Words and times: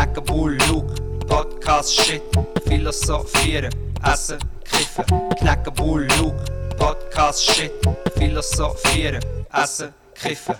Knacken, 0.00 0.24
Bull, 0.24 0.56
Luke, 0.70 0.94
Podcast, 1.26 1.94
Shit, 1.94 2.22
Philosophieren, 2.66 3.70
Essen, 4.02 4.38
Kiffen. 4.64 5.04
Knacken, 5.38 5.74
Bull, 5.74 6.08
Luke, 6.18 6.42
Podcast, 6.78 7.44
Shit, 7.44 7.70
Philosophieren, 8.16 9.22
Essen, 9.52 9.92
Kiffen. 10.14 10.54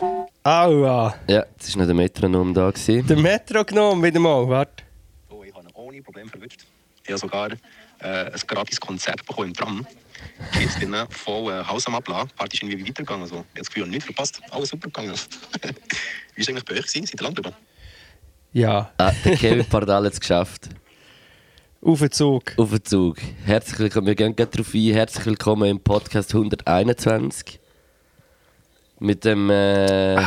Aua, 0.44 1.14
Ja, 1.26 1.46
es 1.58 1.74
war 1.74 1.78
noch 1.80 1.86
der 1.86 1.94
Metronom 1.94 2.52
da. 2.52 2.70
Gewesen. 2.70 3.06
der 3.06 3.16
Metro 3.16 3.64
genommen, 3.64 4.02
wieder 4.02 4.20
mal, 4.20 4.46
warte. 4.46 4.84
Oh, 5.30 5.42
ich 5.42 5.54
habe 5.54 5.66
ihn 5.66 5.72
ohne 5.72 6.02
Probleme 6.02 6.28
verwünscht. 6.28 6.66
Ich 7.04 7.08
habe 7.08 7.18
sogar 7.18 7.50
äh, 8.00 8.30
ein 8.30 8.40
gratis 8.46 8.78
Konzert 8.78 9.24
bekommen 9.24 9.48
im 9.48 9.54
Tram. 9.54 9.86
Jetzt 10.60 10.78
bin 10.78 10.92
ich 10.92 11.16
voll 11.16 11.50
äh, 11.50 11.64
Haus 11.64 11.86
am 11.86 11.94
Abladen. 11.94 12.28
Die 12.28 12.34
Party 12.34 12.56
ist 12.58 12.62
irgendwie 12.62 12.86
weitergegangen. 12.86 13.22
Also, 13.22 13.36
ich 13.36 13.40
habe 13.40 13.48
das 13.54 13.68
Gefühl, 13.70 13.86
nichts 13.88 14.04
verpasst. 14.04 14.38
Alles 14.50 14.68
super 14.68 14.88
gegangen. 14.88 15.14
Wie 15.62 15.66
war 15.66 15.72
es 16.36 16.48
eigentlich 16.50 16.64
bei 16.66 16.74
euch? 16.74 16.86
Gewesen? 16.86 17.06
Seid 17.06 17.18
ihr 17.18 17.24
lang 17.24 17.34
drüber? 17.34 17.54
Ja, 18.52 18.90
Ah, 18.98 19.12
der 19.24 19.36
Kevin 19.36 19.64
Pardal 19.64 20.04
hat 20.06 20.12
es 20.14 20.20
geschafft. 20.20 20.68
auf 21.82 22.00
den 22.00 22.10
Zug. 22.10 22.52
Auf 22.56 22.70
den 22.70 22.84
Zug. 22.84 23.16
Herzlich 23.44 23.78
willkommen, 23.78 24.08
wir 24.08 24.14
gehen 24.14 24.34
gleich 24.34 24.48
darauf 24.50 24.74
ein. 24.74 24.92
Herzlich 24.92 25.26
willkommen 25.26 25.68
im 25.70 25.80
Podcast 25.80 26.34
121. 26.34 27.60
Mit 28.98 29.24
dem 29.24 29.48
äh, 29.50 30.20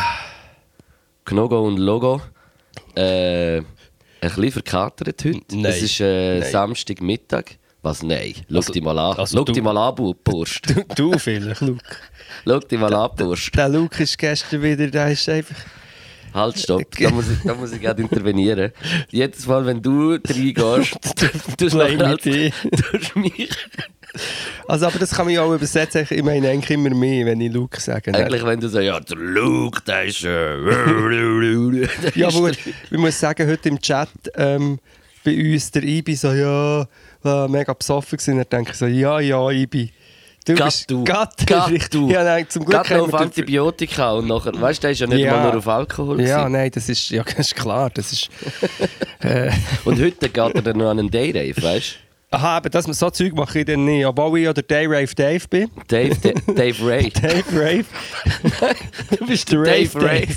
Knogo 1.26 1.68
und 1.68 1.78
Logo. 1.78 2.22
Äh, 2.96 3.58
ein 3.58 3.66
bisschen 4.22 4.52
verkatert 4.52 5.24
heute. 5.26 5.42
Nein. 5.52 5.66
Es 5.66 5.82
ist 5.82 6.00
äh, 6.00 6.40
Nein. 6.40 6.50
Samstagmittag. 6.52 7.58
Was? 7.82 8.02
Nein. 8.02 8.34
Schau 8.50 8.56
Also- 8.56 8.72
dich 8.74 8.82
mal 8.82 8.98
an. 8.98 9.18
also 9.18 9.38
Schau 9.38 9.44
du- 9.44 9.52
dich 9.52 9.62
mal 9.62 9.78
an, 9.78 9.94
Bu- 9.96 10.14
Burst. 10.24 10.70
Du, 10.70 10.84
du 11.12 11.20
vielleicht, 11.20 11.60
Luke. 11.62 11.84
Schau 12.46 12.60
dich 12.60 12.80
mal 12.80 12.94
an, 12.94 13.12
Burst. 13.18 13.54
Der 13.56 13.68
Luke 13.68 14.02
ist 14.02 14.18
gestern 14.18 14.62
wieder, 14.64 14.88
der 14.88 15.12
ist 15.12 15.28
einfach... 15.28 15.58
Halt, 16.34 16.60
stopp. 16.60 16.84
Da 17.00 17.10
muss 17.10 17.30
ich, 17.30 17.40
da 17.44 17.54
muss 17.54 17.72
ich 17.72 17.82
gerade 17.82 18.02
intervenieren. 18.02 18.72
Jedes 19.10 19.46
Mal, 19.48 19.66
wenn 19.66 19.82
du 19.82 20.12
reingehst, 20.12 20.98
du 21.58 21.70
Blame 21.70 22.08
halt, 22.08 22.26
durch 22.26 23.16
mich. 23.16 23.50
Also, 24.68 24.88
aber 24.88 25.00
das 25.00 25.12
kann 25.12 25.26
man 25.26 25.34
ja 25.34 25.42
auch 25.42 25.54
übersetzen. 25.54 26.06
Ich 26.10 26.24
meine 26.24 26.50
eigentlich 26.50 26.70
immer 26.72 26.92
mehr, 26.92 27.26
wenn 27.26 27.42
ich 27.42 27.52
Luke 27.52 27.80
sage. 27.80 28.14
Eigentlich, 28.14 28.46
wenn 28.46 28.60
du 28.60 28.68
sagst, 28.68 28.86
ja, 28.86 29.00
der 29.00 29.18
Luke, 29.18 29.82
der 29.86 30.06
ist. 30.06 30.24
Äh, 30.24 30.54
Ja, 32.16 32.28
aber 32.28 32.52
ich 32.52 32.98
muss 32.98 33.20
sagen, 33.20 33.48
heute 33.50 33.70
im 33.70 33.80
Chat 33.80 34.10
ähm, 34.36 34.80
bei 35.24 35.54
uns 35.54 35.72
der 35.72 35.84
Ibi 35.84 36.16
so, 36.16 36.32
ja, 36.32 36.88
war 37.24 37.48
mega 37.48 37.74
besoffen 37.74 38.18
gewesen. 38.18 38.44
Denke 38.52 38.72
ich 38.72 38.78
so, 38.78 38.86
ja, 38.86 39.20
ja, 39.20 39.50
Ibi. 39.50 39.92
Du 40.46 40.56
Gatt 40.56 40.66
bist 40.68 40.92
du. 40.92 41.04
Gatt. 41.04 41.48
Gatt 41.48 41.72
du. 41.94 42.10
Ja, 42.10 42.24
nein, 42.24 42.46
zum 42.50 42.66
Glück 42.66 42.90
noch 42.90 43.00
auf 43.08 43.14
Antibiotika 43.14 44.12
und 44.14 44.28
nachher, 44.28 44.52
weißt 44.60 44.80
du, 44.80 44.82
der 44.84 44.92
ist 44.92 45.00
ja 45.00 45.08
nicht 45.08 45.20
Ja. 45.20 45.32
mal 45.38 45.44
nur 45.44 45.58
auf 45.58 45.68
Alkohol. 45.68 46.20
Ja, 46.22 46.40
gewesen. 46.40 46.52
nein, 46.52 46.72
das 46.74 46.90
ist, 46.90 47.10
ja, 47.10 47.24
das 47.38 47.40
ist 47.40 47.56
klar. 47.56 47.90
Das 47.94 48.12
ist, 48.12 48.30
Und 49.86 50.02
heute 50.02 50.30
geht 50.30 50.36
er 50.56 50.62
dann 50.62 50.78
noch 50.78 50.90
an 50.90 51.00
einen 51.00 51.10
Dayrave, 51.12 51.62
weißt 51.62 51.96
aha, 52.32 52.58
aber 52.58 52.70
das, 52.72 52.86
so 52.86 53.10
Zeug 53.12 53.34
mache 53.36 53.60
ich 53.60 53.66
dann 53.66 53.86
nicht. 53.86 54.06
Obwohl 54.06 54.40
ich 54.40 54.46
ja 54.46 54.54
der 54.54 54.64
Day 54.64 54.86
Rave 54.88 55.14
Dave 55.16 55.48
bin. 55.48 55.70
du? 55.76 55.82
Dave, 55.88 56.16
Da- 56.22 56.54
Dave 56.54 56.86
Ray. 56.86 57.10
Dave 57.12 57.44
Rave. 57.54 57.86
Du 59.20 59.26
bist 59.28 59.52
der 59.52 59.60
Rave 59.60 59.84
Dave 59.94 60.02
Ray. 60.02 60.28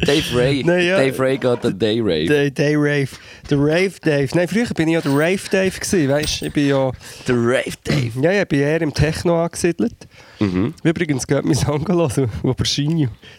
Dave 0.00 0.36
Ray. 0.38 0.62
Dave 0.62 1.18
Ray 1.18 1.38
geht 1.38 1.64
an 1.64 1.78
Dayrave. 1.78 2.26
Der 2.26 2.50
Day 2.50 2.74
Rave. 2.76 3.08
Der 3.50 3.58
Rave 3.58 3.92
Dave. 4.00 4.28
Nein, 4.34 4.48
früher 4.48 4.66
bin 4.74 4.88
ich 4.88 4.94
ja 4.94 5.00
der 5.00 5.12
Rave 5.12 5.38
Dave 5.50 5.70
gewesen, 5.70 6.08
weißt? 6.08 6.42
Ich 6.42 6.52
bin 6.52 6.68
ja, 6.68 6.90
Der 7.28 7.34
Rave 7.36 7.74
Dave. 7.84 8.20
ja, 8.22 8.32
ja, 8.32 8.42
ich 8.42 8.48
bin 8.48 8.60
eher 8.60 8.80
im 8.82 8.94
Techno 8.94 9.42
angesiedelt. 9.42 9.94
Mhm. 10.40 10.72
Übrigens 10.82 11.26
geht 11.26 11.44
mein 11.44 11.54
Song 11.54 11.86
hören, 11.86 12.30
wo. 12.42 12.54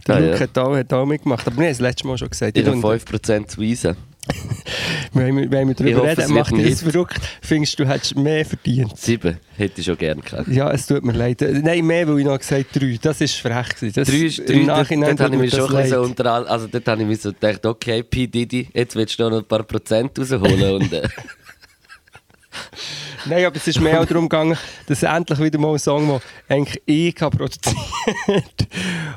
Der 0.07 0.15
Ah, 0.15 0.19
Luke 0.19 0.33
ja. 0.33 0.39
hat, 0.41 0.57
auch, 0.57 0.75
hat 0.75 0.93
auch 0.93 1.05
mitgemacht. 1.05 1.47
Aber 1.47 1.55
haben 1.63 1.71
es 1.71 1.79
letztes 1.79 2.03
Mal 2.05 2.17
schon 2.17 2.29
gesagt. 2.29 2.57
Ich 2.57 2.65
habe 2.65 2.77
tue- 2.77 2.99
5% 2.99 3.47
zu 3.49 3.61
weisen. 3.61 3.95
Wenn 5.15 5.35
wir, 5.37 5.49
wir 5.67 5.73
darüber 5.73 6.03
reden, 6.03 6.33
macht 6.33 6.51
dich 6.57 6.67
Hit. 6.67 6.77
verrückt. 6.91 7.19
Findest 7.41 7.79
du, 7.79 7.83
du 7.83 7.89
hättest 7.89 8.15
mehr 8.15 8.45
verdient? 8.45 8.97
7 8.97 9.37
hätte 9.57 9.79
ich 9.81 9.85
schon 9.85 9.97
gerne 9.97 10.21
gehabt. 10.21 10.47
Ja, 10.49 10.71
es 10.71 10.85
tut 10.87 11.03
mir 11.03 11.13
leid. 11.13 11.41
Äh, 11.41 11.53
Nein, 11.63 11.85
mehr, 11.85 12.07
weil 12.07 12.19
ich 12.19 12.25
noch 12.25 12.37
gesagt 12.37 12.65
drei. 12.73 12.99
Das 13.01 13.21
ist 13.21 13.35
frech. 13.35 13.69
gewesen. 13.75 13.93
Das, 13.95 14.07
Drei, 14.09 14.17
ist- 14.17 14.39
drei, 14.47 14.53
Im 14.53 14.67
dort, 14.67 14.77
Nachhinein 14.79 15.09
dort 15.15 15.21
habe 15.21 15.35
ich 15.35 15.41
mich 15.41 15.51
schon 15.55 15.87
so 15.87 16.01
unter 16.01 16.49
also 16.49 16.67
dort 16.67 16.87
habe 16.87 17.01
ich 17.01 17.07
mir 17.07 17.15
so 17.15 17.31
gedacht, 17.31 17.65
okay, 17.65 18.03
P. 18.03 18.27
Diddy, 18.27 18.67
jetzt 18.73 18.95
willst 18.95 19.17
du 19.19 19.29
noch 19.29 19.37
ein 19.39 19.45
paar 19.45 19.63
Prozent 19.63 20.17
rausholen 20.19 20.75
und 20.75 20.91
äh, 20.93 21.07
Nein, 23.27 23.45
aber 23.45 23.55
es 23.55 23.67
ist 23.67 23.79
mehr 23.81 23.99
auch 24.01 24.05
darum 24.05 24.29
gegangen, 24.29 24.57
dass 24.87 25.03
endlich 25.03 25.39
wieder 25.39 25.59
mal 25.59 25.71
ein 25.73 25.79
Song, 25.79 26.07
den 26.07 26.19
eigentlich 26.47 26.81
ich 26.85 27.21
habe 27.21 27.37
produziert 27.37 27.75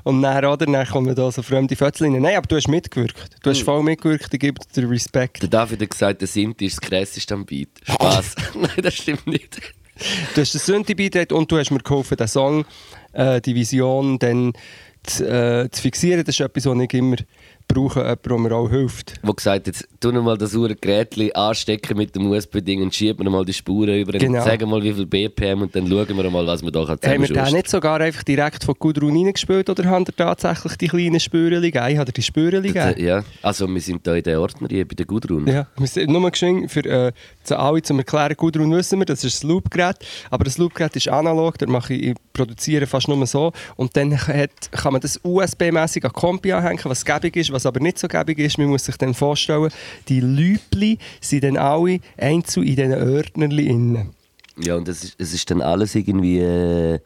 Und 0.04 0.22
dann, 0.22 0.44
oder, 0.44 0.66
dann 0.66 0.86
kommen 0.86 1.14
da 1.14 1.30
so 1.30 1.42
fremde 1.42 1.76
Fötzel 1.76 2.10
rein. 2.10 2.22
Nein, 2.22 2.36
aber 2.36 2.46
du 2.46 2.56
hast 2.56 2.68
mitgewirkt. 2.68 3.16
Du 3.42 3.50
Hm. 3.50 3.56
hast 3.56 3.62
voll 3.64 3.82
mitgewirkt, 3.82 4.32
ich 4.32 4.40
gebe 4.40 4.60
dir 4.74 4.88
Respekt. 4.90 5.42
der 5.42 5.48
David 5.48 5.82
hat 5.82 5.90
gesagt, 5.90 6.20
der 6.20 6.28
Sinti 6.28 6.66
ist 6.66 6.80
das 6.82 6.88
krasseste 6.90 7.34
am 7.34 7.44
Beat. 7.44 7.68
Spaß. 7.84 8.34
Nein, 8.54 8.70
das 8.82 8.94
stimmt 8.94 9.26
nicht. 9.26 9.60
Du 10.34 10.40
hast 10.40 10.54
den 10.54 10.60
Synthi 10.60 10.94
beigetragen 10.94 11.34
und 11.34 11.50
du 11.50 11.58
hast 11.58 11.70
mir 11.70 11.78
geholfen, 11.80 12.16
den 12.16 12.28
Song, 12.28 12.64
äh, 13.12 13.40
die 13.40 13.54
Vision 13.54 14.18
dann 14.18 14.52
zu, 15.02 15.26
äh, 15.28 15.68
zu 15.70 15.82
fixieren. 15.82 16.24
Das 16.24 16.34
ist 16.34 16.40
etwas, 16.40 16.66
was 16.66 16.78
ich 16.80 16.94
immer 16.94 17.16
brauche, 17.68 18.00
jemand, 18.00 18.26
der 18.26 18.38
mir 18.38 18.52
auch 18.52 18.70
hilft. 18.70 19.14
Wo 19.22 19.32
gesagt 19.32 19.66
jetzt 19.66 19.86
tu 20.00 20.10
mal 20.10 20.38
das 20.38 20.52
Gerät 20.80 21.36
anstecken 21.36 21.96
mit 21.96 22.14
dem 22.14 22.26
USB-Ding 22.30 22.82
und 22.82 22.94
schieben 22.94 23.24
wir 23.24 23.30
mal 23.30 23.44
die 23.44 23.52
Spuren 23.52 23.94
über. 24.00 24.12
Genau. 24.12 24.42
Sagen 24.42 24.68
mal 24.68 24.82
wie 24.82 24.92
viel 24.92 25.06
BPM 25.06 25.62
und 25.62 25.76
dann 25.76 25.86
schauen 25.86 26.16
wir 26.16 26.30
mal, 26.30 26.46
was 26.46 26.62
wir 26.62 26.70
da 26.70 26.80
Haben 26.80 27.00
wir 27.02 27.28
den 27.28 27.52
nicht 27.52 27.68
sogar 27.68 28.00
einfach 28.00 28.22
direkt 28.22 28.64
von 28.64 28.74
Gudrun 28.78 29.14
reingespielt 29.14 29.68
oder 29.68 29.84
haben 29.84 30.06
wir 30.06 30.16
tatsächlich 30.16 30.76
die 30.76 30.88
kleinen 30.88 31.20
Spüren 31.20 31.62
gegeben? 31.62 31.88
Ich 31.88 31.98
habe 31.98 32.12
die 32.12 32.22
Spüren 32.22 32.62
gegeben. 32.62 32.94
Ja, 32.98 33.22
also 33.42 33.68
wir 33.68 33.80
sind 33.80 34.06
da 34.06 34.14
in 34.14 34.22
der 34.22 34.40
Ordner 34.40 34.68
hier 34.70 34.86
bei 34.86 34.94
der 34.94 35.06
Gudrun. 35.06 35.46
Ja, 35.46 35.66
wir 35.76 35.86
sind 35.86 36.10
nur 36.10 36.30
geschwind 36.30 36.70
für 36.70 36.84
äh, 36.84 37.12
zu 37.42 37.58
alle 37.58 37.82
zum 37.82 37.98
Erklären, 37.98 38.34
Gudrun 38.36 38.72
wissen 38.72 38.98
wir, 38.98 39.06
das 39.06 39.24
ist 39.24 39.42
das 39.42 39.42
Loopgerät, 39.42 39.96
aber 40.30 40.44
das 40.44 40.58
Loopgerät 40.58 40.96
ist 40.96 41.08
analog, 41.08 41.58
da 41.58 41.66
mache 41.66 41.94
ich, 41.94 42.08
ich 42.08 42.14
produziere 42.32 42.86
fast 42.86 43.08
nur 43.08 43.26
so 43.26 43.52
und 43.76 43.96
dann 43.96 44.16
hat, 44.16 44.70
kann 44.70 44.92
man 44.92 45.00
das 45.00 45.18
USB-mäßig 45.24 46.04
an 46.04 46.12
Kompi 46.12 46.52
anhängen, 46.52 46.80
was 46.84 47.04
gäbig 47.04 47.36
ist, 47.36 47.52
was 47.58 47.66
aber 47.66 47.80
nicht 47.80 47.98
so 47.98 48.06
gäbig 48.06 48.38
ist. 48.38 48.56
Man 48.56 48.68
muss 48.68 48.84
sich 48.84 48.96
dann 48.96 49.14
vorstellen, 49.14 49.70
die 50.08 50.20
Lübli 50.20 50.98
sind 51.20 51.42
dann 51.42 51.56
alle 51.56 51.98
einzeln 52.16 52.64
in 52.64 52.76
diesen 52.76 52.94
Ordnerli 52.94 53.66
innen. 53.66 54.10
Ja, 54.60 54.76
und 54.76 54.86
es 54.86 55.02
ist, 55.02 55.16
es 55.18 55.34
ist 55.34 55.50
dann 55.50 55.60
alles 55.60 55.96
irgendwie 55.96 56.38
äh, 56.38 57.00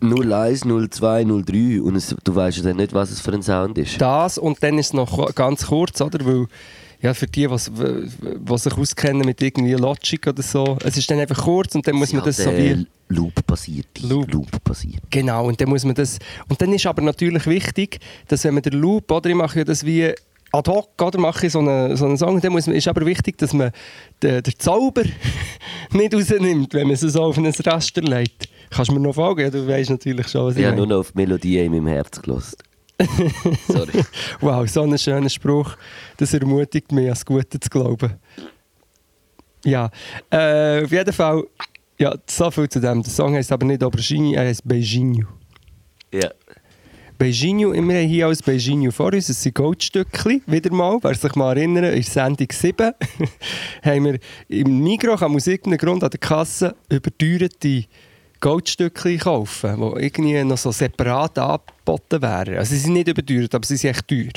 01, 0.00 0.60
02, 0.60 1.24
03 1.24 1.80
und 1.82 1.96
es, 1.96 2.14
du 2.24 2.34
weißt 2.34 2.58
ja 2.58 2.64
dann 2.64 2.76
nicht, 2.76 2.92
was 2.92 3.10
es 3.10 3.20
für 3.20 3.32
ein 3.32 3.42
Sound 3.42 3.78
ist. 3.78 3.98
Das 4.00 4.36
und 4.36 4.62
dann 4.62 4.78
ist 4.78 4.88
es 4.88 4.92
noch 4.92 5.34
ganz 5.34 5.68
kurz, 5.68 6.00
oder? 6.02 6.24
Weil 6.26 6.46
ja, 7.02 7.14
für 7.14 7.26
die, 7.26 7.48
was- 7.50 7.70
die 7.74 8.58
sich 8.58 8.72
auskennen 8.76 9.24
mit 9.26 9.40
irgendwie 9.42 9.74
Logic 9.74 10.26
oder 10.26 10.42
so, 10.42 10.76
es 10.84 10.96
ist 10.96 11.10
dann 11.10 11.18
einfach 11.20 11.42
kurz 11.44 11.74
und 11.74 11.86
dann 11.86 11.96
muss 11.96 12.12
man 12.12 12.24
das 12.24 12.36
so 12.38 12.50
wie... 12.50 12.86
Loop 13.08 13.46
basiert. 13.46 13.86
Loop. 14.02 14.32
Loop 14.32 14.64
basiert. 14.64 15.00
Genau, 15.10 15.46
und 15.46 15.60
dann 15.60 15.68
muss 15.68 15.84
man 15.84 15.94
das. 15.94 16.18
Und 16.48 16.60
dann 16.60 16.72
ist 16.72 16.86
aber 16.86 17.02
natürlich 17.02 17.46
wichtig, 17.46 18.00
dass 18.26 18.42
wenn 18.42 18.54
man 18.54 18.64
den 18.64 18.72
Loop, 18.72 19.08
oder 19.12 19.30
ich 19.30 19.36
mache 19.36 19.60
ja 19.60 19.64
das 19.64 19.86
wie 19.86 20.12
ad 20.50 20.68
hoc, 20.68 21.00
oder 21.00 21.16
mache 21.20 21.46
ich 21.46 21.52
so 21.52 21.60
einen, 21.60 21.96
so 21.96 22.04
einen 22.06 22.16
Song, 22.18 22.40
dann 22.40 22.50
muss 22.50 22.66
man, 22.66 22.74
ist 22.74 22.88
aber 22.88 23.06
wichtig, 23.06 23.38
dass 23.38 23.52
man 23.52 23.70
den, 24.24 24.42
den 24.42 24.54
Zauber 24.58 25.04
nicht 25.92 26.14
rausnimmt, 26.14 26.74
wenn 26.74 26.88
man 26.88 26.94
es 26.94 27.00
so 27.02 27.22
auf 27.22 27.38
ein 27.38 27.46
Raster 27.46 28.02
legt. 28.02 28.48
Kannst 28.70 28.90
du 28.90 28.94
mir 28.94 29.00
noch 29.00 29.14
folgen? 29.14 29.42
Ja, 29.42 29.50
du 29.50 29.68
weißt 29.68 29.90
natürlich 29.90 30.26
schon, 30.26 30.46
was 30.46 30.56
ich 30.56 30.64
meine. 30.64 30.76
nur 30.76 30.86
noch 30.88 30.96
auf 30.98 31.12
die 31.12 31.18
Melodie 31.18 31.58
in 31.60 31.70
meinem 31.70 31.86
Herz 31.86 32.20
gelassen. 32.20 32.56
Sorry. 33.68 34.04
Wow, 34.40 34.68
so 34.68 34.82
ein 34.82 34.98
schöner 34.98 35.28
Spruch. 35.28 35.76
Das 36.16 36.32
ermutigt 36.32 36.92
mich, 36.92 37.08
das 37.08 37.24
Gute 37.24 37.60
zu 37.60 37.68
glauben. 37.68 38.14
Ja, 39.64 39.90
äh, 40.30 40.84
auf 40.84 40.92
jeden 40.92 41.12
Fall, 41.12 41.44
ja, 41.98 42.14
so 42.26 42.50
viel 42.50 42.68
zu 42.68 42.80
dem. 42.80 43.02
Der 43.02 43.12
Song 43.12 43.34
heißt 43.34 43.52
aber 43.52 43.66
nicht 43.66 43.82
Aubergine, 43.82 44.36
er 44.36 44.46
heißt 44.46 44.66
Beijinho. 44.66 45.26
Ja. 46.12 46.30
Beijinho, 47.18 47.72
wir 47.72 47.80
haben 47.80 48.08
hier 48.08 48.26
als 48.26 48.42
Beijinho 48.42 48.90
vor 48.90 49.12
uns, 49.12 49.28
es 49.28 49.42
sind 49.42 49.54
Goldstückchen, 49.54 50.42
wieder 50.46 50.72
mal, 50.72 50.98
wer 51.00 51.14
sich 51.14 51.34
mal 51.34 51.56
erinnern, 51.56 51.84
in 51.84 52.02
Sendung 52.02 52.48
7 52.50 52.92
haben 53.82 54.04
wir 54.04 54.18
im 54.48 54.82
Migros 54.82 55.22
an 55.22 55.34
aus 55.34 55.46
irgendeinem 55.46 55.78
Grund 55.78 56.04
an 56.04 56.10
der 56.10 56.20
Kasse 56.20 56.76
überteuerte 56.90 57.84
Goldstückchen 58.40 59.18
kaufen, 59.18 59.76
die 59.76 60.04
irgendwie 60.04 60.44
noch 60.44 60.58
so 60.58 60.72
separat 60.72 61.38
angeboten 61.38 62.22
wären. 62.22 62.56
Also 62.56 62.74
sie 62.74 62.80
sind 62.80 62.94
nicht 62.94 63.08
überteuert, 63.08 63.54
aber 63.54 63.66
sie 63.66 63.76
sind 63.76 63.90
echt 63.90 64.08
teuer. 64.08 64.32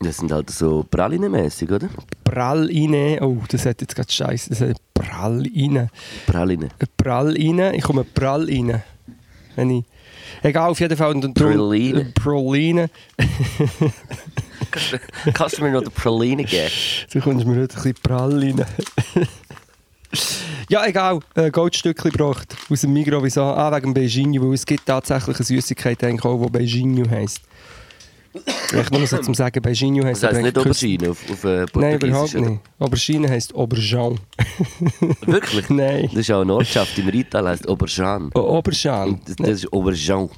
Das 0.00 0.18
sind 0.18 0.32
halt 0.32 0.50
so 0.50 0.84
Praline-mäßig, 0.90 1.70
oder? 1.70 1.88
Prall 2.24 2.66
rein, 2.66 3.22
oh, 3.22 3.38
das 3.48 3.64
hat 3.64 3.80
jetzt 3.80 3.94
gerade 3.94 4.10
Scheiße, 4.10 4.50
das 4.50 4.60
hat. 4.60 4.76
Praline. 4.92 5.88
Prall 6.96 7.36
rein, 7.36 7.74
ich 7.74 7.82
komme 7.82 8.04
Prall 8.04 8.46
rein. 8.46 8.82
Wenn 9.56 9.70
ich, 9.70 9.84
egal, 10.42 10.70
auf 10.70 10.80
jeden 10.80 10.96
Fall. 10.96 11.14
Praline. 11.32 12.06
Praline. 12.14 12.90
Kannst 15.34 15.58
du 15.58 15.62
mir 15.62 15.70
noch 15.70 15.84
die 15.84 15.90
Praline 15.90 16.44
geben? 16.44 16.70
Du 17.12 17.20
kommst 17.20 17.46
mir 17.46 17.60
heute 17.60 17.76
ein 17.76 17.82
bisschen 17.82 17.94
prall 18.02 18.38
rein. 18.38 18.64
Ja, 20.68 20.86
egal. 20.86 21.20
Äh, 21.34 21.50
Goldstückchen 21.50 22.10
gebracht 22.10 22.56
aus 22.70 22.80
dem 22.80 22.92
Migros. 22.92 23.22
Wieso? 23.22 23.42
Ah, 23.42 23.74
wegen 23.74 23.94
Beijinho, 23.94 24.42
weil 24.42 24.54
es 24.54 24.66
gibt 24.66 24.86
tatsächlich 24.86 25.36
eine 25.36 25.44
Süßigkeit, 25.44 26.02
eigentlich 26.04 26.24
auch, 26.24 26.44
die 26.44 26.50
Beijinho 26.50 27.08
heisst. 27.10 27.42
Ich 28.34 28.90
nur 28.90 29.06
so 29.06 29.18
zum 29.18 29.34
sagen, 29.34 29.62
bei 29.62 29.72
Ginyu 29.72 30.04
heisst 30.04 30.22
Das 30.22 30.32
heisst 30.32 30.38
aber 30.38 30.46
nicht 30.46 30.58
Aubergine 30.58 31.10
auf, 31.10 31.30
auf 31.30 31.44
äh, 31.44 31.66
Nein, 31.74 32.00
überhaupt 32.00 32.34
nicht. 32.34 32.60
Aubergine 32.80 33.28
heisst 33.28 33.54
Aubergine. 33.54 34.16
Wirklich? 35.26 35.70
Nein. 35.70 36.08
Das 36.10 36.20
ist 36.20 36.30
auch 36.32 36.40
eine 36.40 36.54
Ortschaft 36.54 36.98
im 36.98 37.08
Rital, 37.08 37.48
heisst 37.48 37.68
Aubergine. 37.68 38.30
Oh, 38.34 38.40
Aubergine. 38.40 39.20
Das, 39.24 39.36
das 39.36 39.48
ist 39.48 39.72
Aubergine. 39.72 40.30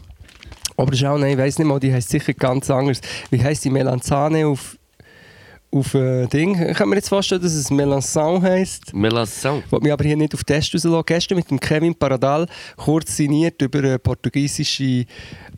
Aubergine, 0.77 1.19
nein, 1.19 1.31
ich 1.33 1.39
weiss 1.39 1.59
nicht 1.59 1.67
mal, 1.67 1.81
die 1.81 1.93
heisst 1.93 2.11
sicher 2.11 2.35
ganz 2.35 2.71
anders. 2.71 3.01
Wie 3.31 3.43
heisst 3.43 3.65
die 3.65 3.71
Melanzane 3.71 4.47
auf, 4.47 4.76
auf 5.77 5.95
äh, 5.95 6.27
Ding? 6.27 6.61
Ich 6.71 6.77
kann 6.77 6.89
mir 6.89 6.97
jetzt 6.97 7.09
vorstellen, 7.09 7.43
dass 7.43 7.55
es 7.55 7.71
Melançon 7.71 8.43
heisst. 8.43 8.93
Melançon. 8.95 9.63
Ich 9.71 9.81
mich 9.81 9.93
aber 9.93 10.05
hier 10.05 10.17
nicht 10.17 10.35
auf 10.35 10.45
Test 10.45 10.75
rauslassen. 10.75 11.03
Gestern 11.07 11.39
mit 11.39 11.51
dem 11.51 11.61
Kevin 11.61 11.95
Paradal 11.95 12.47
kurz 12.77 13.17
signiert 13.17 13.61
über 13.63 13.79
einen 13.79 14.01
portugiesischen 14.01 15.07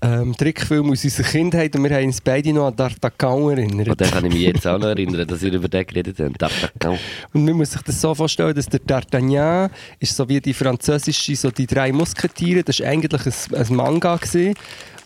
ähm, 0.03 0.37
Trickfilm 0.37 0.91
aus 0.91 1.05
unserer 1.05 1.27
Kindheit 1.27 1.75
und 1.75 1.85
wir 1.85 1.97
haben 1.97 2.07
uns 2.07 2.21
beide 2.21 2.53
noch 2.53 2.67
an 2.67 2.75
D'Artagnan 2.75 3.51
erinnert. 3.51 3.89
An 3.89 3.97
den 3.97 4.11
kann 4.11 4.25
ich 4.27 4.33
mich 4.33 4.43
jetzt 4.43 4.67
auch 4.67 4.79
noch 4.79 4.89
erinnern, 4.89 5.27
dass 5.27 5.43
ihr 5.43 5.53
über 5.53 5.69
den 5.69 5.87
geredet 5.87 6.19
habt. 6.21 6.43
D'Artagnan. 6.43 6.99
Und 7.33 7.45
man 7.45 7.55
muss 7.55 7.73
sich 7.73 7.83
das 7.83 8.01
so 8.01 8.15
vorstellen, 8.15 8.55
dass 8.55 8.67
der 8.67 8.81
D'Artagnan 8.81 9.71
ist 9.99 10.17
so 10.17 10.29
wie 10.29 10.41
die 10.41 10.55
französische, 10.55 11.37
so 11.37 11.51
die 11.51 11.67
drei 11.67 11.93
Musketiere, 11.93 12.63
das 12.63 12.81
war 12.81 12.89
eigentlich 12.89 13.27
ein, 13.27 13.55
ein 13.55 13.77
Manga. 13.77 14.17
Gewesen. 14.17 14.55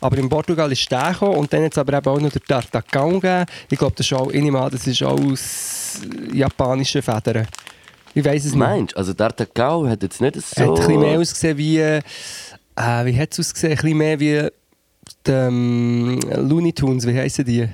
Aber 0.03 0.19
in 0.19 0.29
Portugal 0.29 0.71
ist 0.73 0.91
der 0.91 1.13
gekommen 1.13 1.37
und 1.37 1.53
dann 1.53 1.65
hat 1.65 1.73
es 1.73 1.79
aber 1.79 1.97
eben 1.97 2.07
auch 2.07 2.21
noch 2.21 2.31
den 2.31 2.43
D'Artagnan 2.43 3.21
gegeben. 3.21 3.47
Ich 3.71 3.79
glaube, 3.79 3.95
das 3.97 4.05
ist 4.05 4.13
auch, 4.13 4.31
ich 4.31 4.43
nehme 4.43 4.69
das 4.71 4.87
ist 4.87 5.03
auch 5.03 5.19
aus 5.19 6.01
japanischen 6.33 7.03
Federn. 7.03 7.47
Ich 8.15 8.25
weiß 8.25 8.45
es 8.45 8.51
nicht. 8.51 8.59
Meinst 8.59 8.95
du? 8.95 8.99
Also 8.99 9.13
D'Artagnan 9.13 9.89
hat 9.89 10.03
jetzt 10.03 10.21
nicht 10.21 10.37
so... 10.43 10.61
hat 10.61 10.69
ein 10.69 10.75
bisschen 10.75 11.01
mehr 11.01 11.19
ausgesehen 11.19 11.57
wie. 11.57 11.79
Äh, 11.79 12.03
wie 12.75 13.19
hat 13.19 13.33
es 13.33 13.41
ausgesehen? 13.41 13.73
Ein 13.73 13.77
bisschen 13.77 13.99
mehr 13.99 14.21
wie 14.21 14.49
die 15.27 15.31
ähm, 15.31 16.21
Looney 16.37 16.73
Tunes, 16.73 17.07
wie 17.07 17.17
heissen 17.17 17.45
die? 17.45 17.69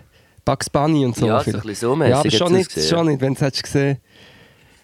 Bugs 0.44 0.68
Bunny 0.68 1.04
und 1.06 1.16
so. 1.16 1.26
Ja, 1.26 1.42
so 1.42 1.50
ein 1.50 1.60
bisschen 1.60 1.74
so 1.74 1.96
mäßig 1.96 2.10
Ja, 2.10 2.20
aber 2.20 2.30
schon 2.30 2.52
nicht, 2.52 2.88
schon 2.88 3.06
nicht, 3.06 3.20
wenn 3.20 3.34
du 3.34 3.44
es 3.44 3.62
gesehen 3.62 3.98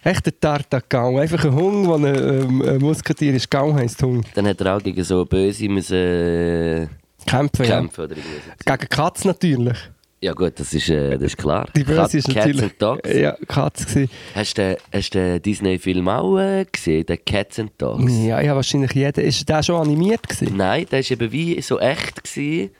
Echt 0.02 0.26
ein 0.26 0.34
Tartagan. 0.38 1.18
Einfach 1.18 1.44
ein 1.44 1.54
Hund, 1.54 1.86
der 1.86 1.94
ein, 1.94 2.42
ähm, 2.42 2.62
ein 2.62 2.78
Musketier 2.78 3.34
ist. 3.34 3.50
Gau 3.50 3.72
heisst 3.72 4.02
Hund. 4.02 4.26
Dann 4.34 4.46
hat 4.46 4.60
er 4.60 4.76
auch 4.76 4.82
gegen 4.82 5.02
so 5.02 5.24
Böse 5.24 5.66
müssen 5.68 6.90
äh, 7.26 7.30
Kämpfen, 7.30 7.64
ja. 7.64 7.76
kämpfen. 7.80 8.04
Oder 8.04 8.16
irgendwie 8.16 8.36
so. 8.36 8.72
Gegen 8.76 8.88
Katz 8.88 9.24
natürlich. 9.24 9.78
Ja 10.20 10.32
gut, 10.32 10.58
das 10.58 10.72
ist, 10.72 10.88
äh, 10.88 11.12
das 11.18 11.22
ist 11.24 11.36
klar. 11.36 11.68
Die 11.76 11.84
Böse 11.84 11.96
Cat- 12.00 12.14
ist 12.14 12.24
Cats 12.28 12.36
natürlich. 12.36 12.62
and 12.62 12.74
Dogs. 12.82 13.12
Ja, 13.12 13.36
Katz 13.46 13.86
gewesen. 13.86 14.10
Hast 14.34 14.56
du, 14.56 14.78
du 14.90 15.00
den 15.10 15.42
Disney-Film 15.42 16.08
auch 16.08 16.38
äh, 16.38 16.64
gesehen, 16.64 17.04
den 17.04 17.18
Cats 17.26 17.58
and 17.58 17.72
Dogs? 17.76 18.10
Ja, 18.24 18.40
ja, 18.40 18.56
wahrscheinlich 18.56 18.92
jeder. 18.92 19.22
Ist 19.22 19.46
der 19.46 19.62
schon 19.62 19.82
animiert 19.82 20.26
gewesen? 20.26 20.56
Nein, 20.56 20.86
der 20.90 21.04
war 21.04 21.10
eben 21.10 21.30
wie 21.32 21.60
so 21.60 21.78
echt. 21.78 22.24
Gewesen. 22.24 22.70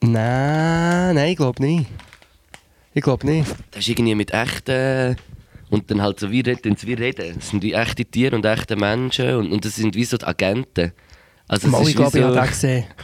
Nein, 0.00 1.14
nein, 1.16 1.30
ich 1.30 1.36
glaube 1.36 1.60
nicht. 1.60 1.86
Ich 2.94 3.02
glaube 3.02 3.26
nicht. 3.26 3.50
Das 3.72 3.80
ist 3.80 3.88
irgendwie 3.88 4.14
mit 4.14 4.32
echten. 4.32 5.16
Und 5.68 5.90
dann 5.90 6.00
halt 6.02 6.20
so 6.20 6.30
wie 6.30 6.40
reden, 6.40 6.76
wie 6.80 6.94
reden. 6.94 7.34
Das 7.34 7.50
sind 7.50 7.62
wie 7.64 7.72
echte 7.72 8.04
Tiere 8.04 8.36
und 8.36 8.44
echte 8.46 8.76
Menschen. 8.76 9.34
Und, 9.34 9.50
und 9.50 9.64
das 9.64 9.74
sind 9.74 9.96
wie 9.96 10.04
so 10.04 10.16
die 10.16 10.24
Agenten. 10.24 10.92
Also, 11.48 11.66
Mal, 11.68 11.82
ich 11.88 11.96
glaube, 11.96 12.16
ich 12.16 12.22
so, 12.24 12.28
habe 12.28 12.40
den 12.40 12.46
gesehen. 12.48 12.84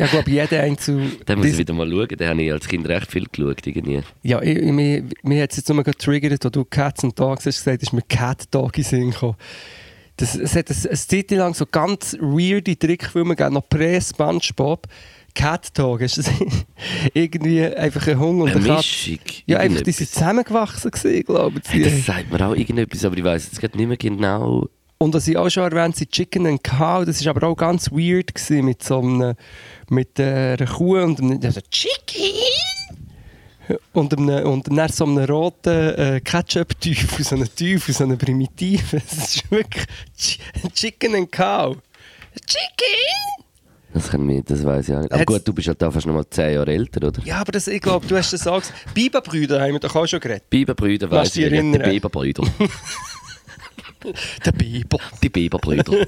Ja, 0.00 0.06
ich 0.06 0.10
glaube, 0.12 0.30
jeder 0.30 0.62
einzelne. 0.62 1.08
Den 1.28 1.38
muss 1.38 1.48
ich 1.48 1.58
wieder 1.58 1.74
mal 1.74 1.86
schauen. 1.90 2.08
Den 2.08 2.28
habe 2.28 2.42
ich 2.42 2.50
als 2.52 2.66
Kind 2.66 2.88
recht 2.88 3.10
viel 3.12 3.26
geschaut. 3.30 3.66
Irgendwie. 3.66 4.00
Ja, 4.22 4.40
ich, 4.40 4.56
ich, 4.56 4.72
mir, 4.72 5.04
mir 5.22 5.42
hat 5.42 5.50
es 5.50 5.58
jetzt 5.58 5.68
nur 5.68 5.84
getriggert, 5.84 6.42
als 6.42 6.52
du 6.52 6.64
Cats 6.64 7.04
and 7.04 7.18
Dogs 7.18 7.44
hast 7.44 7.58
gesagt, 7.58 7.82
ist 7.82 7.92
mir 7.92 8.00
Cat 8.08 8.44
Dog 8.50 8.78
in 8.78 8.84
Sinn 8.84 9.10
gekommen. 9.10 9.36
Das, 10.16 10.34
es 10.34 10.56
hat 10.56 10.70
eine, 10.70 10.78
eine 10.88 10.96
Zeit 10.98 11.30
lang 11.32 11.52
so 11.54 11.66
ganz 11.66 12.16
weirde 12.18 12.78
Trickfilme 12.78 13.36
gegeben, 13.36 13.54
noch 13.54 13.68
prä-Spongebob. 13.68 14.86
Cat 15.34 15.78
Dog, 15.78 16.00
ist 16.00 16.18
das 16.18 16.30
irgendwie 17.14 17.62
einfach 17.64 18.06
ein 18.08 18.18
Hund 18.18 18.40
und 18.42 18.48
Eine 18.48 18.56
eine 18.56 18.66
Katze? 18.68 19.10
Mischung. 19.10 19.18
Ja, 19.46 19.58
einfach, 19.58 19.82
die 19.82 19.92
sind 19.92 20.10
zusammengewachsen 20.10 20.90
gewesen, 20.90 21.24
glaube 21.24 21.60
Hey, 21.68 21.82
das 21.82 21.92
ich. 21.92 22.04
sagt 22.04 22.32
mir 22.32 22.46
auch 22.48 22.54
irgendetwas, 22.56 23.04
aber 23.04 23.16
ich 23.16 23.24
weiß 23.24 23.44
jetzt 23.44 23.60
gerade 23.60 23.76
nicht 23.76 23.86
mehr 23.86 23.96
genau. 23.98 24.66
Und 25.02 25.14
was 25.14 25.26
ich 25.28 25.36
auch 25.38 25.48
schon 25.48 25.62
erwähnt 25.62 25.96
habe, 25.96 26.10
Chicken 26.10 26.46
and 26.46 26.62
Cow, 26.62 27.06
das 27.06 27.24
war 27.24 27.34
aber 27.34 27.46
auch 27.48 27.56
ganz 27.56 27.90
weird 27.90 28.34
gewesen, 28.34 28.66
mit 28.66 28.82
so 28.82 28.98
einem, 29.00 29.34
mit 29.88 30.20
einer 30.20 30.66
Kuh 30.66 30.98
und 30.98 31.18
einem, 31.20 31.40
also 31.42 31.62
Chicken! 31.70 32.34
Und, 33.94 34.18
einem, 34.18 34.44
und 34.46 34.68
dann 34.68 34.88
so 34.90 35.04
einem 35.06 35.24
roten 35.24 35.70
äh, 35.94 36.20
Ketchup-Teufel, 36.22 37.24
so 37.24 37.34
einem 37.36 37.48
Teufel, 37.56 37.94
so 37.94 38.04
einem 38.04 38.18
Primitiven. 38.18 39.00
Das 39.08 39.36
ist 39.36 39.50
wirklich 39.50 39.86
Ch 40.18 40.38
Chicken 40.74 41.14
and 41.14 41.32
Cow. 41.32 41.78
Chicken! 42.46 43.40
Das, 43.94 44.10
kann 44.10 44.26
mich, 44.26 44.44
das 44.44 44.62
weiß 44.62 44.86
ich 44.86 44.94
auch 44.94 45.00
nicht. 45.00 45.12
Aber 45.12 45.20
Hat's- 45.22 45.32
gut, 45.32 45.48
du 45.48 45.54
bist 45.54 45.68
halt 45.68 45.80
da 45.80 45.90
fast 45.90 46.06
noch 46.06 46.14
mal 46.14 46.28
10 46.28 46.54
Jahre 46.56 46.72
älter, 46.72 47.06
oder? 47.06 47.22
Ja, 47.24 47.38
aber 47.38 47.52
das, 47.52 47.68
ich 47.68 47.80
glaube, 47.80 48.06
du 48.06 48.18
hast 48.18 48.34
das 48.34 48.46
auch 48.46 48.60
gesagt. 48.60 48.92
Biberbrüder 48.92 49.62
haben 49.62 49.72
wir 49.72 49.80
doch 49.80 49.96
auch 49.96 50.06
schon 50.06 50.20
geredet. 50.20 50.50
Biberbrüder 50.50 51.22
ich 51.22 51.36
nicht. 51.36 51.74
Die. 51.74 51.78
Biberbrüder. 51.78 52.42
Der 54.44 54.52
Biber. 54.52 54.98
Die 55.22 55.28
Biberbrüder. 55.28 55.92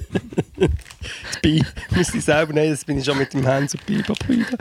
Bi 1.42 1.62
muss 1.94 2.14
ich 2.14 2.24
selber 2.24 2.52
nehmen, 2.52 2.70
das 2.70 2.84
bin 2.84 2.98
ich 2.98 3.04
schon 3.04 3.18
mit 3.18 3.32
dem 3.32 3.46
Hans 3.46 3.74
und 3.74 3.84
Biberbrüder. 3.86 4.56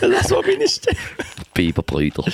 Lass 0.00 0.30
mal 0.30 0.42
meine 0.42 0.68
Stimme. 0.68 0.96
Biberbrüder. 1.54 2.24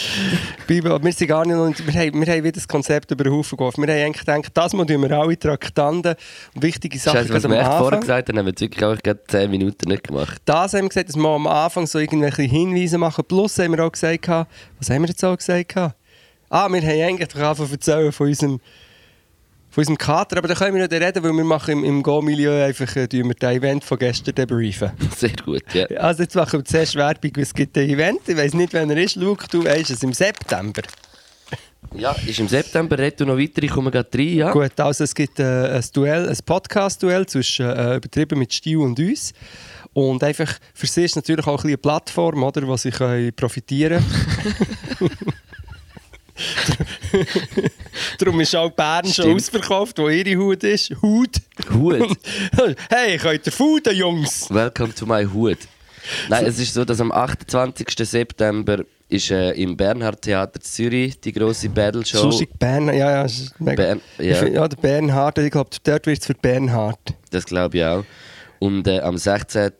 Biber, 0.66 1.02
wir 1.02 1.12
sind 1.12 1.28
gar 1.28 1.44
nicht, 1.44 1.54
noch- 1.56 1.86
wir 1.86 2.00
haben, 2.00 2.20
wir 2.24 2.32
haben 2.32 2.42
wieder 2.42 2.52
das 2.52 2.66
Konzept 2.66 3.10
über 3.10 3.24
den 3.24 3.32
Haufen 3.32 3.56
geworfen. 3.58 3.86
Wir 3.86 3.92
haben 3.94 4.06
eigentlich 4.06 4.24
gedacht, 4.24 4.50
das 4.54 4.72
Mal 4.72 4.86
tun 4.86 5.02
wir 5.02 5.10
alle 5.12 5.38
Traktanten 5.38 6.14
und 6.54 6.62
wichtige 6.62 6.98
Sachen 6.98 7.18
Scheiße, 7.18 7.34
was 7.34 7.42
gerade 7.42 7.54
wir 7.54 7.60
am 7.64 7.70
echt 7.70 7.78
vorher 7.78 8.00
gesagt 8.00 8.28
haben, 8.28 8.38
haben 8.38 8.46
wir 8.46 8.50
jetzt 8.50 8.60
wirklich 8.60 8.84
auch 8.84 8.96
gerade 9.02 9.20
10 9.28 9.50
Minuten 9.50 9.88
nicht 9.88 10.04
gemacht. 10.04 10.40
Das 10.46 10.72
haben 10.74 10.82
wir 10.84 10.88
gesagt, 10.88 11.08
dass 11.10 11.16
wir 11.16 11.28
am 11.28 11.46
Anfang 11.46 11.86
so 11.86 11.98
irgendwelche 11.98 12.42
Hinweise 12.42 12.98
machen. 12.98 13.24
Plus 13.28 13.58
haben 13.58 13.72
wir 13.76 13.84
auch 13.84 13.92
gesagt, 13.92 14.26
was 14.28 14.90
haben 14.90 15.02
wir 15.02 15.08
jetzt 15.08 15.24
auch 15.24 15.36
gesagt? 15.36 15.76
Ah, 15.76 16.68
wir 16.68 16.80
haben 16.80 16.88
eigentlich 16.88 17.28
angefangen 17.44 17.68
zu 17.68 17.72
erzählen 17.74 18.10
von 18.12 18.26
unserem, 18.28 18.60
von 19.70 19.82
unserem 19.82 19.98
Kater, 19.98 20.38
aber 20.38 20.48
da 20.48 20.54
können 20.54 20.74
wir 20.74 20.86
nicht 20.86 20.92
reden, 20.92 21.22
weil 21.22 21.32
wir 21.32 21.44
machen 21.44 21.72
im, 21.72 21.84
im 21.84 22.02
Go-Milieu 22.02 22.64
einfach 22.64 22.94
äh, 22.96 23.08
wir 23.10 23.34
das 23.34 23.54
Event 23.54 23.84
von 23.84 23.98
gestern 23.98 24.34
debriefen. 24.34 24.90
Sehr 25.16 25.32
gut, 25.44 25.62
ja. 25.72 25.86
Also 25.98 26.24
jetzt 26.24 26.34
machen 26.34 26.60
wir 26.60 26.64
zuerst 26.64 26.96
Werbung, 26.96 27.32
es 27.36 27.54
gibt 27.54 27.78
ein 27.78 27.88
Event, 27.88 28.20
ich 28.26 28.36
weiß 28.36 28.54
nicht, 28.54 28.74
wann 28.74 28.90
er 28.90 28.96
ist. 28.96 29.16
Luke, 29.16 29.46
du 29.50 29.64
weißt 29.64 29.90
es, 29.90 30.02
im 30.02 30.12
September. 30.12 30.82
Ja, 31.94 32.14
ist 32.26 32.38
im 32.38 32.48
September, 32.48 32.98
red 32.98 33.18
du 33.20 33.26
noch 33.26 33.38
weiter, 33.38 33.62
ich 33.62 33.70
komme 33.70 33.90
gerade 33.90 34.08
rein, 34.16 34.34
ja? 34.34 34.52
Gut, 34.52 34.78
also 34.78 35.04
es 35.04 35.14
gibt 35.14 35.40
äh, 35.40 35.76
ein 35.76 35.84
Duell, 35.92 36.28
ein 36.28 36.38
Podcast-Duell 36.44 37.26
zwischen 37.26 37.66
äh, 37.66 37.96
übertrieben 37.96 38.38
mit 38.38 38.52
Stil 38.52 38.78
und 38.78 38.98
uns. 38.98 39.32
Und 39.92 40.22
einfach 40.22 40.52
für 40.72 40.86
sie 40.86 41.04
ist 41.04 41.16
natürlich 41.16 41.46
auch 41.46 41.52
ein 41.52 41.56
bisschen 41.56 41.68
eine 41.70 41.78
Plattform, 41.78 42.42
oder, 42.42 42.66
wo 42.66 42.76
sie 42.76 42.90
können 42.90 43.32
profitieren 43.34 44.04
können. 44.98 45.10
Darum 48.18 48.40
ist 48.40 48.54
auch 48.56 48.70
Bern 48.70 49.04
schon 49.04 49.12
Stimmt. 49.12 49.34
ausverkauft, 49.36 49.98
wo 49.98 50.08
ihre 50.08 50.36
Hut 50.40 50.62
ist. 50.64 50.90
Hut. 51.02 51.36
Hut. 51.72 52.16
hey, 52.90 53.18
könnt 53.18 53.46
ihr 53.46 53.52
fuden, 53.52 53.94
Jungs? 53.96 54.48
Welcome 54.50 54.94
to 54.94 55.06
my 55.06 55.24
Hut. 55.24 55.58
Nein, 56.28 56.46
es 56.46 56.58
ist 56.58 56.74
so, 56.74 56.84
dass 56.84 57.00
am 57.00 57.12
28. 57.12 57.86
September 58.08 58.78
ist 59.08 59.30
äh, 59.30 59.50
im 59.52 59.76
Bernhard 59.76 60.22
Theater 60.22 60.60
Zürich 60.60 61.20
die 61.20 61.32
grosse 61.32 61.68
Battle 61.68 62.04
Show. 62.06 62.24
Lustig, 62.26 62.48
Bern, 62.58 62.86
ja, 62.88 63.10
ja. 63.10 63.22
ist 63.24 63.60
mega- 63.60 63.82
Bern, 63.82 64.00
Ich 64.18 64.26
ja, 64.26 64.34
find- 64.36 64.54
ja, 64.54 64.68
der 64.68 64.76
Bernhard, 64.76 65.38
ich 65.38 65.50
glaube, 65.50 65.70
dort 65.82 66.06
wird 66.06 66.20
es 66.20 66.26
für 66.26 66.34
Bernhard. 66.34 66.98
das 67.30 67.44
glaube 67.44 67.76
ich 67.78 67.84
auch. 67.84 68.04
Und 68.60 68.86
äh, 68.86 69.00
am 69.00 69.16
16. 69.16 69.70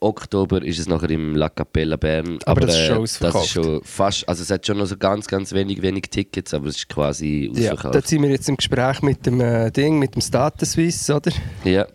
Oktober 0.00 0.60
ist 0.62 0.80
es 0.80 0.88
nachher 0.88 1.10
im 1.10 1.36
La 1.36 1.48
Capella 1.48 1.94
Bern. 1.96 2.38
Aber 2.44 2.60
das 2.62 2.74
ist 2.74 2.80
äh, 2.80 2.86
schon 2.88 3.02
das 3.20 3.34
ist 3.36 3.48
schon 3.50 3.80
fast, 3.84 4.28
also 4.28 4.42
es 4.42 4.50
hat 4.50 4.66
schon 4.66 4.78
noch 4.78 4.86
so 4.86 4.96
ganz, 4.96 5.28
ganz 5.28 5.52
wenig, 5.52 5.80
wenig 5.80 6.02
Tickets, 6.10 6.52
aber 6.52 6.66
es 6.66 6.76
ist 6.76 6.88
quasi 6.88 7.50
Ja, 7.54 7.70
ausverkauft. 7.72 7.94
da 7.94 8.00
sind 8.02 8.22
wir 8.22 8.30
jetzt 8.30 8.48
im 8.48 8.56
Gespräch 8.56 9.00
mit 9.02 9.24
dem 9.26 9.40
äh, 9.40 9.70
Ding, 9.70 10.00
mit 10.00 10.16
dem 10.16 10.22
Status 10.22 10.72
Suisse, 10.72 11.14
oder? 11.14 11.30
Ja, 11.62 11.86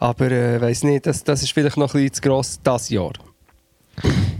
Aber 0.00 0.28
äh, 0.30 0.60
weiß 0.60 0.82
nicht, 0.82 1.06
das, 1.06 1.22
das 1.22 1.40
ist 1.44 1.52
vielleicht 1.52 1.76
noch 1.76 1.94
ein 1.94 2.00
bisschen 2.02 2.14
zu 2.14 2.20
gross 2.22 2.58
das 2.62 2.88
Jahr. 2.90 3.12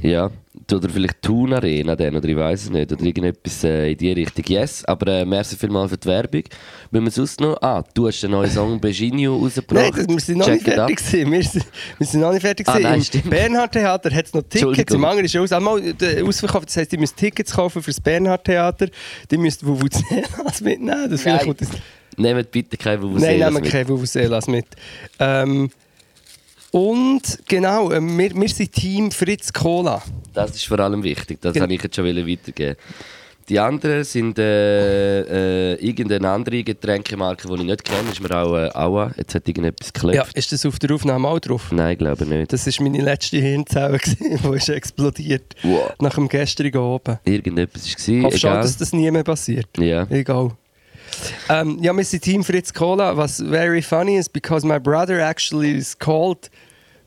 ja. 0.03 0.31
Oder 0.73 0.89
vielleicht 0.89 1.23
Thun 1.23 1.53
Arena 1.53 1.97
dann, 1.97 2.17
oder 2.17 2.29
ich 2.29 2.37
weiß 2.37 2.65
es 2.65 2.71
nicht. 2.71 2.93
Oder 2.93 3.03
irgendetwas 3.03 3.65
äh, 3.65 3.93
in 3.93 3.99
die 3.99 4.13
Richtung. 4.13 4.45
Yes, 4.49 4.85
aber 4.85 5.07
äh, 5.21 5.25
merci 5.25 5.57
vielmals 5.57 5.91
für 5.91 5.99
die 5.99 6.09
Werbung. 6.09 6.43
Wenn 6.91 7.05
wir 7.05 7.11
sonst 7.11 7.41
noch... 7.41 7.61
Ah, 7.63 7.83
du 7.95 8.07
hast 8.07 8.21
den 8.23 8.33
neuen 8.33 8.51
Song 8.51 8.81
Beginio 8.81 9.37
rausgebracht. 9.37 9.95
Nein, 9.95 10.07
das, 10.07 10.09
wir 10.09 10.21
sind 10.21 10.39
noch 10.39 10.49
nicht 10.49 10.65
fertig 10.65 10.97
gewesen. 10.97 11.33
Wir 11.33 11.43
sind, 11.43 11.67
wir 11.99 12.07
sind 12.07 12.21
noch 12.21 12.33
nicht 12.33 12.43
fertig 12.43 12.69
Ah, 12.69 12.79
nein, 12.79 13.05
Im. 13.13 13.31
Bernhard 13.31 13.73
Theater 13.73 14.15
hat 14.15 14.27
es 14.27 14.35
noch 14.35 14.43
Tickets, 14.43 14.93
im 14.93 15.05
anderen 15.05 15.25
ist 15.25 15.37
aus. 15.37 15.53
Einmal 15.53 15.83
äh, 16.01 16.23
ausverkauft, 16.23 16.69
das 16.69 16.77
heisst, 16.77 16.93
ihr 16.93 16.99
müsst 16.99 17.17
Tickets 17.17 17.53
kaufen 17.53 17.83
für 17.83 17.91
das 17.91 18.01
Bernhard 18.01 18.45
Theater. 18.45 18.89
Die 19.31 19.37
müsst 19.39 19.65
Vuvuzelas 19.67 20.61
mitnehmen. 20.61 21.11
Das 21.11 21.23
vielleicht 21.23 21.47
Nein. 21.47 21.57
Nehmt 22.17 22.51
bitte 22.51 22.77
keine 22.77 22.97
Nein, 22.97 23.11
Vuvuzelas 23.11 23.51
nehmen 23.53 23.63
mit. 23.63 23.73
keine 23.73 23.89
Vuvuzelas 23.89 24.47
mit. 24.49 24.67
Ähm, 25.19 25.71
und 26.71 27.39
genau, 27.47 27.91
äh, 27.91 28.01
wir, 28.01 28.35
wir 28.35 28.49
sind 28.49 28.73
Team 28.73 29.11
Fritz 29.11 29.53
Cola. 29.53 30.03
Das 30.35 30.51
ist 30.51 30.67
vor 30.67 30.79
allem 30.81 31.03
wichtig. 31.03 31.41
Das 31.41 31.55
kann 31.55 31.71
ich 31.71 31.83
jetzt 31.83 31.97
schon 31.97 32.05
weitergeben. 32.05 32.77
Die 33.49 33.59
anderen 33.59 34.05
sind 34.05 34.39
äh, 34.39 35.73
äh, 35.73 35.75
irgendeine 35.77 36.29
andere 36.29 36.63
Getränkemarke, 36.63 37.49
die 37.49 37.55
ich 37.55 37.63
nicht 37.63 37.85
kenne. 37.85 38.11
Ist 38.13 38.21
mir 38.21 38.31
auch 38.37 38.55
äh, 38.55 38.69
Aua. 38.75 39.11
Jetzt 39.17 39.35
hat 39.35 39.49
irgendetwas 39.49 39.91
geklopft. 39.91 40.17
Ja, 40.17 40.27
ist 40.35 40.53
das 40.53 40.67
auf 40.67 40.79
der 40.79 40.95
Aufnahme 40.95 41.29
auch 41.29 41.39
drauf? 41.39 41.73
Nein, 41.73 41.97
glaube 41.97 42.25
ich 42.25 42.31
nicht. 42.31 42.53
Das 42.53 42.67
war 42.67 42.85
meine 42.85 43.01
letzte 43.01 43.39
Hirnzelle, 43.39 43.99
die 44.21 44.55
ist 44.55 44.69
explodiert. 44.69 45.55
Wow. 45.63 45.95
Nach 45.99 46.15
dem 46.15 46.29
gestrigen 46.29 46.79
oben. 46.79 47.19
Irgendetwas 47.25 47.85
war. 47.85 48.15
Ich 48.15 48.25
hoffe 48.25 48.39
schon, 48.39 48.51
Egal. 48.51 48.63
dass 48.63 48.77
das 48.77 48.93
nie 48.93 49.11
mehr 49.11 49.25
passiert. 49.25 49.69
Ja. 49.79 50.07
Egal. 50.11 50.51
Um, 51.49 51.83
ja, 51.83 51.97
wir 51.97 52.05
sind 52.05 52.23
Team 52.23 52.45
Fritz 52.45 52.73
Cola. 52.73 53.17
Was 53.17 53.41
very 53.41 53.83
funny 53.83 54.17
is 54.17 54.29
because 54.29 54.67
my 54.67 54.79
brother 54.79 55.21
actually 55.21 55.77
is 55.77 55.99
called 55.99 56.51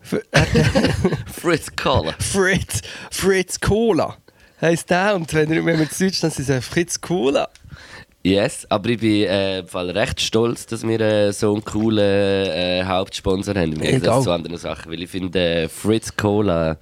Fritz 1.32 1.76
Cola. 1.76 2.14
Fritz, 2.20 2.82
Fritz 3.12 3.60
Cola. 3.60 4.18
Heißt 4.62 4.90
der 4.90 5.16
und 5.16 5.34
wenn, 5.34 5.50
wenn 5.50 5.80
wir 5.80 5.90
zu 5.90 6.06
Deutsch 6.06 6.22
dann 6.22 6.32
ist 6.32 6.50
es 6.50 6.66
Fritz 6.66 7.00
Cola. 7.00 7.50
Yes, 8.24 8.68
aber 8.70 8.90
ich 8.90 9.00
bin 9.00 9.24
äh, 9.24 9.64
Fall 9.64 9.90
recht 9.90 10.22
stolz, 10.22 10.68
dass 10.68 10.84
wir 10.88 11.02
äh, 11.02 11.34
so 11.34 11.54
einen 11.54 11.66
coolen 11.66 11.98
äh, 11.98 12.84
Hauptsponsor 12.86 13.56
haben. 13.56 13.74
Im. 13.74 13.82
Gegensatz 13.82 14.26
zu 14.26 14.32
anderen 14.32 14.58
Sachen. 14.58 14.92
Weil 14.92 15.02
ich 15.02 15.10
finde 15.10 15.40
äh, 15.40 15.68
Fritz 15.70 16.16
Cola 16.16 16.78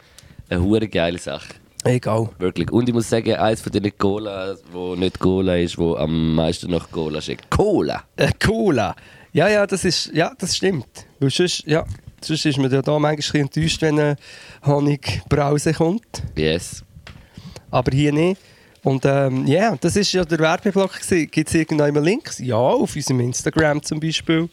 eine 0.49 0.61
hure 0.61 0.87
geile 0.87 1.17
Sache. 1.17 1.53
Egal. 1.85 2.29
Wirklich. 2.39 2.71
Und 2.71 2.89
ich 2.89 2.93
muss 2.93 3.09
sagen, 3.09 3.33
eins 3.35 3.61
von 3.61 3.71
den 3.71 3.97
Cola, 3.97 4.55
wo 4.71 4.95
nicht 4.95 5.19
Cola 5.19 5.55
ist, 5.55 5.77
wo 5.77 5.95
am 5.95 6.35
meisten 6.35 6.71
nach 6.71 6.91
Cola 6.91 7.21
schmeckt. 7.21 7.49
Cola! 7.49 8.03
Äh, 8.17 8.31
Cola. 8.43 8.95
Ja, 9.31 9.47
ja, 9.47 9.65
das 9.65 9.85
ist, 9.85 10.11
ja, 10.13 10.33
das 10.37 10.57
stimmt. 10.57 10.87
Weil 11.19 11.29
sonst, 11.29 11.65
ja, 11.65 11.85
sonst 12.21 12.45
ist 12.45 12.57
man 12.57 12.71
ja 12.71 12.81
da 12.81 12.99
manchmal 12.99 13.43
enttäuscht, 13.43 13.81
wenn 13.81 13.99
eine 13.99 14.15
Honigbrause 14.65 15.73
kommt. 15.73 16.23
Yes. 16.35 16.83
Aber 17.71 17.91
hier 17.95 18.11
nicht. 18.11 18.41
Und 18.83 19.05
ähm, 19.05 19.45
ja, 19.45 19.75
das 19.79 19.95
ist 19.95 20.11
ja 20.13 20.25
der 20.25 20.39
Werbeblock. 20.39 20.99
Gibt 21.31 21.47
es 21.47 21.53
irgendwann 21.53 22.03
Links? 22.03 22.39
Ja, 22.39 22.55
auf 22.55 22.95
unserem 22.95 23.19
Instagram 23.21 23.83
zum 23.83 23.99
Beispiel. 23.99 24.49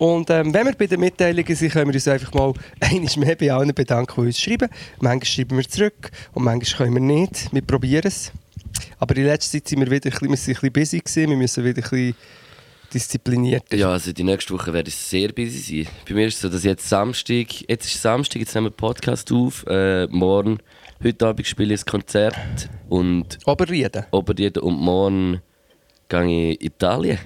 Und 0.00 0.30
ähm, 0.30 0.54
wenn 0.54 0.64
wir 0.64 0.72
bei 0.72 0.86
den 0.86 0.98
Mitteilungen 0.98 1.54
sind, 1.54 1.72
können 1.72 1.88
wir 1.88 1.94
uns 1.94 2.08
einfach 2.08 2.32
mal 2.32 2.54
einmal 2.80 3.18
mehr 3.18 3.36
bei 3.36 3.52
allen 3.52 3.74
bedanken, 3.74 4.22
die 4.22 4.28
uns 4.28 4.40
schreiben. 4.40 4.70
Manchmal 4.98 5.26
schreiben 5.26 5.58
wir 5.58 5.68
zurück 5.68 6.10
und 6.32 6.44
manchmal 6.44 6.88
können 6.88 7.06
wir 7.06 7.16
nicht. 7.16 7.52
Wir 7.52 7.60
probieren 7.60 8.06
es. 8.06 8.32
Aber 8.98 9.14
in 9.14 9.24
letzter 9.24 9.58
Zeit 9.58 9.68
sind 9.68 9.80
wir 9.80 9.90
wieder 9.90 10.06
ein 10.06 10.10
bisschen, 10.10 10.30
wir 10.30 10.36
sind 10.38 10.56
ein 10.56 10.72
bisschen 10.72 10.72
busy 10.72 10.98
gewesen. 11.00 11.30
Wir 11.30 11.36
müssen 11.36 11.64
wieder 11.64 11.82
ein 11.84 11.90
bisschen 11.90 12.14
diszipliniert. 12.94 13.64
Ja, 13.74 13.90
also 13.90 14.14
die 14.14 14.24
nächste 14.24 14.54
Woche 14.54 14.72
werde 14.72 14.88
ich 14.88 14.96
sehr 14.96 15.32
busy 15.32 15.84
sein. 15.84 15.94
Bei 16.08 16.14
mir 16.14 16.28
ist 16.28 16.36
es 16.36 16.40
so, 16.40 16.48
dass 16.48 16.64
jetzt 16.64 16.88
Samstag, 16.88 17.68
jetzt 17.68 17.84
ist 17.84 18.00
Samstag, 18.00 18.40
jetzt 18.40 18.54
nehmen 18.54 18.68
wir 18.68 18.70
einen 18.70 18.76
Podcast 18.76 19.30
auf. 19.30 19.66
Äh, 19.68 20.06
morgen, 20.06 20.60
heute 21.04 21.26
Abend 21.26 21.46
spiele 21.46 21.74
ich 21.74 21.82
ein 21.82 21.84
Konzert 21.84 22.70
und 22.88 23.36
Oberrieden. 23.44 24.06
Oberrieden 24.12 24.62
und 24.62 24.78
morgen 24.78 25.42
gehe 26.08 26.52
ich 26.52 26.60
in 26.62 26.66
Italien. 26.68 27.18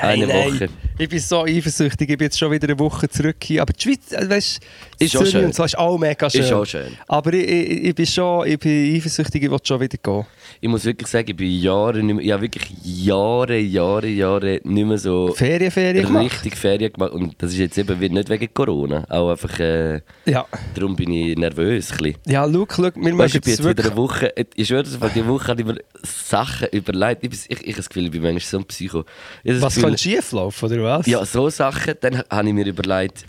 Eine 0.00 0.26
Hey, 0.26 0.50
nein. 0.50 0.54
Woche. 0.60 0.68
Ich 0.98 1.08
bin 1.08 1.18
so 1.18 1.44
eifersüchtig, 1.44 2.10
ich 2.10 2.18
bin 2.18 2.26
jetzt 2.26 2.38
schon 2.38 2.50
wieder 2.50 2.68
eine 2.68 2.78
Woche 2.78 3.08
zurück 3.08 3.36
hier. 3.42 3.62
Aber 3.62 3.72
die 3.72 3.82
Schweiz, 3.82 4.12
äh, 4.12 4.28
weißt 4.28 4.60
du, 4.98 5.04
Ist 5.04 5.16
auch 5.16 5.20
Zürich 5.20 5.32
schön. 5.32 5.44
und 5.46 5.54
so 5.54 5.64
ist 5.64 5.78
auch 5.78 5.98
mega 5.98 6.28
schön. 6.28 6.40
Ist 6.42 6.52
auch 6.52 6.64
schön. 6.66 6.92
Aber 7.08 7.32
ich, 7.32 7.48
ich, 7.48 7.84
ich 7.84 7.94
bin 7.94 8.06
schon 8.06 8.46
ich 8.46 8.58
bin 8.58 8.96
eifersüchtig, 8.96 9.42
ich 9.44 9.50
will 9.50 9.58
schon 9.62 9.80
wieder 9.80 9.96
gehen. 10.02 10.26
Ich 10.60 10.68
muss 10.68 10.84
wirklich 10.84 11.08
sagen, 11.08 11.30
ich 11.30 11.36
bin 11.36 11.50
Jahre 11.58 12.02
nicht 12.02 12.14
mehr, 12.16 12.24
ja 12.24 12.40
wirklich 12.40 12.70
Jahre, 12.82 13.58
Jahre, 13.58 14.08
Jahre 14.08 14.60
nicht 14.62 14.86
mehr 14.86 14.98
so 14.98 15.32
Ferien, 15.34 15.70
Ferien 15.70 16.04
gemacht. 16.06 16.24
richtig 16.24 16.56
Ferien 16.56 16.92
gemacht. 16.92 17.12
Und 17.12 17.34
das 17.38 17.52
ist 17.52 17.58
jetzt 17.58 17.78
eben 17.78 17.98
nicht 17.98 18.28
wegen 18.28 18.48
Corona. 18.52 19.06
Auch 19.08 19.30
einfach, 19.30 19.58
äh, 19.58 20.00
Ja. 20.26 20.44
darum 20.74 20.96
bin 20.96 21.12
ich 21.12 21.36
nervös. 21.38 21.92
Ein. 21.92 22.14
Ja, 22.26 22.46
schau, 22.52 22.66
schau, 22.70 22.82
wir 22.82 22.90
ich 22.94 22.94
machen 22.94 23.14
bin 23.14 23.24
es 23.24 23.32
jetzt 23.58 23.64
wieder 23.66 23.84
eine 23.86 23.96
Woche, 23.96 24.32
ich 24.54 24.68
schwöre, 24.68 24.84
von 24.84 25.10
dieser 25.14 25.26
Woche 25.28 25.48
habe 25.48 25.60
ich 25.62 25.66
mir 25.66 25.76
Sachen 26.02 26.68
überlegt. 26.72 27.24
Ich, 27.24 27.30
ich, 27.48 27.50
ich 27.50 27.66
habe 27.68 27.72
das 27.76 27.88
Gefühl, 27.88 28.04
ich 28.04 28.10
bin 28.10 28.22
manchmal 28.22 28.40
so 28.40 28.58
ein 28.58 28.64
Psycho. 28.64 29.04
Ich 29.44 29.50
habe 29.50 29.54
das 29.54 29.62
Was 29.62 29.74
Gefühl, 29.76 29.89
kann 29.90 29.98
schief 29.98 30.32
laufen, 30.32 30.64
oder 30.72 30.82
was? 30.82 31.06
Ja, 31.06 31.24
so 31.24 31.48
Sachen. 31.50 31.94
Dann 32.00 32.22
habe 32.30 32.48
ich 32.48 32.54
mir 32.54 32.66
überlegt, 32.66 33.24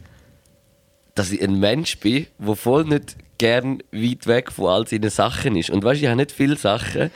dass 1.15 1.31
ich 1.31 1.41
ein 1.41 1.59
Mensch 1.59 1.97
bin, 1.99 2.27
der 2.39 2.55
voll 2.55 2.85
nicht 2.85 3.15
gern 3.37 3.81
weit 3.91 4.27
weg 4.27 4.51
von 4.51 4.67
all 4.67 4.87
seinen 4.87 5.09
Sachen 5.09 5.55
ist. 5.55 5.69
Und 5.69 5.83
weißt 5.83 5.99
du, 6.01 6.05
ich 6.05 6.09
habe 6.09 6.17
nicht 6.17 6.31
viele 6.31 6.55
Sachen. 6.55 7.11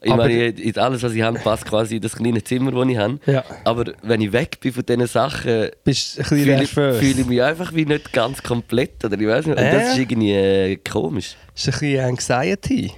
Ich 0.00 0.12
Aber- 0.12 0.24
meine, 0.24 0.50
ich- 0.50 0.78
alles, 0.80 1.02
was 1.02 1.12
ich 1.12 1.22
habe, 1.22 1.40
passt 1.40 1.66
quasi 1.66 1.96
in 1.96 2.02
das 2.02 2.14
kleine 2.14 2.42
Zimmer, 2.44 2.70
das 2.70 2.88
ich 2.88 2.96
habe. 2.96 3.18
Ja. 3.26 3.44
Aber 3.64 3.84
wenn 4.02 4.20
ich 4.20 4.32
weg 4.32 4.60
bin 4.60 4.72
von 4.72 4.86
diesen 4.86 5.06
Sachen, 5.08 5.70
fühle 5.84 6.62
ich, 6.62 6.70
fühle 6.70 7.20
ich 7.20 7.26
mich 7.26 7.42
einfach 7.42 7.74
wie 7.74 7.84
nicht 7.84 8.12
ganz 8.12 8.40
komplett. 8.42 9.04
Oder 9.04 9.18
ich 9.20 9.26
weiß 9.26 9.46
nicht. 9.46 9.58
Und 9.58 9.64
Äh? 9.64 9.72
das 9.72 9.88
ist 9.92 9.98
irgendwie 9.98 10.32
äh, 10.32 10.76
komisch. 10.76 11.34
ist 11.56 11.66
ein 11.66 11.72
bisschen 11.72 12.04
Anxiety. 12.04 12.92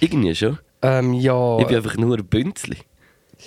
Irgendwie 0.00 0.34
schon. 0.34 0.58
Ähm, 0.82 1.14
ja... 1.14 1.58
Ich 1.60 1.66
bin 1.66 1.76
einfach 1.76 1.96
nur 1.96 2.18
ein 2.18 2.26
Bünzli. 2.26 2.76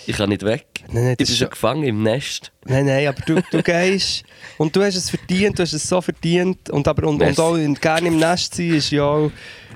Ich 0.08 0.16
kann 0.16 0.30
nicht 0.30 0.44
weg. 0.44 0.66
Nein, 0.88 1.04
nein, 1.04 1.12
ich 1.12 1.18
bin 1.18 1.28
ist 1.28 1.38
schon 1.38 1.50
gefangen 1.50 1.84
im 1.84 2.02
Nest. 2.02 2.54
Nein, 2.66 2.86
nein, 2.86 3.08
aber 3.08 3.22
du, 3.26 3.42
du 3.52 3.62
gehst 3.64 4.24
und 4.58 4.74
du 4.74 4.82
hast 4.82 4.96
es 4.96 5.10
verdient, 5.10 5.60
du 5.60 5.64
hast 5.64 5.74
es 5.74 5.88
so 5.88 6.00
verdient 6.00 6.70
und, 6.70 6.88
aber, 6.88 7.08
und, 7.08 7.22
und 7.22 7.40
auch 7.40 7.58
gerne 7.82 8.08
im 8.08 8.18
Nest 8.18 8.56
sein 8.56 8.74
ist 8.74 8.92
ja 8.92 9.04
auch 9.04 9.32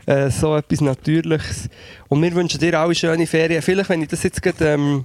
äh, 0.05 0.29
so 0.29 0.55
etwas 0.55 0.79
Natürliches. 0.79 1.69
Und 2.07 2.21
wir 2.21 2.33
wünschen 2.33 2.59
dir 2.59 2.79
alle 2.79 2.95
schöne 2.95 3.27
Ferien. 3.27 3.61
Vielleicht, 3.61 3.89
wenn 3.89 4.01
ich 4.01 4.07
das 4.07 4.23
jetzt 4.23 4.41
gerade 4.41 4.69
ähm, 4.69 5.03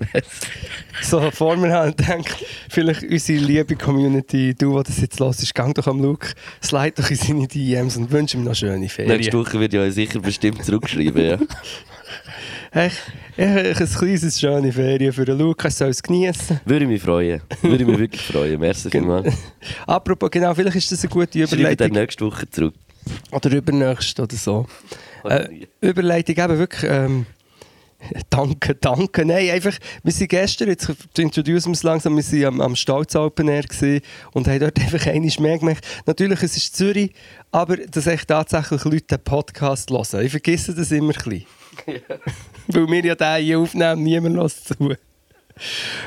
so 1.02 1.30
vor 1.32 1.56
mir 1.56 1.72
habe 1.72 1.88
und 1.88 2.08
denke, 2.08 2.32
vielleicht 2.70 3.02
unsere 3.02 3.38
liebe 3.38 3.74
Community, 3.74 4.54
du, 4.54 4.74
der 4.74 4.84
das 4.84 5.00
jetzt 5.00 5.18
los 5.18 5.42
ist, 5.42 5.54
gang 5.54 5.74
doch 5.74 5.88
am 5.88 6.00
Luke, 6.00 6.28
slide 6.62 6.94
doch 6.96 7.10
in 7.10 7.16
seine 7.16 7.48
DMs 7.48 7.96
und 7.96 8.10
wünsche 8.12 8.36
ihm 8.36 8.44
noch 8.44 8.54
schöne 8.54 8.88
Ferien. 8.88 9.16
Nächste 9.16 9.38
Woche 9.38 9.58
wird 9.58 9.74
euch 9.74 9.94
sicher 9.94 10.20
bestimmt 10.20 10.64
zurückschreiben. 10.64 11.24
Ja. 11.24 11.38
Echt, 12.72 13.00
echt 13.36 13.80
ein 13.80 13.88
kleines 13.88 14.40
schöne 14.40 14.72
Ferien 14.72 15.12
für 15.12 15.24
den 15.24 15.38
Luke, 15.38 15.64
er 15.64 15.70
soll 15.70 15.90
es 15.90 16.02
genießen. 16.02 16.60
Würde 16.64 16.84
ich 16.84 16.90
mich 16.90 17.02
freuen. 17.02 17.40
Würde 17.62 17.82
ich 17.84 17.88
mich 17.88 17.98
wirklich 17.98 18.22
freuen. 18.22 18.60
Merci 18.60 18.90
vielmals. 18.90 19.34
Apropos, 19.86 20.30
genau, 20.30 20.54
vielleicht 20.54 20.76
ist 20.76 20.92
das 20.92 21.02
eine 21.02 21.10
gute 21.10 21.38
dann 21.38 21.58
Überleitung. 21.58 21.90
nächste 21.92 22.26
Woche 22.26 22.48
zurück. 22.50 22.74
Oder 23.30 23.50
übernächst 23.52 24.18
oder 24.18 24.36
so. 24.36 24.66
Äh, 25.24 25.66
Überleitung 25.80 26.36
eben 26.36 26.58
wirklich. 26.58 26.90
Ähm, 26.90 27.26
danke, 28.30 28.74
danke. 28.74 29.24
Nein, 29.24 29.50
einfach, 29.50 29.76
wir 30.02 30.12
sind 30.12 30.28
gestern, 30.28 30.68
jetzt 30.68 30.92
introducen 31.16 31.68
wir 31.68 31.74
es 31.74 31.82
langsam, 31.82 32.16
wir 32.16 32.24
waren 32.24 32.54
am, 32.54 32.60
am 32.60 32.76
Stolz 32.76 33.14
Open 33.14 33.48
Air 33.48 33.64
und 34.32 34.48
haben 34.48 34.60
dort 34.60 34.78
einfach 34.80 35.06
einmal 35.06 35.32
mehr 35.38 35.58
gemerkt. 35.58 35.86
Natürlich, 36.06 36.42
es 36.42 36.56
ist 36.56 36.76
Zürich, 36.76 37.12
aber 37.52 37.76
dass 37.76 38.06
echt 38.06 38.28
tatsächlich 38.28 38.84
Leute 38.84 39.16
den 39.16 39.24
Podcast 39.24 39.90
hören. 39.90 40.24
Ich 40.24 40.30
vergesse 40.30 40.74
das 40.74 40.90
immer 40.90 41.12
ein 41.12 41.24
bisschen. 41.24 41.46
Weil 42.68 42.88
wir 42.88 43.04
ja 43.04 43.14
den 43.14 43.44
hier 43.44 43.58
aufnehmen, 43.58 44.02
niemand 44.02 44.36
hört 44.36 44.50
zu. 44.52 44.94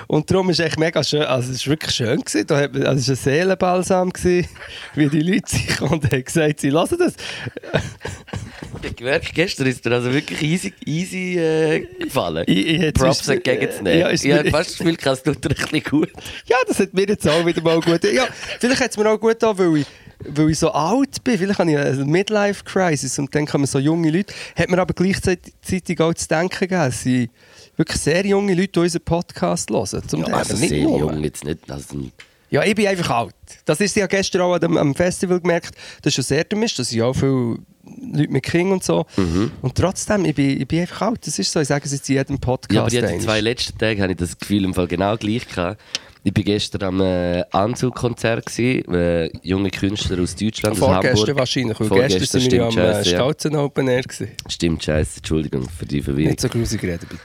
Und 0.05 0.29
darum 0.29 0.49
ist 0.51 0.59
es 0.59 0.65
echt 0.67 0.77
mega 0.79 1.03
schön, 1.03 1.23
also 1.23 1.51
es 1.51 1.65
war 1.65 1.71
wirklich 1.71 1.95
schön. 1.95 2.19
Gewesen. 2.21 2.45
Da 2.45 2.57
hat 2.59 2.75
also 2.85 3.13
es 3.13 3.25
war 3.25 3.31
ein 3.33 3.35
Seelenbalsam, 3.39 4.09
gewesen, 4.11 4.47
wie 4.95 5.09
die 5.09 5.21
Leute 5.21 5.49
sich 5.49 5.81
und 5.81 6.03
haben 6.11 6.23
gesagt, 6.23 6.59
sie 6.59 6.71
hören 6.71 6.97
das. 6.99 7.13
Ich 7.73 8.85
habe 8.85 8.93
gemerkt, 8.93 9.33
gestern 9.33 9.65
ist 9.67 9.83
dir 9.83 9.91
also 9.91 10.13
wirklich 10.13 10.41
easy, 10.43 10.73
easy 10.85 11.37
äh, 11.39 11.79
gefallen. 11.99 12.43
Ich- 12.47 12.67
ich 12.67 12.93
Props 12.93 13.27
entgegenzunehmen. 13.27 13.99
Ja, 13.99 14.07
ist 14.09 14.23
ich 14.23 14.31
habe 14.31 14.49
fast 14.51 14.69
das 14.71 14.77
Gefühl, 14.77 14.97
es 15.03 15.23
tut 15.23 15.43
dir 15.43 15.49
ein 15.49 15.55
bisschen 15.55 15.83
gut. 15.83 16.11
Ja, 16.45 16.57
das 16.67 16.79
hat 16.79 16.93
mir 16.93 17.07
jetzt 17.07 17.27
auch 17.27 17.43
wieder 17.45 17.61
mal 17.61 17.79
gut. 17.81 18.03
Ja, 18.03 18.27
vielleicht 18.59 18.81
hat 18.81 18.91
es 18.91 18.97
mir 18.97 19.09
auch 19.09 19.19
gut 19.19 19.31
getan, 19.31 19.57
weil 19.57 19.77
ich, 19.81 19.87
weil 20.25 20.49
ich 20.49 20.59
so 20.59 20.71
alt 20.71 21.23
bin. 21.23 21.37
Vielleicht 21.37 21.59
habe 21.59 21.71
ich 21.71 21.77
eine 21.77 22.05
Midlife-Crisis 22.05 23.19
und 23.19 23.33
dann 23.33 23.45
kommen 23.45 23.65
so 23.65 23.79
junge 23.79 24.11
Leute. 24.11 24.33
Hat 24.55 24.69
mir 24.69 24.77
aber 24.79 24.93
gleichzeitig 24.93 26.01
auch 26.01 26.13
zu 26.13 26.27
denken 26.27 26.59
gegeben. 26.59 26.81
Es 26.81 27.03
sind 27.03 27.29
wirklich 27.77 28.01
sehr 28.01 28.25
junge 28.25 28.53
Leute, 28.53 28.67
die 28.73 28.79
unseren 28.79 29.01
Podcast 29.03 29.69
hören. 29.69 30.07
Zum 30.07 30.23
Teil, 30.25 30.33
Also 30.33 30.55
nicht 30.57 30.69
sehr 30.69 30.83
nur. 30.83 30.99
jung 30.99 31.23
jetzt 31.23 31.43
nicht. 31.45 31.69
Also, 31.71 31.97
Ja, 32.49 32.63
ich 32.63 32.75
bin 32.75 32.87
einfach 32.87 33.09
alt. 33.09 33.35
Das 33.65 33.79
ist 33.79 33.95
ja 33.95 34.07
gestern 34.07 34.41
auch 34.41 34.59
am, 34.61 34.77
am 34.77 34.95
Festival 34.95 35.39
gemerkt, 35.39 35.75
das 36.01 36.11
ist 36.11 36.15
schon 36.15 36.23
sehr 36.23 36.43
dumm 36.43 36.63
ist. 36.63 36.77
Da 36.77 36.83
sind 36.83 36.97
ja 36.97 37.05
auch 37.05 37.13
viele 37.15 37.57
Leute 38.11 38.29
mit 38.31 38.43
Kindern 38.43 38.73
und 38.73 38.83
so. 38.83 39.05
Mhm. 39.17 39.51
Und 39.61 39.75
trotzdem, 39.75 40.25
ich 40.25 40.35
bin, 40.35 40.61
ich 40.61 40.67
bin 40.67 40.81
einfach 40.81 41.01
alt. 41.07 41.25
Das 41.25 41.39
ist 41.39 41.51
so, 41.51 41.59
ich 41.59 41.67
sage 41.67 41.85
es 41.85 41.91
jetzt 41.93 42.09
in 42.09 42.15
jedem 42.17 42.39
Podcast. 42.39 42.73
ja, 42.73 42.81
aber 42.81 42.89
die 42.89 42.99
einmal. 42.99 43.19
zwei 43.19 43.41
letzten 43.41 43.77
Tage 43.77 44.01
habe 44.01 44.11
ich 44.11 44.17
das 44.17 44.37
Gefühl 44.37 44.65
im 44.65 44.73
Fall 44.73 44.87
genau 44.87 45.15
gleich 45.17 45.47
gehabt. 45.47 45.81
Ich 46.21 46.35
war 46.35 46.43
gestern 46.43 46.83
am 46.83 47.01
äh, 47.01 47.43
Anzugkonzert, 47.51 48.59
äh, 48.59 49.29
junge 49.41 49.69
Künstler 49.69 50.21
aus 50.21 50.35
Deutschland, 50.35 50.73
aus 50.73 50.79
Vorgestern 50.79 51.17
Hamburg. 51.17 51.37
wahrscheinlich, 51.37 51.79
weil 51.79 51.87
Vorgestern, 51.87 52.19
gestern 52.19 52.41
sind 52.41 52.51
wir 52.51 52.65
am 52.65 52.77
äh, 52.77 52.91
ja. 52.97 53.03
Stautzen 53.05 53.55
Open 53.55 53.87
Air. 53.87 54.01
Gewesen. 54.03 54.31
Stimmt, 54.49 54.83
scheiße, 54.83 55.17
Entschuldigung 55.17 55.69
für 55.69 55.85
die 55.85 56.01
Verwirrung. 56.01 56.31
Nicht 56.31 56.41
so 56.41 56.49
grusig 56.49 56.83
reden, 56.83 57.07
bitte. 57.07 57.21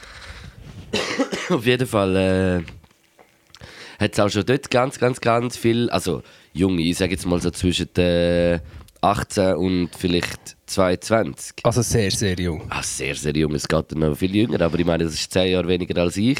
Auf 1.54 1.66
jeden 1.66 1.86
Fall 1.88 2.16
äh, 2.16 4.02
hat 4.02 4.12
es 4.12 4.20
auch 4.20 4.30
schon 4.30 4.46
dort 4.46 4.70
ganz, 4.70 4.98
ganz, 4.98 5.20
ganz 5.20 5.56
viel, 5.56 5.90
also 5.90 6.22
junge, 6.52 6.82
ich 6.82 6.96
sage 6.96 7.12
jetzt 7.12 7.26
mal 7.26 7.40
so 7.40 7.50
zwischen 7.50 7.94
äh, 7.96 8.60
18 9.00 9.54
und 9.56 9.90
vielleicht 9.98 10.56
22. 10.66 11.56
Also 11.64 11.82
sehr, 11.82 12.12
sehr 12.12 12.34
jung. 12.38 12.62
Ah, 12.70 12.82
sehr, 12.82 13.16
sehr 13.16 13.36
jung, 13.36 13.54
es 13.54 13.66
geht 13.66 13.90
dann 13.90 13.98
noch 13.98 14.16
viel 14.16 14.34
jünger, 14.34 14.60
aber 14.60 14.78
ich 14.78 14.86
meine, 14.86 15.04
das 15.04 15.14
ist 15.14 15.32
10 15.32 15.50
Jahre 15.50 15.66
weniger 15.66 16.00
als 16.00 16.16
ich. 16.16 16.38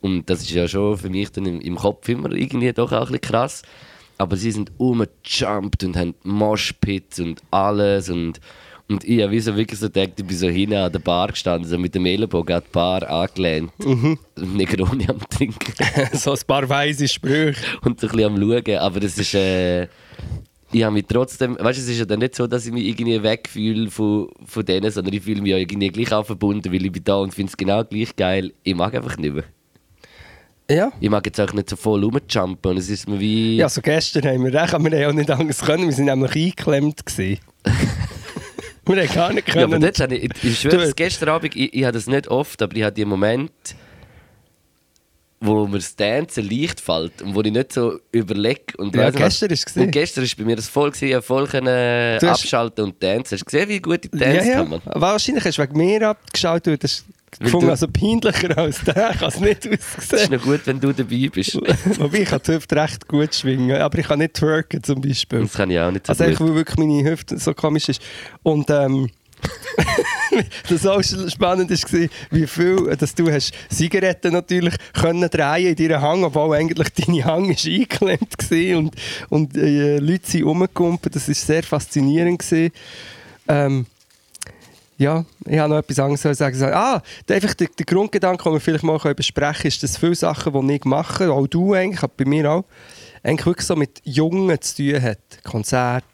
Und 0.00 0.28
das 0.30 0.42
ist 0.42 0.50
ja 0.50 0.68
schon 0.68 0.96
für 0.96 1.10
mich 1.10 1.30
dann 1.30 1.46
im, 1.46 1.60
im 1.60 1.76
Kopf 1.76 2.08
immer 2.08 2.30
irgendwie 2.32 2.72
doch 2.72 2.92
auch 2.92 3.06
ein 3.06 3.12
bisschen 3.12 3.20
krass. 3.20 3.62
Aber 4.16 4.36
sie 4.36 4.50
sind 4.50 4.72
umgejumpt 4.78 5.84
und 5.84 5.96
haben 5.96 6.14
Moshpits 6.24 7.20
und 7.20 7.40
alles 7.50 8.10
und, 8.10 8.40
Und 8.88 9.04
ich 9.04 9.22
habe 9.22 9.38
so 9.40 9.54
wirklich 9.54 9.78
so 9.78 9.86
gedacht, 9.86 10.18
ich 10.18 10.24
bin 10.24 10.36
so 10.36 10.48
hinten 10.48 10.76
an 10.76 10.90
der 10.90 10.98
Bar 10.98 11.28
gestanden, 11.28 11.68
so 11.68 11.78
mit 11.78 11.94
dem 11.94 12.06
Ellenbogen 12.06 12.56
an 12.56 12.62
die 12.66 12.72
Bar 12.72 13.08
angelehnt. 13.08 13.70
Mhm. 13.84 14.18
Negroni 14.36 15.06
am 15.08 15.20
Trinken. 15.28 15.74
so 16.14 16.32
ein 16.32 16.38
paar 16.46 16.68
weise 16.68 17.06
Sprüche. 17.06 17.60
und 17.84 18.00
so 18.00 18.06
ein 18.08 18.16
bisschen 18.16 18.34
am 18.34 18.40
Schauen. 18.40 18.78
Aber 18.78 19.00
das 19.00 19.18
ist. 19.18 19.34
Äh, 19.34 19.88
ich 20.72 20.82
habe 20.82 20.94
mich 20.94 21.04
trotzdem. 21.06 21.56
Weißt 21.58 21.78
du, 21.78 21.82
es 21.82 21.88
ist 21.88 21.98
ja 21.98 22.04
dann 22.06 22.20
nicht 22.20 22.34
so, 22.34 22.46
dass 22.46 22.66
ich 22.66 22.72
mich 22.72 22.86
irgendwie 22.86 23.22
wegfühle 23.22 23.90
von, 23.90 24.28
von 24.44 24.64
denen, 24.64 24.90
sondern 24.90 25.14
ich 25.14 25.22
fühle 25.22 25.42
mich 25.42 25.50
ja 25.50 25.58
irgendwie 25.58 25.88
gleich 25.88 26.12
auch 26.12 26.24
verbunden, 26.24 26.72
weil 26.72 26.84
ich 26.84 26.92
bin 26.92 27.04
da 27.04 27.16
und 27.16 27.34
finde 27.34 27.50
es 27.50 27.56
genau 27.56 27.84
gleich 27.84 28.16
geil. 28.16 28.52
Ich 28.62 28.74
mag 28.74 28.94
einfach 28.94 29.16
nicht 29.18 29.34
mehr. 29.34 29.44
Ja. 30.70 30.92
Ich 31.00 31.08
mag 31.08 31.24
jetzt 31.24 31.40
auch 31.40 31.52
nicht 31.54 31.70
so 31.70 31.76
voll 31.76 32.04
rumjumpen 32.04 32.72
und 32.72 32.76
es 32.76 32.90
ist 32.90 33.08
mir 33.08 33.18
wie. 33.18 33.56
Ja, 33.56 33.68
so 33.68 33.80
gestern 33.80 34.24
haben 34.26 34.44
wir 34.44 34.52
recht, 34.52 34.74
aber 34.74 34.90
wir 34.90 34.98
haben 35.06 35.10
auch 35.12 35.18
nicht 35.18 35.30
anders 35.30 35.60
können. 35.60 35.86
Wir 35.86 35.92
sind 35.92 36.04
nämlich 36.06 36.34
eingeklemmt. 36.34 37.06
Gewesen. 37.06 37.40
wir 38.86 38.96
haben 39.02 39.14
gar 39.14 39.32
nicht 39.32 39.48
Ja, 39.54 39.64
aber 39.64 39.78
können. 39.78 39.92
habe 39.98 40.14
ich, 40.16 40.30
ich, 40.44 40.58
schwöre, 40.60 40.76
das 40.78 40.94
gestern 40.96 41.30
Abend, 41.30 41.56
ich, 41.56 41.72
ich 41.72 41.84
habe 41.84 41.92
das 41.92 42.06
nicht 42.06 42.28
oft, 42.28 42.60
aber 42.60 42.76
ich 42.76 42.82
habe 42.82 42.92
die 42.92 43.06
Moment, 43.06 43.50
wo 45.40 45.66
mir 45.66 45.78
das 45.78 45.96
Dancen 45.96 46.50
leicht 46.50 46.80
fällt 46.82 47.22
und 47.22 47.34
wo 47.34 47.40
ich 47.40 47.52
nicht 47.52 47.72
so 47.72 47.98
überlege. 48.12 48.76
Und 48.76 48.94
Ja, 48.94 49.08
gestern 49.10 49.50
ist 49.50 49.70
es. 49.70 49.76
Und 49.76 49.90
gestern 49.90 50.24
war 50.24 50.30
bei 50.36 50.44
mir 50.44 50.56
das 50.56 50.68
voll, 50.68 50.90
gewesen, 50.90 51.22
voll 51.22 51.46
können 51.46 52.18
hast- 52.20 52.24
abschalten 52.24 52.84
und 52.84 53.00
tanzen. 53.00 53.36
Hast 53.36 53.40
du 53.40 53.44
gesehen, 53.46 53.68
wie 53.70 53.80
gut 53.80 54.04
ich 54.04 54.20
ja, 54.20 54.32
tanzen 54.34 54.48
ja. 54.48 54.54
kann? 54.56 54.68
Man? 54.68 54.80
Wahrscheinlich 54.84 55.44
hast 55.46 55.56
du 55.58 55.62
wegen 55.62 55.76
mir 55.78 56.08
abgeschaut 56.10 56.66
und 56.68 56.82
das 56.84 57.04
gefunden, 57.38 57.70
also 57.70 57.88
peinlicher 57.88 58.56
als 58.58 58.82
der 58.84 59.14
kann 59.18 59.28
es 59.28 59.40
nicht 59.40 59.66
Es 59.66 59.96
ist 59.96 60.12
aussehen. 60.14 60.32
noch 60.32 60.42
gut, 60.42 60.60
wenn 60.64 60.80
du 60.80 60.92
dabei 60.92 61.28
bist. 61.32 61.54
Wobei, 61.98 62.22
ich 62.22 62.28
kann 62.28 62.40
die 62.46 62.52
Hüfte 62.52 62.76
recht 62.76 63.08
gut 63.08 63.34
schwingen, 63.34 63.80
aber 63.80 63.98
ich 63.98 64.06
kann 64.06 64.18
nicht 64.18 64.34
twerken 64.34 64.82
zum 64.82 65.00
Beispiel. 65.00 65.40
Das 65.40 65.52
kann 65.52 65.70
ich 65.70 65.78
auch 65.78 65.90
nicht 65.90 66.06
so 66.06 66.12
Also 66.12 66.24
eigentlich, 66.24 66.40
weil 66.40 66.54
wirklich 66.54 66.78
meine 66.78 67.10
Hüfte 67.10 67.38
so 67.38 67.54
komisch 67.54 67.88
ist. 67.88 68.02
Und 68.42 68.70
ähm, 68.70 69.10
das 70.68 70.86
auch 70.86 71.02
spannend 71.02 71.70
war, 71.70 72.08
wie 72.30 72.46
viel, 72.46 72.96
dass 72.96 73.14
du 73.14 73.30
hast 73.30 73.52
Zigaretten 73.70 74.32
natürlich 74.32 74.74
können 74.92 75.28
drehen 75.28 75.68
in 75.68 75.76
deiner 75.76 76.02
Hang, 76.02 76.24
obwohl 76.24 76.56
eigentlich 76.56 76.88
deine 76.90 77.24
Hang 77.24 77.50
ist 77.50 77.66
eingeklemmt 77.66 78.50
war 78.50 78.78
und, 78.78 78.94
und 79.28 79.56
äh, 79.56 79.98
Leute 79.98 80.30
sind 80.30 80.44
rumgekumpelt. 80.44 81.14
Das 81.14 81.28
war 81.28 81.34
sehr 81.34 81.62
faszinierend. 81.62 82.40
Gewesen. 82.40 82.72
Ähm, 83.46 83.86
ja, 84.98 85.24
ich 85.46 85.58
habe 85.58 85.70
noch 85.70 85.78
etwas 85.78 86.00
anderes 86.00 86.22
zu 86.22 86.34
sagen. 86.34 86.60
Ah, 86.64 87.00
der, 87.28 87.36
einfach 87.36 87.54
der, 87.54 87.68
der 87.68 87.86
Grundgedanke, 87.86 88.42
den 88.42 88.52
wir 88.52 88.60
vielleicht 88.60 88.84
mal 88.84 88.98
besprechen 89.14 89.54
können, 89.54 89.68
ist, 89.68 89.82
dass 89.82 89.96
viele 89.96 90.16
Sachen, 90.16 90.68
die 90.68 90.74
ich 90.74 90.84
mache, 90.84 91.32
auch 91.32 91.46
du 91.46 91.72
eigentlich, 91.74 92.02
aber 92.02 92.12
bei 92.16 92.24
mir 92.24 92.50
auch, 92.50 92.64
eigentlich 93.22 93.46
wirklich 93.46 93.66
so 93.66 93.76
mit 93.76 94.00
Jungen 94.02 94.60
zu 94.60 94.76
tun 94.76 95.02
hat. 95.02 95.18
Konzerte. 95.44 96.04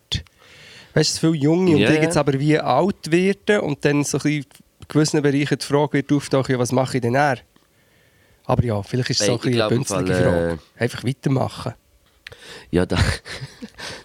Weißt 0.92 1.10
du, 1.10 1.14
dass 1.14 1.18
viele 1.18 1.32
Junge 1.32 1.72
und 1.72 1.78
Ja, 1.78 1.90
die 1.90 1.96
jetzt 1.96 2.18
aber 2.18 2.38
wie 2.38 2.58
alt 2.58 3.10
werden 3.10 3.60
und 3.60 3.84
dann 3.86 4.04
so 4.04 4.18
ein 4.18 4.22
bisschen 4.22 4.44
in 4.80 4.88
gewissen 4.88 5.22
Bereichen 5.22 5.58
die 5.58 5.64
Frage 5.64 5.94
wird 5.94 6.12
auftauchen, 6.12 6.52
ja, 6.52 6.58
was 6.58 6.70
mache 6.70 6.98
ich 6.98 7.00
denn 7.00 7.14
eher? 7.14 7.38
Aber 8.44 8.62
ja, 8.62 8.82
vielleicht 8.82 9.10
ist 9.10 9.20
es 9.22 9.26
so 9.26 9.32
ein 9.32 9.38
bisschen 9.38 9.62
eine 9.62 9.84
Fall, 9.84 10.06
Frage. 10.06 10.58
Einfach 10.76 11.04
weitermachen. 11.04 11.74
Ja, 12.70 12.86
da, 12.86 12.98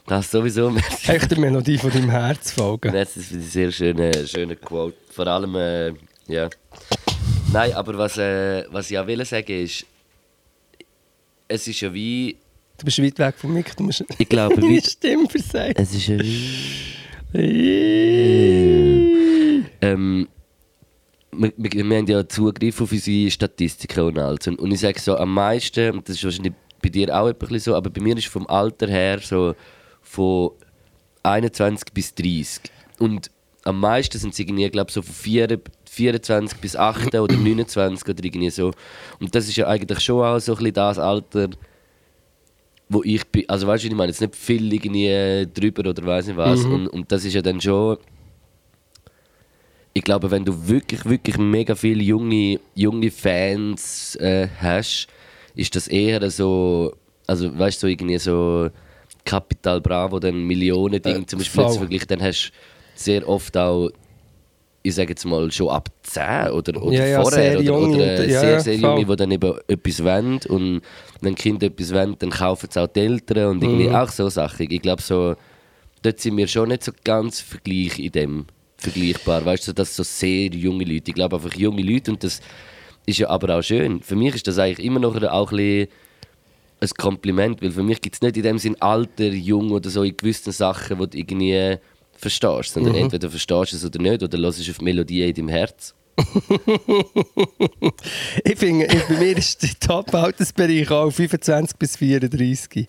das 0.07 0.31
sowieso. 0.31 0.69
Merci. 0.69 1.17
Der 1.27 1.39
Melodie 1.39 1.77
von 1.77 1.91
deinem 1.91 2.09
Herz 2.09 2.51
folgen. 2.51 2.91
Merci 2.91 3.19
für 3.21 3.37
die 3.37 3.43
sehr 3.43 3.71
schöne, 3.71 4.27
schöne 4.27 4.55
Quote. 4.55 4.95
Vor 5.11 5.27
allem, 5.27 5.55
äh, 5.55 5.93
ja. 6.27 6.49
Nein, 7.51 7.73
aber 7.73 7.97
was, 7.97 8.17
äh, 8.17 8.65
was 8.71 8.91
ich 8.91 8.99
auch 8.99 9.07
will 9.07 9.25
sagen 9.25 9.63
ist, 9.63 9.85
es 11.47 11.67
ist 11.67 11.81
ja 11.81 11.93
wie, 11.93 12.37
Du 12.77 12.85
bist 12.85 13.01
weit 13.03 13.19
weg 13.19 13.35
vom 13.37 13.53
Mic, 13.53 13.75
du 13.75 13.83
musst 13.83 14.05
ich 14.17 14.29
glaube, 14.29 14.55
deine 14.61 14.69
wie, 14.69 14.81
Stimme 14.81 15.27
versagen. 15.27 15.73
es 15.75 15.93
ist 15.93 16.07
ja 16.07 16.19
wie, 16.19 16.69
ähm, 19.81 20.27
wir, 21.31 21.53
wir, 21.57 21.71
wir 21.71 21.97
haben 21.97 22.07
ja 22.07 22.27
Zugriff 22.27 22.81
auf 22.81 22.91
unsere 22.91 23.29
Statistiken 23.29 23.99
und 24.01 24.17
alles. 24.17 24.47
Und, 24.47 24.59
und 24.59 24.71
ich 24.71 24.79
sage 24.79 24.99
so, 24.99 25.15
am 25.17 25.33
meisten, 25.33 25.91
und 25.91 26.07
das 26.07 26.15
ist 26.15 26.23
wahrscheinlich 26.23 26.53
bei 26.89 27.05
dir 27.05 27.15
auch 27.15 27.31
so, 27.57 27.75
aber 27.75 27.89
bei 27.89 28.01
mir 28.01 28.17
ist 28.17 28.27
vom 28.27 28.47
Alter 28.47 28.87
her 28.87 29.19
so 29.19 29.55
von 30.01 30.51
21 31.23 31.93
bis 31.93 32.15
30. 32.15 32.61
Und 32.97 33.29
am 33.63 33.79
meisten 33.79 34.17
sind 34.17 34.37
irgendwie, 34.39 34.69
glaube 34.69 34.91
so 34.91 35.01
von 35.01 35.13
4, 35.13 35.59
24 35.89 36.59
bis 36.59 36.75
8 36.75 37.15
oder 37.15 37.35
29 37.35 38.07
oder 38.07 38.23
irgendwie 38.23 38.49
so. 38.49 38.71
Und 39.19 39.33
das 39.35 39.47
ist 39.47 39.55
ja 39.55 39.67
eigentlich 39.67 39.99
schon 39.99 40.23
auch 40.23 40.39
so 40.39 40.53
ein 40.53 40.57
bisschen 40.57 40.73
das 40.73 40.99
Alter, 40.99 41.49
wo 42.87 43.03
ich 43.03 43.25
bin. 43.27 43.47
Also 43.47 43.67
weißt 43.67 43.83
du, 43.83 43.87
ich 43.87 43.93
meine 43.93 44.11
jetzt 44.11 44.21
nicht 44.21 44.35
viel 44.35 44.71
irgendwie 44.73 45.47
drüber 45.53 45.89
oder 45.89 46.03
weiß 46.03 46.27
nicht 46.27 46.37
was. 46.37 46.65
Und, 46.65 46.87
und 46.87 47.11
das 47.11 47.25
ist 47.25 47.33
ja 47.33 47.41
dann 47.41 47.61
schon. 47.61 47.97
Ich 49.93 50.03
glaube, 50.03 50.31
wenn 50.31 50.45
du 50.45 50.67
wirklich, 50.67 51.03
wirklich 51.05 51.37
mega 51.37 51.75
viele 51.75 52.03
junge, 52.03 52.59
junge 52.75 53.11
Fans 53.11 54.15
äh, 54.15 54.47
hast, 54.61 55.07
ist 55.59 55.75
das 55.75 55.87
eher 55.87 56.29
so, 56.31 56.93
also 57.27 57.57
weißt 57.57 57.81
du, 57.83 57.87
so 57.87 57.87
irgendwie 57.87 58.17
so 58.17 58.69
Capital 59.25 59.81
Bravo, 59.81 60.19
dann 60.19 60.43
Millionen 60.43 61.01
Dinge 61.01 61.21
Äh, 61.21 61.25
zum 61.25 61.39
Beispiel 61.39 61.67
zu 61.67 61.79
vergleichen, 61.79 62.07
dann 62.07 62.21
hast 62.21 62.47
du 62.47 62.51
sehr 62.95 63.27
oft 63.27 63.55
auch, 63.57 63.89
ich 64.81 64.95
sage 64.95 65.09
jetzt 65.09 65.25
mal, 65.25 65.51
schon 65.51 65.69
ab 65.69 65.89
10 66.03 66.51
oder, 66.51 66.81
oder 66.81 66.95
Ja, 66.97 67.05
ja, 67.05 67.23
vorher 67.23 67.51
sehr 67.51 67.59
oder, 67.59 67.73
oder 67.81 68.27
ja, 68.27 68.39
sehr, 68.39 68.59
sehr 68.59 68.77
voll. 68.77 68.89
junge, 68.91 69.05
die 69.05 69.15
dann 69.17 69.31
eben 69.31 69.53
etwas 69.67 70.03
wollen 70.03 70.39
und 70.47 70.81
wenn 71.21 71.35
Kinder 71.35 71.67
etwas 71.67 71.93
wollen, 71.93 72.15
dann 72.19 72.29
kaufen 72.29 72.67
es 72.69 72.77
auch 72.77 72.87
die 72.87 73.01
Eltern 73.01 73.51
und 73.51 73.63
irgendwie 73.63 73.89
Mhm. 73.89 73.95
auch 73.95 74.09
so 74.09 74.29
Sachen. 74.29 74.67
Ich 74.71 74.81
glaube, 74.81 75.01
so, 75.01 75.35
dort 76.01 76.19
sind 76.19 76.37
wir 76.37 76.47
schon 76.47 76.69
nicht 76.69 76.83
so 76.83 76.91
ganz 77.03 77.41
vergleich 77.41 77.99
in 77.99 78.11
dem 78.13 78.45
vergleichbar. 78.77 79.43
Weißt 79.43 79.67
du, 79.67 79.73
das 79.73 79.93
so 79.95 80.03
sehr 80.03 80.47
junge 80.51 80.85
Leute. 80.85 81.09
Ich 81.11 81.15
glaube 81.15 81.35
einfach 81.35 81.53
junge 81.55 81.81
Leute 81.81 82.11
und 82.11 82.23
das 82.23 82.39
ist 83.09 83.19
ja 83.19 83.29
aber 83.29 83.57
auch 83.57 83.61
schön. 83.61 84.01
Für 84.01 84.15
mich 84.15 84.35
ist 84.35 84.47
das 84.47 84.57
eigentlich 84.59 84.85
immer 84.85 84.99
noch 84.99 85.21
auch 85.23 85.51
ein, 85.51 85.57
bisschen 85.57 85.89
ein 86.81 86.89
Kompliment, 86.97 87.61
weil 87.61 87.71
für 87.71 87.83
mich 87.83 88.01
gibt 88.01 88.15
es 88.15 88.21
nicht 88.21 88.37
in 88.37 88.43
dem 88.43 88.57
Sinn 88.57 88.75
alter, 88.81 89.27
jung 89.27 89.71
oder 89.71 89.89
so 89.89 90.03
in 90.03 90.15
gewissen 90.15 90.51
Sachen, 90.51 90.99
die 90.99 91.07
du 91.09 91.17
irgendwie 91.17 91.77
verstehst, 92.13 92.73
sondern 92.73 92.93
Mhm. 92.93 92.99
entweder 93.03 93.29
verstehst 93.29 93.73
du 93.73 93.77
es 93.77 93.85
oder 93.85 93.99
nicht 94.01 94.23
oder 94.23 94.37
hörst 94.37 94.65
du 94.65 94.71
auf 94.71 94.81
Melodien 94.81 95.29
in 95.29 95.35
deinem 95.35 95.49
Herz. 95.49 95.93
Ich 98.43 98.57
finde, 98.57 98.87
bei 98.87 99.17
mir 99.17 99.37
ist 99.37 99.63
der 99.63 99.69
Top-Altersbereich 99.79 100.91
auch 100.91 101.09
25 101.11 101.77
bis 101.77 101.95
34. 101.97 102.87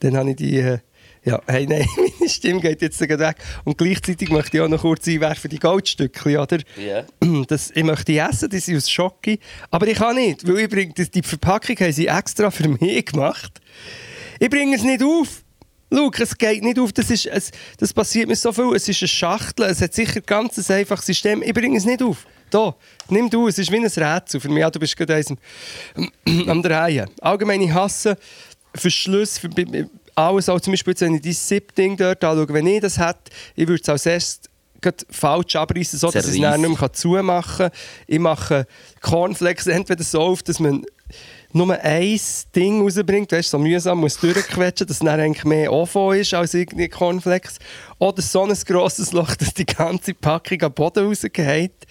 Dann 0.00 0.16
habe 0.16 0.30
ich 0.30 0.36
die. 0.36 0.76
Ja, 1.24 1.40
hey, 1.46 1.66
nein, 1.66 1.86
meine 2.18 2.28
Stimme 2.30 2.60
geht 2.60 2.82
jetzt 2.82 2.98
sogar 2.98 3.18
weg. 3.18 3.36
Und 3.64 3.78
gleichzeitig 3.78 4.28
möchte 4.30 4.58
ich 4.58 4.62
auch 4.62 4.68
noch 4.68 4.82
kurz 4.82 5.08
einwerfen, 5.08 5.48
die 5.50 5.58
Goldstückchen, 5.58 6.36
oder? 6.36 6.58
Ja. 6.76 7.04
Das, 7.48 7.70
ich 7.74 7.82
möchte 7.82 8.06
die 8.12 8.18
essen, 8.18 8.48
die 8.50 8.58
sind 8.58 8.76
aus 8.76 8.90
Schocke. 8.90 9.38
Aber 9.70 9.86
ich 9.86 9.96
kann 9.98 10.16
nicht, 10.16 10.46
weil 10.46 10.68
ich 10.96 11.10
die 11.10 11.22
Verpackung 11.22 11.76
haben 11.76 11.92
sie 11.92 12.06
extra 12.08 12.50
für 12.50 12.68
mich 12.68 13.06
gemacht. 13.06 13.60
Ich 14.38 14.50
bringe 14.50 14.76
es 14.76 14.82
nicht 14.82 15.02
auf. 15.02 15.42
Schau, 15.92 16.10
es 16.20 16.36
geht 16.36 16.62
nicht 16.64 16.78
auf. 16.78 16.92
Das, 16.92 17.08
ist, 17.10 17.26
es, 17.26 17.50
das 17.78 17.92
passiert 17.92 18.28
mir 18.28 18.36
so 18.36 18.52
viel. 18.52 18.74
Es 18.74 18.88
ist 18.88 19.00
eine 19.02 19.08
Schachtel. 19.08 19.64
Es 19.66 19.80
hat 19.80 19.94
sicher 19.94 20.20
ganz 20.20 20.58
ein 20.58 20.76
einfaches 20.76 21.06
System. 21.06 21.42
Ich 21.42 21.54
bringe 21.54 21.78
es 21.78 21.84
nicht 21.84 22.02
auf. 22.02 22.26
Da, 22.50 22.74
nimm 23.08 23.30
du. 23.30 23.46
Es 23.48 23.58
ist 23.58 23.70
wie 23.70 23.76
ein 23.76 23.86
Rätsel 23.86 24.40
für 24.40 24.48
mich. 24.48 24.60
Ja, 24.60 24.70
du 24.70 24.78
bist 24.80 24.96
gerade 24.96 25.22
am- 26.46 26.62
Drehen. 26.62 27.08
Allgemein, 27.20 27.60
ich 27.62 27.72
hasse 27.72 28.16
Verschlüsse. 28.74 29.40
Für, 29.40 29.48
alles, 30.14 30.48
auch 30.48 30.60
zum 30.60 30.72
Beispiel, 30.72 30.92
jetzt, 30.92 31.00
wenn 31.00 31.14
ich 31.14 31.22
dein 31.22 31.32
Zip-Ding 31.32 31.96
dort 31.96 32.22
anschaue, 32.22 32.52
wenn 32.52 32.66
ich 32.66 32.80
das 32.80 32.98
hätte, 32.98 33.30
ich 33.54 33.66
würde 33.66 33.82
es 33.82 33.88
als 33.88 34.06
erstes 34.06 34.50
falsch 35.10 35.56
abreißen, 35.56 35.98
so 35.98 36.10
dass 36.10 36.28
ich 36.28 36.34
es 36.34 36.40
dann 36.40 36.60
nicht 36.60 36.80
mehr 36.80 36.92
zumachen 36.92 37.56
kann. 37.56 37.70
Ich 38.06 38.18
mache 38.18 38.66
Cornflakes 39.00 39.66
entweder 39.68 40.04
so 40.04 40.20
auf, 40.20 40.42
dass 40.42 40.60
man 40.60 40.84
nur 41.52 41.78
ein 41.78 42.20
Ding 42.54 42.82
rausbringt, 42.82 43.30
weißt, 43.30 43.50
so 43.50 43.58
mühsam 43.58 44.00
muss 44.00 44.18
durchquetschen, 44.18 44.86
dass 44.86 44.96
es 44.96 44.98
dann 44.98 45.20
eigentlich 45.20 45.44
mehr 45.44 45.72
offen 45.72 46.14
ist 46.14 46.34
als 46.34 46.52
irgendwie 46.52 46.88
Cornflakes. 46.88 47.58
Oder 47.98 48.22
so 48.22 48.42
ein 48.42 48.54
grosses 48.66 49.12
Loch, 49.12 49.36
dass 49.36 49.54
die 49.54 49.64
ganze 49.64 50.14
Packung 50.14 50.62
am 50.62 50.72
Boden 50.72 51.06
rausgeht. 51.06 51.86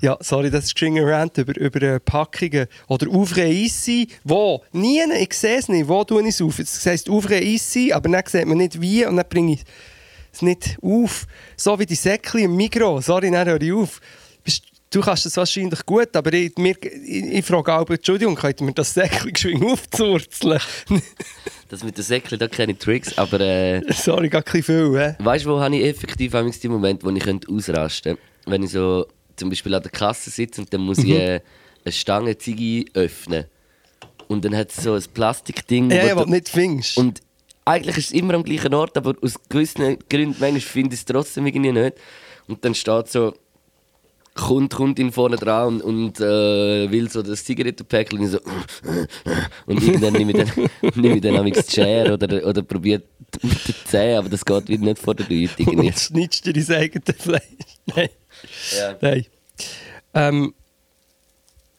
Ja, 0.00 0.16
sorry, 0.20 0.50
das 0.50 0.66
ist 0.66 0.74
geschwinger 0.74 1.06
Rant 1.06 1.36
über, 1.38 1.56
über 1.56 1.82
äh, 1.82 2.00
Packungen. 2.00 2.66
Oder 2.86 3.08
Easy. 3.38 4.08
Wo? 4.22 4.62
Nie, 4.72 5.02
ich 5.20 5.32
sehe 5.32 5.58
es 5.58 5.68
nicht. 5.68 5.88
Wo 5.88 6.04
tue 6.04 6.22
ich 6.22 6.28
es 6.28 6.42
auf? 6.42 6.58
Es 6.58 6.86
heisst 6.86 7.08
Easy, 7.42 7.92
aber 7.92 8.08
dann 8.08 8.22
sieht 8.26 8.46
man 8.46 8.58
nicht 8.58 8.80
wie 8.80 9.04
und 9.04 9.16
dann 9.16 9.26
bringe 9.28 9.54
ich 9.54 9.64
es 10.32 10.42
nicht 10.42 10.76
auf. 10.82 11.26
So 11.56 11.78
wie 11.78 11.86
die 11.86 11.96
Säckchen 11.96 12.40
im 12.40 12.56
Mikro. 12.56 13.00
Sorry, 13.00 13.30
dann 13.30 13.48
höre 13.48 13.60
ich 13.60 13.72
auf. 13.72 14.00
Du 14.90 15.02
kannst 15.02 15.26
das 15.26 15.36
wahrscheinlich 15.36 15.84
gut, 15.84 16.16
aber 16.16 16.32
ich, 16.32 16.56
mir, 16.56 16.74
ich, 16.82 17.24
ich 17.24 17.44
frage 17.44 17.74
auch, 17.74 17.90
Entschuldigung, 17.90 18.34
könnt 18.34 18.60
ihr 18.60 18.66
mir 18.66 18.72
das 18.72 18.94
Säckchen 18.94 19.32
geschwind 19.32 19.64
aufzurzeln? 19.64 20.60
Das 21.70 21.84
mit 21.84 21.98
den 21.98 22.02
Säckchen, 22.02 22.38
da 22.38 22.48
kenne 22.48 22.72
ich 22.72 22.78
Tricks, 22.78 23.18
aber 23.18 23.40
äh, 23.40 23.82
sorry, 23.92 24.30
gar 24.30 24.42
ein 24.42 24.62
viel. 24.62 25.14
He? 25.18 25.22
weißt 25.22 25.44
du, 25.44 25.50
wo 25.50 25.60
habe 25.60 25.76
ich 25.76 25.84
effektiv 25.84 26.32
die 26.62 26.68
Momente, 26.70 27.04
wo 27.04 27.10
ich 27.10 27.22
könnte 27.22 27.46
ausrasten 27.52 28.16
könnte? 28.16 28.22
Wenn 28.46 28.62
ich 28.62 28.70
so 28.70 29.06
zum 29.38 29.48
Beispiel 29.50 29.74
an 29.74 29.82
der 29.82 29.90
Kasse 29.90 30.30
sitze 30.30 30.60
und 30.60 30.72
dann 30.72 30.82
muss 30.82 30.98
ich 30.98 31.10
äh, 31.10 31.40
eine 31.84 31.92
Stange 31.92 32.36
Ziege 32.38 32.90
öffnen. 32.94 33.44
Und 34.28 34.44
dann 34.44 34.54
hat 34.56 34.70
es 34.70 34.82
so 34.82 34.92
ein 34.94 35.02
Plastikding. 35.14 35.90
Ja, 35.90 36.02
wo 36.02 36.06
ja, 36.06 36.14
du- 36.14 36.20
was 36.20 36.24
du 36.26 36.30
nicht 36.32 36.48
findest. 36.48 36.98
Und 36.98 37.20
eigentlich 37.64 37.96
ist 37.98 38.06
es 38.06 38.12
immer 38.12 38.34
am 38.34 38.42
gleichen 38.44 38.74
Ort, 38.74 38.96
aber 38.96 39.14
aus 39.22 39.34
gewissen 39.48 39.98
Gründen 40.10 40.36
manchmal 40.40 40.60
finde 40.60 40.94
ich 40.94 41.00
es 41.00 41.04
trotzdem 41.06 41.46
irgendwie 41.46 41.72
nicht. 41.72 41.96
Und 42.46 42.64
dann 42.64 42.74
steht 42.74 43.08
so, 43.08 43.34
kommt, 44.34 44.74
kommt 44.74 44.98
ihn 44.98 45.12
vorne 45.12 45.36
dran 45.36 45.80
und, 45.80 45.94
und 46.08 46.20
äh, 46.20 46.90
will 46.90 47.10
so 47.10 47.22
das 47.22 47.44
Zigarettenpäckchen 47.44 48.20
und 48.20 48.26
so. 48.28 48.38
Und 49.66 49.82
irgendwann 49.82 50.12
nehme 50.14 50.30
ich 50.32 50.38
dann, 50.38 50.68
nehme 50.94 51.16
ich 51.16 51.20
dann 51.22 51.36
amigs 51.36 51.66
die 51.66 51.72
Schere 51.72 52.14
oder, 52.14 52.46
oder 52.46 52.62
probiert 52.62 53.04
mit 53.42 53.52
den 53.68 53.74
Zähnen, 53.84 54.18
aber 54.18 54.28
das 54.28 54.44
geht 54.44 54.68
wieder 54.68 54.84
nicht 54.84 54.98
vor 54.98 55.14
der 55.14 55.26
Leute. 55.28 55.52
Und 55.58 55.60
irgendwie. 55.68 55.86
jetzt 55.88 56.04
schneidest 56.06 56.46
du 56.46 56.52
dein 56.52 56.72
eigenes 56.80 57.16
Fleisch. 57.22 57.42
Nein. 57.94 58.08
Ja, 58.76 58.96
Nein. 59.00 59.26
Ähm, 60.14 60.54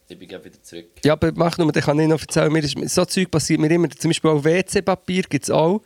ich 0.08 0.18
bin 0.18 0.28
gerade 0.28 0.46
wieder 0.46 0.62
zurück. 0.64 0.88
ja, 1.04 1.14
aber 1.14 1.32
mach 1.36 1.58
nur, 1.58 1.72
dann 1.72 1.84
kann 1.84 2.00
ich 2.00 2.08
noch 2.08 2.20
erzählen. 2.20 2.52
Mir 2.52 2.64
ist, 2.64 2.78
so 2.90 3.06
Zeug 3.06 3.30
passiert 3.30 3.60
mir 3.60 3.70
immer. 3.70 3.90
Zum 3.92 4.10
Beispiel 4.10 4.32
auch 4.32 4.44
WC-Papier 4.44 5.24
gibt 5.24 5.44
es 5.44 5.52
auch 5.52 5.82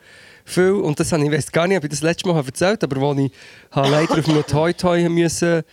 viel. 0.46 0.72
Und 0.72 1.00
das 1.00 1.12
habe 1.12 1.26
ich, 1.26 1.32
weiss 1.32 1.52
gar 1.52 1.68
nicht, 1.68 1.78
ob 1.78 1.84
ich 1.84 1.90
das 1.90 2.02
letzte 2.02 2.28
Mal 2.30 2.38
erzählt 2.44 2.84
habe, 2.84 2.96
aber 2.96 3.16
wo 3.16 3.20
ich 3.20 3.32
habe 3.72 3.90
leider 3.90 4.18
auf 4.18 4.28
einem 4.28 4.46
Toy-Toy 4.46 5.10
müssen 5.10 5.64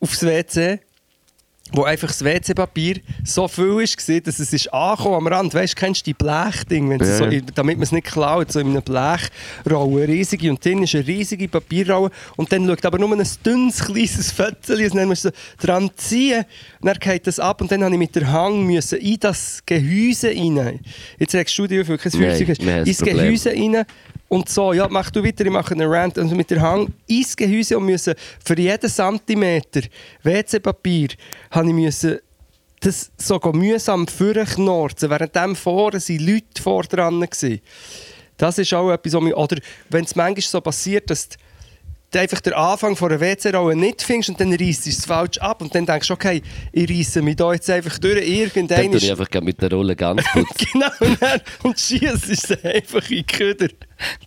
aufs 0.00 0.22
WC, 0.22 0.80
wo 1.72 1.84
einfach 1.84 2.08
das 2.08 2.24
WC-Papier 2.24 3.00
so 3.24 3.48
viel 3.48 3.64
war, 3.68 4.20
dass 4.20 4.38
es 4.38 4.52
ist 4.52 4.72
angekommen 4.72 5.16
am 5.16 5.26
Rand. 5.26 5.54
Weißt 5.54 5.74
du, 5.76 5.80
kennst 5.80 6.02
du 6.06 6.10
die 6.10 6.14
Blechding, 6.14 6.88
wenn 6.90 7.00
Ja. 7.00 7.16
so, 7.18 7.26
damit 7.54 7.76
man 7.76 7.82
es 7.82 7.92
nicht 7.92 8.06
klaut, 8.06 8.52
so 8.52 8.60
in 8.60 8.68
einem 8.68 8.82
Blechrolle, 8.82 10.08
riesige 10.08 10.50
und 10.50 10.64
drin 10.64 10.82
ist 10.82 10.94
eine 10.94 11.06
riesige 11.06 11.48
Papierrolle 11.48 12.10
und 12.36 12.52
dann 12.52 12.66
schaut 12.66 12.84
aber 12.84 12.98
nur 12.98 13.12
ein 13.12 13.26
dünnes, 13.44 13.84
kleines 13.84 14.30
Fötzchen 14.32 14.76
und 14.90 14.94
dann 14.96 15.08
musst 15.08 15.24
du 15.24 15.30
so 15.30 15.66
dran 15.66 15.90
ziehen 15.96 16.44
und 16.80 16.86
dann 16.86 16.98
geht 16.98 17.26
das 17.26 17.40
ab 17.40 17.60
und 17.60 17.70
dann 17.72 17.80
musste 17.80 17.94
ich 17.94 17.98
mit 17.98 18.14
der 18.16 18.32
Hang 18.32 18.64
müssen 18.66 18.98
in 18.98 19.18
das 19.18 19.62
Gehäuse 19.66 20.28
rein. 20.28 20.80
Jetzt 21.18 21.32
sagst 21.32 21.58
du 21.58 21.66
dir, 21.66 21.86
wie 21.86 21.90
Nein, 21.92 21.98
Feuerzeug 21.98 22.48
hast, 22.50 22.60
ins. 22.88 22.98
Gehäuse 22.98 23.50
rein 23.50 23.84
und 24.28 24.48
so, 24.48 24.72
ja, 24.72 24.88
mach 24.88 25.10
du 25.10 25.22
weiter, 25.22 25.44
ich 25.44 25.50
mache 25.50 25.74
einen 25.74 25.88
Rant 25.88 26.18
und 26.18 26.30
mit 26.32 26.50
der 26.50 26.60
Hang 26.60 26.92
ins 27.06 27.36
Gehäuse 27.36 27.78
und 27.78 27.86
müssen 27.86 28.14
für 28.44 28.58
jeden 28.58 28.90
Zentimeter 28.90 29.82
WC-Papier 30.22 31.08
habe 31.50 31.68
ich 31.68 31.74
müssen 31.74 32.18
das 32.80 33.10
so 33.16 33.40
mühsam 33.52 34.06
vorknorzen, 34.06 35.10
während 35.10 35.34
dem 35.34 35.56
vorne 35.56 36.00
sind 36.00 36.20
Leute 36.20 36.62
vor 36.62 36.82
dran 36.82 37.20
waren. 37.20 37.60
Das 38.36 38.58
ist 38.58 38.74
auch 38.74 38.90
etwas, 38.90 39.14
was 39.14 39.22
mich, 39.22 39.34
oder 39.34 39.56
wenn 39.88 40.04
es 40.04 40.14
manchmal 40.14 40.42
so 40.42 40.60
passiert, 40.60 41.08
dass 41.08 41.28
du 41.30 41.36
einfach 42.14 42.40
den 42.40 42.52
Anfang 42.52 42.94
von 42.94 43.10
einer 43.10 43.20
WC-Rolle 43.20 43.74
nicht 43.74 44.02
findest 44.02 44.30
und 44.30 44.40
dann 44.40 44.52
reißt 44.52 44.86
es 44.86 45.04
falsch 45.04 45.38
ab 45.38 45.60
und 45.60 45.74
dann 45.74 45.86
denkst 45.86 46.08
du, 46.08 46.14
okay, 46.14 46.42
ich 46.72 46.88
reisse 46.88 47.22
mich 47.22 47.36
da 47.36 47.52
jetzt 47.52 47.68
einfach 47.68 47.98
durch, 47.98 48.26
irgendein 48.26 48.68
Dann 48.68 48.92
tue 48.92 48.96
ich 48.98 49.10
einfach 49.10 49.28
mit 49.42 49.60
der 49.60 49.70
Rolle 49.72 49.96
ganz 49.96 50.22
putzen. 50.32 50.66
Genau, 50.72 50.86
und, 51.00 51.20
dann, 51.20 51.40
und 51.62 51.78
schießt 51.78 52.28
es 52.30 52.50
einfach 52.64 53.10
in 53.10 53.16
die 53.16 53.24
Köder. 53.24 53.68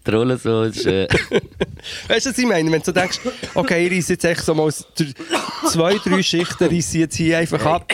Die 0.05 0.11
Rolle 0.11 0.37
so 0.37 0.63
ist... 0.63 0.85
Äh, 0.85 1.07
Weißt 2.07 2.25
du, 2.25 2.29
was 2.31 2.37
ich 2.37 2.45
meine? 2.45 2.71
Wenn 2.71 2.79
du 2.79 2.85
so 2.85 2.91
denkst, 2.91 3.19
okay, 3.55 3.87
ich 3.87 3.93
reisse 3.93 4.13
jetzt 4.13 4.25
echt 4.25 4.41
so 4.41 4.53
mal 4.53 4.71
zwei, 4.71 5.95
drei 5.97 6.21
Schichten, 6.21 6.65
reisse 6.65 6.97
ich 6.97 7.01
jetzt 7.01 7.15
hier 7.15 7.37
einfach 7.37 7.65
ab. 7.65 7.91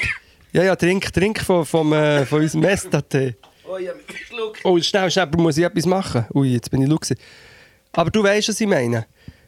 Ja, 0.51 0.63
ja, 0.63 0.75
trink, 0.75 1.11
trink 1.13 1.41
von, 1.41 1.65
vom, 1.65 1.93
äh, 1.93 2.25
von 2.25 2.41
unserem 2.41 2.61
Mesta-Tee. 2.61 3.35
oh, 3.67 3.77
ich 3.77 3.89
habe 3.89 3.97
mich 3.97 4.07
geschluckt. 4.07 4.61
Oh, 4.63 4.79
schnell, 4.79 5.11
schnell, 5.11 5.27
muss 5.37 5.57
ich 5.57 5.65
etwas 5.65 5.85
machen? 5.85 6.25
Ui, 6.33 6.53
jetzt 6.53 6.71
bin 6.71 6.81
ich 6.81 6.89
gewesen. 6.89 7.17
Aber 7.91 8.09
du 8.09 8.23
weißt, 8.23 8.49
was 8.49 8.61
ich 8.61 8.67
meine. 8.67 9.05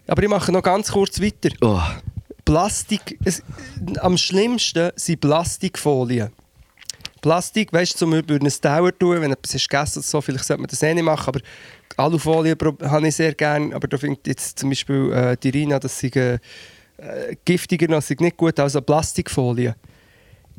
Aber 0.08 0.24
ich 0.24 0.30
mache 0.30 0.52
noch 0.52 0.64
ganz 0.64 0.92
kurz 0.92 1.22
weiter. 1.22 1.50
Oh, 1.62 1.82
Plastik, 2.46 3.20
es, 3.26 3.44
am 4.00 4.18
schlimmsten 4.18 4.92
sind 4.96 5.20
Plastikfolien. 5.20 6.30
Plastik, 7.22 7.74
weißt 7.74 7.96
du, 7.96 7.98
zum 7.98 8.14
über 8.14 8.36
ein 8.36 8.54
Dauer 8.62 8.98
tun, 8.98 9.20
wenn 9.20 9.32
etwas 9.32 9.56
ist 9.56 9.70
gegessen 9.70 10.02
so, 10.02 10.22
vielleicht 10.22 10.46
sollte 10.46 10.62
man 10.62 10.70
das 10.70 10.82
eh 10.82 10.94
nicht 10.94 11.04
machen, 11.04 11.28
aber 11.28 11.40
Alufolie 11.98 12.56
habe 12.84 13.08
ich 13.08 13.16
sehr 13.16 13.34
gerne, 13.34 13.76
aber 13.76 13.88
da 13.88 13.98
findet 13.98 14.28
jetzt 14.28 14.60
zum 14.60 14.70
Beispiel 14.70 15.12
äh, 15.12 15.36
die 15.36 15.50
Rina, 15.50 15.80
das 15.80 16.00
sei 16.00 16.08
äh, 16.08 17.36
giftiger, 17.44 17.88
das 17.88 18.08
sei 18.08 18.16
nicht 18.20 18.38
gut, 18.38 18.58
also 18.60 18.80
Plastikfolie. 18.82 19.76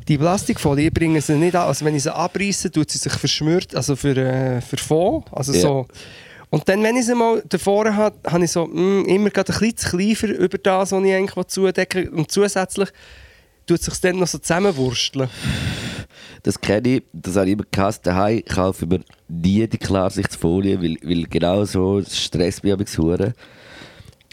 Die 0.06 0.18
Plastikfolie, 0.18 0.88
ich 0.88 0.92
bringe 0.94 1.20
sie 1.20 1.36
nicht 1.36 1.54
an, 1.56 1.68
also 1.68 1.84
wenn 1.84 1.94
ich 1.94 2.02
sie 2.02 2.14
abreiße, 2.14 2.70
tut 2.70 2.90
sie 2.90 2.98
sich 2.98 3.12
verschmürt, 3.12 3.74
also 3.74 3.96
für, 3.96 4.16
äh, 4.16 4.60
für 4.60 4.76
Fond, 4.76 5.26
also 5.32 5.52
Ja. 5.52 5.60
so. 5.60 5.86
Und 6.50 6.68
dann, 6.68 6.82
wenn 6.82 6.96
ich 6.96 7.06
sie 7.06 7.14
mal 7.14 7.42
davor 7.48 7.94
habe, 7.94 8.18
habe 8.30 8.44
ich 8.44 8.50
so 8.50 8.66
mm, 8.66 9.04
immer 9.06 9.30
gerade 9.30 9.52
ein 9.52 9.58
bisschen 9.58 9.76
zu 9.76 9.96
klein 9.96 10.36
über 10.36 10.58
das, 10.58 10.92
was 10.92 11.04
ich 11.04 11.12
eigentlich 11.12 11.46
zudecken. 11.46 12.08
Und 12.08 12.30
zusätzlich 12.30 12.88
tut 13.66 13.80
es 13.80 13.86
sich 13.86 14.00
dann 14.00 14.18
noch 14.18 14.26
so 14.26 14.38
zusammenwursteln. 14.38 15.28
das 16.42 16.60
kenne 16.60 16.88
ich, 16.88 17.02
das 17.12 17.36
habe 17.36 17.46
ich 17.46 17.52
immer 17.52 17.64
gehasst. 17.70 18.06
Daheim 18.06 18.42
kaufe 18.44 18.84
ich 18.84 18.90
mir 18.90 19.00
nie 19.28 19.66
die 19.66 19.78
Klarsichtfolie, 19.78 20.80
weil, 20.82 20.96
weil 21.02 21.24
genau 21.24 21.64
so 21.64 22.02
stresst 22.02 22.64
mich 22.64 22.98
hure. 22.98 23.34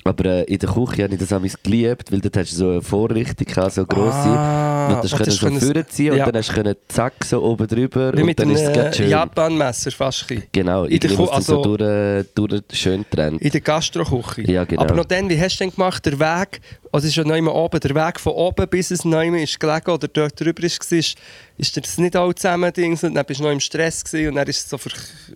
Aber 0.07 0.25
äh, 0.25 0.43
in 0.43 0.59
der 0.59 0.69
Küche 0.69 1.03
habe 1.03 1.13
ich 1.15 1.19
das 1.19 1.33
amigs 1.33 1.57
geliebt, 1.63 2.11
weil 2.11 2.21
dort 2.21 2.37
hast 2.37 2.51
du 2.51 2.55
so 2.57 2.69
eine 2.69 2.81
Vorrichtung, 2.83 3.47
so 3.71 3.85
grosse. 3.87 4.11
Ah, 4.15 4.87
und 4.89 5.03
und 5.03 5.11
können 5.11 5.25
das 5.25 5.35
so 5.35 5.49
vorziehen 5.49 6.15
ja. 6.15 6.25
und 6.25 6.33
dann 6.35 6.39
hast 6.43 6.49
du 6.49 6.53
können 6.53 6.75
zack 6.87 7.13
so 7.25 7.41
oben 7.41 7.65
drüber 7.67 8.13
Wie 8.13 8.19
und 8.19 8.25
mit 8.27 8.37
dann 8.37 8.49
einem 8.49 8.55
ist 8.55 8.77
es 8.77 8.99
äh. 8.99 9.07
Japanmesser 9.07 9.89
fast. 9.89 10.27
Genau, 10.51 10.83
In 10.83 10.99
der 10.99 11.11
muss 11.13 11.31
das 11.31 11.47
so 11.47 11.57
also- 11.57 11.75
durch, 11.75 11.81
äh, 11.81 12.23
durch 12.35 12.61
schön 12.73 13.03
trennt. 13.09 13.41
In 13.41 13.49
der 13.49 13.61
Gastroküche. 13.61 14.43
Ja, 14.43 14.63
genau. 14.63 14.83
Aber 14.83 14.93
noch 14.93 15.05
dann, 15.05 15.27
wie 15.27 15.41
hast 15.41 15.57
du 15.59 15.63
denn 15.63 15.73
gemacht, 15.73 16.05
der 16.05 16.19
Weg, 16.19 16.61
also 16.95 17.05
es 17.07 17.11
ist 17.11 17.17
ja 17.17 17.25
noch 17.25 17.35
immer 17.35 17.53
oben, 17.53 17.79
der 17.79 17.93
Weg 17.93 18.19
von 18.19 18.33
oben 18.33 18.67
bis 18.69 18.89
es 18.91 19.03
noch 19.03 19.21
immer 19.21 19.37
ist 19.37 19.59
gelegen 19.59 19.91
oder 19.91 20.07
dort 20.07 20.39
drüber 20.39 20.63
ist, 20.63 20.79
war, 20.91 20.97
ist 20.97 21.77
das 21.77 21.97
nicht 21.97 22.15
all 22.15 22.33
zusammen 22.33 22.71
Dings 22.71 23.03
und 23.03 23.15
dann 23.15 23.25
bist 23.25 23.41
du 23.41 23.43
noch 23.43 23.51
im 23.51 23.59
Stress 23.59 24.03
gewesen 24.03 24.29
und 24.29 24.35
dann 24.35 24.47
ist 24.47 24.59
es 24.59 24.69
so 24.69 24.77
ver 24.77 24.91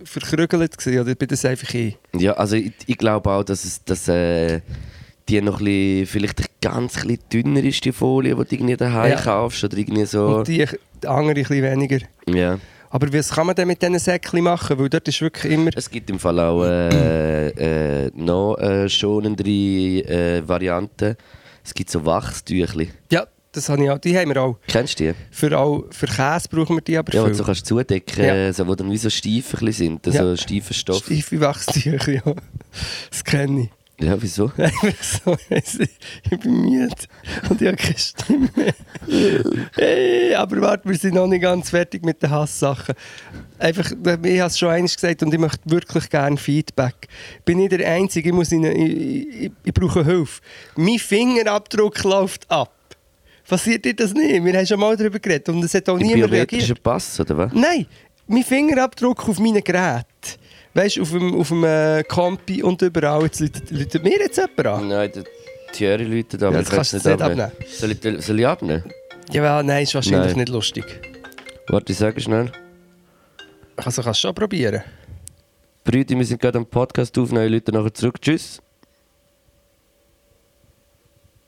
verkrügelt 0.05 0.77
gewesen, 0.77 1.01
oder 1.01 1.15
bin 1.15 1.27
das 1.27 1.43
einfach 1.43 1.73
ich? 1.73 1.97
Ja, 2.15 2.33
also 2.33 2.55
ich, 2.55 2.71
ich 2.85 2.97
glaube 2.97 3.29
auch, 3.29 3.43
dass, 3.43 3.65
es, 3.65 3.83
dass 3.83 4.07
äh, 4.07 4.61
die 5.27 5.41
noch 5.41 5.59
ein 5.59 5.65
bisschen, 5.65 6.05
vielleicht 6.07 6.39
ein 6.39 6.45
ganz 6.61 6.93
bisschen 6.93 7.19
dünner 7.31 7.63
ist, 7.63 7.83
die 7.83 7.91
Folie, 7.91 8.35
die 8.35 8.43
du 8.43 8.55
irgendwie 8.55 8.77
daheim 8.77 9.11
Ja. 9.11 9.21
kaufst 9.21 9.63
oder 9.63 9.77
irgendwie 9.77 10.05
so. 10.05 10.37
Und 10.37 10.47
die, 10.47 10.65
die 11.03 11.07
andere 11.07 11.31
ein 11.31 11.43
bisschen 11.43 11.61
weniger. 11.61 11.99
Ja. 12.27 12.57
Aber 12.91 13.13
was 13.13 13.29
kann 13.29 13.45
man 13.45 13.55
denn 13.55 13.67
mit 13.67 13.81
diesen 13.81 13.99
Säckchen 13.99 14.41
machen? 14.43 14.79
Weil 14.79 14.89
dort 14.89 15.07
ist 15.07 15.21
wirklich 15.21 15.53
immer... 15.53 15.69
Es 15.75 15.89
gibt 15.89 16.09
im 16.09 16.17
Fall 16.17 16.39
auch 16.39 16.63
äh, 16.63 17.49
äh, 17.49 18.11
noch 18.15 18.55
äh, 18.57 18.89
schonendere 18.89 19.49
äh, 19.49 20.47
Varianten. 20.47 21.15
Es 21.63 21.73
gibt 21.73 21.89
so 21.89 22.05
Wachstüchli. 22.05 22.89
Ja, 23.11 23.27
das 23.51 23.69
habe 23.69 23.83
ich 23.83 23.89
auch. 23.89 23.97
Die 23.97 24.17
haben 24.17 24.29
wir 24.29 24.41
auch. 24.41 24.57
Kennst 24.67 24.99
du 24.99 25.05
die? 25.11 25.13
Für, 25.31 25.57
auch, 25.57 25.85
für 25.91 26.05
Käse 26.07 26.47
brauchen 26.49 26.77
wir 26.77 26.81
die 26.81 26.97
aber 26.97 27.13
Ja, 27.13 27.21
viel. 27.23 27.31
du 27.31 27.37
so 27.37 27.43
kannst 27.43 27.65
zudecken, 27.65 28.23
Ja. 28.25 28.53
so, 28.53 28.67
wo 28.67 28.75
dann 28.75 28.91
wie 28.91 28.97
so 28.97 29.09
Stiefe 29.09 29.57
bisschen 29.57 30.01
sind, 30.03 30.13
Ja. 30.13 30.23
so 30.23 30.37
steifer 30.37 30.73
Stoff. 30.73 31.05
Steife 31.05 31.39
Wachstücher, 31.41 32.11
ja. 32.25 32.35
Das 33.09 33.23
kenne 33.23 33.61
ich. 33.63 33.69
Ja, 33.99 34.21
wieso? 34.21 34.51
Einfach 34.57 35.03
so, 35.03 35.37
ich, 35.49 36.39
bin 36.39 36.61
müde 36.61 36.95
und 37.49 37.61
ich 37.61 37.67
habe 37.67 37.77
keine 37.77 37.97
Stimme. 37.97 38.49
Hey, 39.75 40.33
aber 40.35 40.61
warte, 40.61 40.87
wir 40.87 40.97
sind 40.97 41.15
noch 41.15 41.27
nicht 41.27 41.41
ganz 41.41 41.69
fertig 41.69 42.05
mit 42.05 42.23
den 42.23 42.29
Hasssachen. 42.29 42.95
Einfach, 43.57 43.91
ich 43.91 44.05
habe 44.05 44.23
es 44.23 44.57
schon 44.57 44.69
einmal 44.69 44.89
gesagt 44.89 45.21
und 45.21 45.33
ich 45.33 45.39
möchte 45.39 45.69
wirklich 45.69 46.09
gerne 46.09 46.37
Feedback. 46.37 47.09
Ich 47.39 47.43
bin 47.43 47.57
nicht 47.57 47.73
der 47.73 47.91
Einzige, 47.91 48.29
ich, 48.29 48.35
muss 48.35 48.53
Ihnen, 48.53 48.71
ich, 48.71 49.27
ich, 49.27 49.51
ich 49.65 49.73
brauche 49.73 50.05
Hilfe. 50.05 50.41
Mein 50.77 50.97
Fingerabdruck 50.97 52.01
läuft 52.03 52.49
ab. 52.49 52.73
Passiert 53.49 53.83
dir 53.83 53.95
das 53.95 54.13
nicht? 54.13 54.45
Wir 54.45 54.53
haben 54.53 54.65
schon 54.65 54.79
mal 54.79 54.95
darüber 54.95 55.19
geredet 55.19 55.49
und 55.49 55.63
es 55.63 55.73
hat 55.73 55.89
auch 55.89 55.97
niemand 55.97 56.31
reagiert. 56.31 56.81
Pass, 56.83 57.19
oder 57.19 57.35
was? 57.35 57.51
Nein, 57.53 57.85
mein 58.27 58.43
Fingerabdruck 58.43 59.27
auf 59.27 59.39
meinen 59.39 59.63
Gerät. 59.63 60.05
Weißt 60.73 60.97
du, 60.97 61.01
auf 61.01 61.11
dem, 61.11 61.35
auf 61.35 61.47
dem 61.49 61.63
äh, 61.63 62.03
Kompi 62.03 62.61
und 62.63 62.81
überall. 62.81 63.23
Jetzt 63.23 63.39
läutet, 63.39 64.03
mir 64.03 64.19
jetzt 64.19 64.37
jemand 64.37 64.67
an. 64.67 64.87
Nein, 64.87 65.11
der 65.13 65.23
Thierry 65.71 66.03
läutet 66.03 66.43
aber 66.43 66.55
Ja, 66.57 66.61
das 66.61 66.69
kannst 66.69 66.93
du 66.93 66.97
nicht 66.97 67.21
abnehmen. 67.21 67.51
Soll 67.67 67.91
ich, 67.91 68.25
soll 68.25 68.39
ich 68.39 68.47
abnehmen? 68.47 68.83
Ja, 69.31 69.61
nein, 69.63 69.83
ist 69.83 69.93
wahrscheinlich 69.95 70.31
Nein. 70.31 70.39
nicht 70.39 70.49
lustig. 70.49 70.85
Warte, 71.67 71.91
ich 71.91 71.97
sage 71.97 72.19
schnell. 72.19 72.51
Also 73.75 74.01
kannst 74.01 74.23
du 74.23 74.27
schon 74.27 74.35
probieren. 74.35 74.83
Brüder, 75.83 76.17
wir 76.17 76.25
sind 76.25 76.41
gerade 76.41 76.57
am 76.57 76.65
Podcast 76.65 77.17
aufnehmen, 77.17 77.51
Leute 77.51 77.71
nachher 77.71 77.93
zurück. 77.93 78.21
Tschüss. 78.21 78.61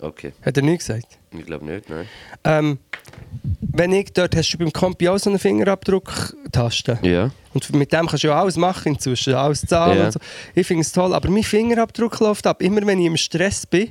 Okay, 0.01 0.33
Hat 0.43 0.57
er 0.57 0.63
nicht 0.63 0.79
gesagt. 0.79 1.17
ich 1.31 1.45
glaube 1.45 1.65
nicht, 1.65 1.89
nein. 1.89 2.07
Ähm, 2.43 2.79
wenn 3.61 3.93
ich 3.93 4.11
dort 4.13 4.35
hast 4.35 4.51
du 4.51 4.57
beim 4.57 4.73
Kompi 4.73 5.07
auch 5.07 5.17
so 5.19 5.29
eine 5.29 5.37
Fingerabdruck-Taste. 5.39 6.99
Ja. 7.03 7.31
Und 7.53 7.73
mit 7.75 7.91
dem 7.93 8.07
kannst 8.07 8.23
du 8.23 8.27
ja 8.29 8.39
alles 8.41 8.57
machen 8.57 8.93
inzwischen, 8.93 9.33
alles 9.35 9.61
zahlen 9.61 9.97
Ja. 9.99 10.05
und 10.05 10.11
so. 10.13 10.19
Ich 10.55 10.65
finde 10.65 10.81
es 10.81 10.91
toll, 10.91 11.13
aber 11.13 11.29
mein 11.29 11.43
Fingerabdruck 11.43 12.19
läuft 12.19 12.47
ab. 12.47 12.61
Immer 12.61 12.85
wenn 12.87 12.99
ich 12.99 13.05
im 13.05 13.17
Stress 13.17 13.65
bin, 13.65 13.89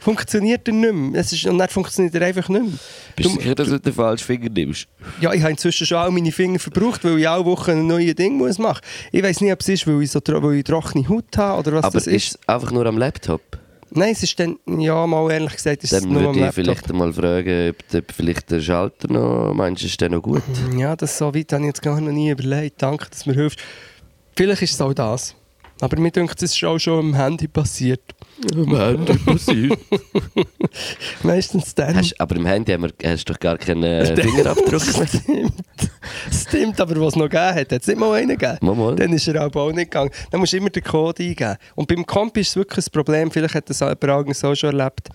funktioniert 0.00 0.68
er 0.68 0.74
nicht 0.74 0.92
mehr. 0.94 1.20
Es 1.20 1.32
ist, 1.32 1.46
und 1.46 1.58
dann 1.58 1.68
funktioniert 1.68 2.14
er 2.14 2.22
einfach 2.22 2.48
nicht 2.48 2.62
mehr. 2.62 2.72
Bist 3.16 3.30
du 3.34 3.40
sicher, 3.40 3.54
dass 3.54 3.68
du 3.68 3.80
den 3.80 3.92
falschen 3.92 4.24
Finger 4.24 4.50
nimmst? 4.50 4.86
Ja, 5.20 5.32
ich 5.32 5.40
habe 5.40 5.50
inzwischen 5.52 5.86
schon 5.86 5.98
auch 5.98 6.10
meine 6.10 6.30
Finger 6.30 6.58
verbraucht, 6.58 7.04
weil 7.04 7.18
ich 7.18 7.28
alle 7.28 7.44
Wochen 7.44 7.70
ein 7.72 7.86
neues 7.86 8.14
Ding 8.14 8.36
muss 8.36 8.58
machen 8.58 8.80
Ich 9.12 9.22
weiß 9.22 9.40
nicht, 9.40 9.52
ob 9.52 9.60
es 9.60 9.68
ist, 9.68 9.86
weil 9.86 10.02
ich, 10.02 10.10
so, 10.10 10.20
weil 10.26 10.54
ich 10.58 10.64
trockene 10.64 11.08
Haut 11.08 11.36
habe 11.36 11.58
oder 11.60 11.72
was 11.72 11.84
Aber 11.84 11.94
das 11.94 12.06
ist. 12.06 12.14
ist 12.34 12.36
es 12.42 12.48
einfach 12.48 12.70
nur 12.70 12.84
am 12.86 12.98
Laptop? 12.98 13.40
Nein, 13.90 14.12
es 14.12 14.22
ist 14.22 14.38
dann, 14.38 14.58
ja, 14.66 15.06
mal 15.06 15.30
ehrlich 15.30 15.54
gesagt, 15.54 15.84
ist 15.84 15.92
es 15.92 16.02
Dann 16.02 16.12
nur 16.12 16.28
am 16.28 16.34
würde 16.34 16.48
ich 16.48 16.54
vielleicht 16.54 16.92
mal 16.92 17.12
fragen, 17.12 17.70
ob, 17.70 17.94
ob 17.94 18.12
vielleicht 18.12 18.50
der 18.50 18.60
Schalter 18.60 19.10
noch, 19.10 19.54
meinst 19.54 19.82
du, 19.82 19.86
ist 19.86 20.00
der 20.00 20.10
noch 20.10 20.22
gut? 20.22 20.42
Ja, 20.76 20.94
das 20.94 21.16
so 21.16 21.34
weit 21.34 21.52
habe 21.52 21.62
ich 21.62 21.68
jetzt 21.68 21.82
gar 21.82 22.00
noch 22.00 22.12
nie 22.12 22.30
überlegt. 22.30 22.82
Danke, 22.82 23.06
dass 23.10 23.24
du 23.24 23.30
mir 23.30 23.36
hilfst. 23.36 23.58
Vielleicht 24.36 24.62
ist 24.62 24.74
es 24.74 24.80
auch 24.80 24.92
das. 24.92 25.34
Aber 25.80 26.00
mir 26.00 26.10
denkt, 26.10 26.42
das 26.42 26.54
ist 26.54 26.64
auch 26.64 26.78
schon 26.78 26.98
am 26.98 27.14
Handy 27.14 27.46
passiert. 27.46 28.02
Am 28.52 28.76
Handy 28.76 29.16
passiert. 29.18 29.78
Meistens 31.22 31.74
dann. 31.74 31.96
Hast, 31.96 32.20
aber 32.20 32.36
im 32.36 32.46
Handy 32.46 32.72
haben 32.72 32.82
wir, 32.82 33.10
hast 33.10 33.28
du 33.28 33.32
doch 33.32 33.40
gar 33.40 33.58
keinen 33.58 33.84
äh, 33.84 34.16
Fingerabdruck. 34.22 34.82
Stimmt. 34.82 35.52
Stimmt, 36.32 36.80
aber 36.80 37.00
was 37.00 37.14
es 37.14 37.16
noch 37.16 37.28
gegeben 37.28 37.54
hat, 37.54 37.72
hat 37.72 37.82
es 37.82 37.86
nicht 37.86 37.98
mal 37.98 38.12
einen 38.14 38.36
gegeben. 38.36 38.58
Mal, 38.60 38.74
mal. 38.74 38.96
Dann 38.96 39.12
ist 39.12 39.28
er 39.28 39.40
aber 39.40 39.62
auch 39.62 39.72
nicht 39.72 39.90
gegangen. 39.90 40.10
Dann 40.30 40.40
musst 40.40 40.52
du 40.52 40.56
immer 40.56 40.70
den 40.70 40.82
Code 40.82 41.22
eingeben. 41.22 41.56
Und 41.76 41.88
beim 41.88 42.04
Kompi 42.04 42.40
ist 42.40 42.50
es 42.50 42.56
wirklich 42.56 42.86
ein 42.86 42.92
Problem, 42.92 43.30
vielleicht 43.30 43.54
hat 43.54 43.70
das 43.70 43.80
jemand 43.80 44.04
anderes 44.04 44.44
auch 44.44 44.54
schon 44.54 44.78
erlebt. 44.78 45.08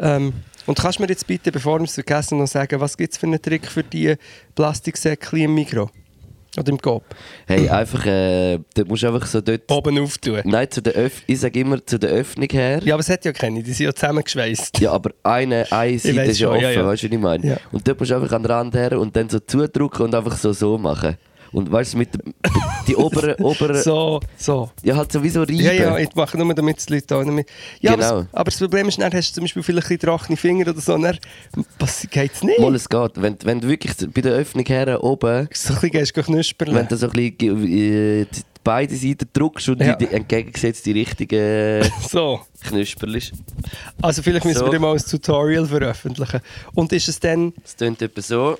Ähm, 0.00 0.32
und 0.66 0.78
kannst 0.78 0.98
du 0.98 1.02
mir 1.02 1.08
jetzt 1.08 1.26
bitte, 1.26 1.52
bevor 1.52 1.78
wir 1.78 1.84
es 1.84 1.94
vergessen, 1.94 2.38
noch 2.38 2.46
sagen, 2.46 2.80
was 2.80 2.96
gibt 2.96 3.12
es 3.12 3.18
für 3.18 3.26
einen 3.26 3.40
Trick 3.40 3.66
für 3.66 3.82
die 3.82 4.14
Plastiksäckchen 4.54 5.40
im 5.40 5.54
Mikro? 5.54 5.90
Oder 6.56 6.70
im 6.70 6.78
Coop? 6.78 7.02
Hey, 7.46 7.68
einfach, 7.68 8.06
äh, 8.06 8.58
du 8.74 8.84
musst 8.86 9.04
einfach 9.04 9.26
so 9.26 9.40
dort... 9.40 9.70
Oben 9.70 9.98
auftun. 9.98 10.40
Nein, 10.44 10.70
zu 10.70 10.80
der 10.80 10.94
Öff 10.94 11.22
ich 11.26 11.40
sage 11.40 11.60
immer 11.60 11.84
zu 11.84 11.98
der 11.98 12.10
Öffnung 12.10 12.48
her. 12.50 12.80
Ja, 12.84 12.94
aber 12.94 13.00
es 13.00 13.08
hat 13.08 13.24
ja 13.24 13.32
keine, 13.32 13.62
die 13.62 13.72
sind 13.72 13.86
ja 13.86 13.94
zusammengeschweißt. 13.94 14.78
Ja, 14.78 14.92
aber 14.92 15.10
eine, 15.22 15.66
eine 15.70 15.98
Seite 15.98 16.20
ist 16.22 16.38
ja 16.38 16.48
offen, 16.48 16.60
ja, 16.60 16.70
ja. 16.70 16.86
weißt 16.86 17.02
du, 17.02 17.08
was 17.08 17.12
ich 17.12 17.18
meine? 17.18 17.46
Ja. 17.46 17.56
Und 17.72 17.86
dort 17.86 17.98
musst 17.98 18.10
du 18.10 18.16
einfach 18.16 18.32
an 18.32 18.42
den 18.42 18.50
Rand 18.50 18.74
her 18.74 18.98
und 18.98 19.16
dann 19.16 19.28
so 19.28 19.40
zudrücken 19.40 20.02
und 20.06 20.14
einfach 20.14 20.36
so 20.36 20.52
so 20.52 20.78
machen. 20.78 21.16
Und 21.54 21.70
weißt 21.72 21.94
du, 21.94 21.98
mit 21.98 22.12
der, 22.12 22.20
die 22.86 22.96
oberen, 22.96 23.34
oberen, 23.36 23.80
So, 23.80 24.20
so. 24.36 24.70
ja 24.82 24.96
halt 24.96 25.10
sowieso 25.12 25.40
reiben. 25.40 25.54
Ja, 25.60 25.72
ja, 25.72 25.98
ich 25.98 26.14
mache 26.14 26.36
nur, 26.36 26.52
damit 26.52 26.86
die 26.88 26.94
Leute 26.94 27.16
auch 27.16 27.22
nicht 27.24 27.32
mehr... 27.32 27.44
Ja, 27.80 27.94
Genau. 27.94 28.06
aber, 28.06 28.22
das, 28.24 28.34
aber 28.34 28.44
das 28.50 28.58
Problem 28.58 28.88
ist, 28.88 29.00
dann 29.00 29.12
hast 29.14 29.30
du 29.30 29.34
zum 29.34 29.44
Beispiel 29.44 29.62
vielleicht 29.62 29.86
ein 29.86 29.96
bisschen 29.98 30.08
trockene 30.10 30.36
Finger 30.36 30.68
oder 30.68 30.80
so, 30.80 30.98
dann 30.98 31.16
geht 32.10 32.32
es 32.34 32.42
nicht. 32.42 32.58
Mal, 32.58 32.74
es 32.74 32.88
geht. 32.88 33.10
Wenn, 33.22 33.36
wenn 33.44 33.60
du 33.60 33.68
wirklich 33.68 33.92
bei 34.12 34.20
der 34.20 34.32
Öffnung 34.32 34.66
her 34.66 35.02
oben, 35.02 35.48
So 35.54 35.68
ein 35.74 35.80
bisschen 35.80 35.90
gehst 35.90 36.16
du 36.16 36.22
knusperle. 36.24 36.74
wenn 36.74 36.88
du 36.88 36.96
so 36.96 37.06
ein 37.08 37.12
bisschen 37.12 37.64
äh, 37.72 38.24
die- 38.24 38.42
beide 38.64 38.96
Seiten 38.96 39.28
drückst 39.32 39.68
und 39.68 39.80
Ja. 39.82 39.94
die, 39.94 40.06
die 40.06 40.12
entgegengesetzt 40.14 40.86
die 40.86 40.92
richtigen 40.92 41.84
So. 42.08 42.40
Knusperl 42.66 43.14
ist. 43.16 43.32
Also 44.02 44.22
vielleicht 44.22 44.46
müssen 44.46 44.58
So. 44.58 44.72
wir 44.72 44.80
mal 44.80 44.94
ein 44.96 45.02
Tutorial 45.02 45.66
veröffentlichen. 45.66 46.40
Und 46.74 46.92
ist 46.94 47.08
es 47.08 47.20
dann... 47.20 47.52
Es 47.62 47.76
tönt 47.76 48.00
etwa 48.02 48.22
so. 48.22 48.56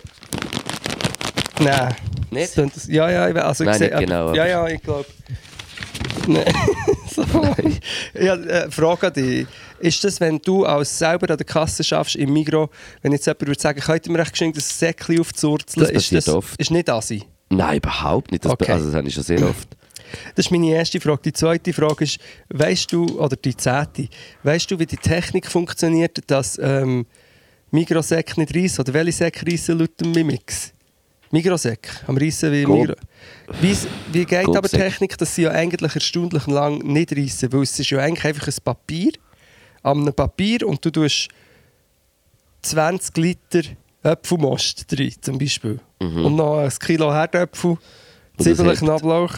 Nein. 1.60 1.94
Nicht? 2.30 2.54
Tönt- 2.54 2.88
Ja, 2.88 3.10
ja, 3.10 3.28
ich 3.28 3.36
also 3.36 3.64
Nein, 3.64 3.74
ich 3.74 3.78
sehe- 3.78 3.90
genau, 3.98 4.34
Ja, 4.34 4.46
ja, 4.46 4.66
ich 4.68 4.82
glaube... 4.82 5.06
Nein. 6.26 6.44
so. 7.14 7.22
Ja, 8.18 8.34
äh, 8.34 8.70
Frage 8.70 9.06
an 9.08 9.12
dich. 9.12 9.46
Ist 9.78 10.02
das, 10.04 10.20
wenn 10.20 10.38
du 10.38 10.64
als 10.64 10.98
selber 10.98 11.30
an 11.30 11.36
der 11.36 11.44
Kasse 11.46 11.84
schaffst 11.84 12.16
im 12.16 12.32
Migro, 12.32 12.70
wenn 13.02 13.12
jetzt 13.12 13.26
jemand 13.26 13.46
würde 13.46 13.60
sagen, 13.60 13.80
könnt 13.80 14.06
ihr 14.06 14.12
mir 14.12 14.20
echt 14.20 14.32
geschenkt, 14.32 14.56
das 14.56 14.78
Säckchen 14.78 15.20
aufzuzurzeln, 15.20 15.82
Das 15.82 15.90
ist 15.90 15.96
passiert 16.04 16.26
das 16.26 16.34
oft. 16.34 16.60
ist 16.60 16.70
nicht 16.70 16.88
assi? 16.88 17.24
Nein, 17.50 17.76
überhaupt 17.76 18.32
nicht. 18.32 18.44
Das, 18.44 18.52
Okay. 18.52 18.72
Also 18.72 18.86
das 18.86 18.94
habe 18.94 19.06
ich 19.08 19.14
schon 19.14 19.22
sehr 19.22 19.42
oft. 19.48 19.68
Das 20.34 20.46
ist 20.46 20.50
meine 20.52 20.68
erste 20.70 21.00
Frage. 21.00 21.20
Die 21.24 21.32
zweite 21.32 21.72
Frage 21.72 22.04
ist, 22.04 22.18
weißt 22.48 22.92
du, 22.92 23.18
oder 23.18 23.36
die 23.36 23.56
zehnte, 23.56 24.08
weißt 24.44 24.70
du, 24.70 24.78
wie 24.78 24.86
die 24.86 24.96
Technik 24.96 25.46
funktioniert, 25.50 26.18
dass 26.28 26.58
ähm, 26.62 27.06
Migrosäck 27.70 28.36
nicht 28.38 28.54
reissen? 28.56 28.80
Oder 28.82 28.94
welche 28.94 29.12
Säcke 29.12 29.50
reissen 29.50 29.78
laut 29.78 30.00
dem 30.00 30.12
Mimix? 30.12 30.72
Migrosäck, 31.34 31.88
am 32.06 32.16
reissen 32.16 32.52
wie 32.52 32.62
Gob- 32.62 32.78
Migro. 32.78 32.94
Wie, 33.60 33.76
wie 34.12 34.24
geht 34.24 34.48
aber 34.48 34.68
die. 34.68 34.76
Technik, 34.76 35.18
dass 35.18 35.34
sie 35.34 35.42
ja 35.42 35.50
eigentlich 35.50 35.94
erstaunlich 35.94 36.46
lang 36.46 36.78
nicht 36.78 37.12
reissen? 37.16 37.52
Weil 37.52 37.62
es 37.62 37.78
ist 37.78 37.90
ja 37.90 37.98
eigentlich 37.98 38.24
einfach 38.24 38.46
ein 38.46 38.54
Papier, 38.64 39.12
an 39.82 40.00
einem 40.02 40.14
Papier 40.14 40.66
und 40.66 40.82
du 40.84 40.90
tust 40.90 41.28
20 42.62 43.16
Liter 43.18 43.62
Apfelmost 44.02 44.90
drin, 44.90 45.12
zum 45.20 45.38
Beispiel. 45.38 45.80
Und 45.98 46.36
noch 46.36 46.58
ein 46.58 46.70
Kilo 46.70 47.12
Herdöpfel, 47.12 47.72
Mhm. 47.72 47.78
das 48.36 48.44
Zwiebeln, 48.46 48.68
hebt. 48.68 48.78
Knoblauch 48.80 49.34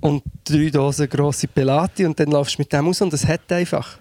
und 0.00 0.22
drei 0.44 0.70
Dosen 0.70 1.08
grosse 1.08 1.46
Pelati 1.48 2.04
und 2.06 2.18
dann 2.18 2.30
laufst 2.30 2.56
du 2.58 2.62
mit 2.62 2.72
dem 2.72 2.86
raus 2.86 3.00
und 3.02 3.12
das 3.12 3.26
hat 3.26 3.50
einfach. 3.52 3.98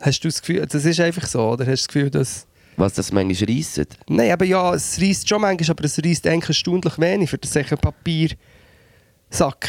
Hast 0.00 0.20
du 0.24 0.28
das 0.28 0.40
Gefühl, 0.40 0.64
das 0.66 0.84
ist 0.84 1.00
einfach 1.00 1.26
so, 1.26 1.40
oder 1.50 1.66
hast 1.66 1.82
du 1.82 1.86
das 1.86 1.88
Gefühl, 1.88 2.10
dass... 2.10 2.46
Was 2.80 2.94
das 2.94 3.12
manchmal 3.12 3.56
reissen. 3.56 3.86
Nein, 4.08 4.30
aber 4.30 4.46
ja, 4.46 4.74
es 4.74 4.98
reißt 5.00 5.28
schon 5.28 5.42
manchmal, 5.42 5.70
aber 5.70 5.84
es 5.84 6.02
reißt 6.02 6.26
eigentlich 6.26 6.48
erstaunlich 6.48 6.98
wenig, 6.98 7.28
für 7.28 7.36
das 7.36 7.54
ein 7.54 7.66
Papiersack 7.66 8.38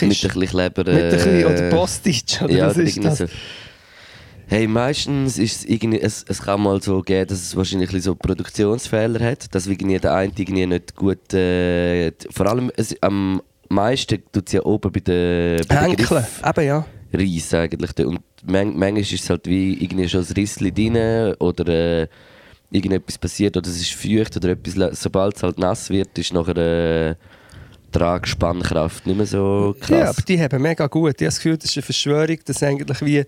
Mit 0.02 0.12
ist. 0.14 0.24
ein 0.24 0.40
bisschen 0.40 0.48
Kleber. 0.48 0.92
Mit 0.92 1.04
ein 1.04 1.10
bisschen, 1.10 1.42
äh, 1.42 1.46
oder 1.46 1.70
Postage, 1.70 2.46
oder 2.46 2.54
ja, 2.54 2.68
was 2.68 2.78
ist 2.78 3.04
das? 3.04 3.18
so. 3.18 3.26
Hey, 4.48 4.68
meistens 4.68 5.38
ist 5.38 5.58
es 5.58 5.66
irgendwie, 5.66 6.00
es, 6.00 6.26
es 6.28 6.42
kann 6.42 6.62
mal 6.62 6.82
so 6.82 7.02
geben, 7.02 7.28
dass 7.28 7.42
es 7.42 7.56
wahrscheinlich 7.56 7.90
so 8.04 8.16
Produktionsfehler 8.16 9.20
hat, 9.26 9.54
dass 9.54 9.68
irgendwie 9.68 9.98
der 9.98 10.14
eine 10.14 10.32
irgendwie 10.36 10.66
nicht 10.66 10.96
gut, 10.96 11.34
äh, 11.34 12.12
vor 12.32 12.48
allem 12.48 12.72
es, 12.76 12.96
am 13.02 13.42
meisten 13.70 14.22
tut 14.32 14.48
es 14.48 14.54
ja 14.54 14.64
oben 14.64 14.92
bei 14.92 15.00
den, 15.00 15.66
bei 15.68 15.88
den 15.88 15.96
Griff 15.98 16.42
eben 16.46 16.66
ja. 16.66 16.86
Reis 17.14 17.54
eigentlich. 17.54 18.06
Und 18.06 18.20
man, 18.46 18.78
manchmal 18.78 19.02
ist 19.02 19.14
es 19.14 19.30
halt 19.30 19.48
wie 19.48 19.74
irgendwie 19.82 20.08
schon 20.08 20.22
ein 20.22 20.34
Rissli 20.34 20.72
drin 20.72 21.34
oder 21.40 21.68
äh, 21.68 22.08
irgendetwas 22.72 23.18
passiert 23.18 23.58
oder 23.58 23.70
es 23.70 23.82
ist 23.82 23.94
feucht 23.94 24.36
oder 24.38 24.50
etwas, 24.50 25.02
sobald 25.02 25.36
es 25.36 25.44
halt 25.44 25.60
nass 25.60 25.90
wird, 25.90 26.18
ist 26.18 26.34
nachher 26.34 26.58
äh, 26.58 27.16
Tragspannkraft 27.92 29.06
nicht 29.06 29.18
mehr 29.18 29.26
so 29.26 29.76
krass. 29.80 29.90
Ja, 29.90 30.10
aber 30.10 30.22
die 30.22 30.42
haben 30.42 30.62
mega 30.62 30.88
gut. 30.88 31.10
Ich 31.10 31.16
habe 31.16 31.26
das 31.26 31.36
Gefühl, 31.36 31.58
das 31.58 31.70
ist 31.70 31.78
eine 31.78 31.84
Verschwörung, 31.84 32.38
dass 32.46 32.64
eigentlich 32.64 33.02
wie 33.02 33.26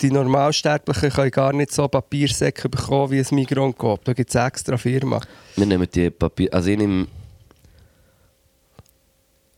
die 0.00 0.10
Normalsterblichen 0.10 1.10
können 1.10 1.30
gar 1.30 1.52
nicht 1.52 1.72
so 1.72 1.86
Papiersäcke 1.86 2.68
bekommen 2.68 3.12
wie 3.12 3.20
ein 3.20 3.26
Migron 3.30 3.76
Coop. 3.76 4.04
Da 4.04 4.12
gibt 4.12 4.30
es 4.30 4.34
extra 4.34 4.76
Firma. 4.76 5.20
Wir 5.56 5.66
nehmen 5.66 5.86
die 5.92 6.10
Papier. 6.10 6.52
Also 6.52 6.70
ich 6.70 6.78
nehme. 6.78 7.06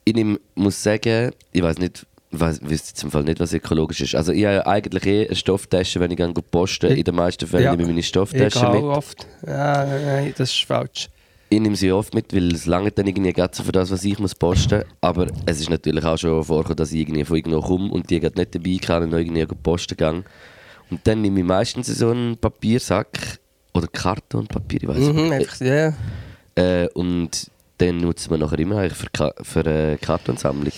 Ich 0.05 0.15
nehme, 0.15 0.41
muss 0.57 0.83
sagen, 0.83 1.31
ich 1.53 1.63
weiß 1.63 1.79
nicht, 1.79 2.05
ich 2.33 2.41
weiss- 2.41 2.61
wüsste 2.63 2.89
jetzt 2.91 3.03
im 3.05 3.11
Fall 3.11 3.25
nicht, 3.25 3.41
was 3.41 3.53
ökologisch 3.53 4.01
ist. 4.01 4.15
Also 4.15 4.33
ich 4.33 4.45
habe 4.45 4.67
eigentlich 4.67 5.07
eh 5.07 5.27
eine 5.27 5.37
Stofftasche, 5.37 6.01
wenn 6.01 6.11
ich 6.11 6.17
gehe 6.17 6.33
posten. 6.51 6.91
In 6.93 7.05
den 7.05 7.15
meisten 7.15 7.47
Fällen 7.47 7.65
Ja. 7.65 7.71
nehme 7.73 7.83
ich 7.83 7.89
meine 7.89 8.03
Stofftasche 8.03 8.59
Egal, 8.59 8.73
mit. 8.75 8.83
oft. 8.85 9.27
Ja, 9.47 9.85
nein, 9.85 10.35
das 10.37 10.51
ist 10.51 10.65
falsch. 10.65 11.09
Ich 11.51 11.61
nehme 11.61 11.77
sie 11.77 11.93
oft 11.93 12.15
mit, 12.15 12.35
weil 12.35 12.55
es 12.55 12.65
lange 12.65 12.91
dann 12.91 13.07
irgendwie 13.07 13.33
geht 13.35 13.55
so 13.55 13.63
für 13.63 13.73
das, 13.73 13.91
was 13.91 14.03
ich 14.05 14.19
muss 14.19 14.35
posten. 14.35 14.85
Aber 15.03 15.27
es 15.45 15.61
ist 15.61 15.69
natürlich 15.69 16.03
auch 16.05 16.17
schon 16.17 16.43
vorgekommen, 16.43 16.77
dass 16.79 16.93
ich 16.93 17.01
irgendwie 17.01 17.25
von 17.25 17.37
irgendwo 17.37 17.61
komme 17.61 17.93
und 17.93 18.09
die 18.09 18.21
gerade 18.21 18.39
nicht 18.39 18.55
dabei 18.55 18.79
kann 18.81 19.03
und 19.03 19.13
irgendwie 19.13 19.45
posten 19.63 19.97
gehe. 19.99 20.25
Und 20.91 21.01
dann 21.05 21.21
nehme 21.21 21.41
ich 21.41 21.47
meistens 21.47 21.89
so 21.89 22.09
einen 22.11 22.39
Papiersack 22.39 23.39
oder 23.75 23.87
Kartonpapier, 23.87 24.83
ich 24.83 24.89
weiß 24.89 24.97
Mhm, 24.99 25.15
nicht. 25.29 25.33
einfach, 25.33 25.61
ja. 25.61 25.93
Äh, 26.55 26.89
und 26.95 27.51
den 27.81 27.99
nutzen 27.99 28.31
wir 28.31 28.39
nachher 28.39 28.59
immer 28.59 28.79
eigentlich 28.79 28.97
für, 28.99 29.11
Ka 29.11 29.33
für 29.43 29.61
eine 29.61 29.99
Kartonsammlung. 30.01 30.73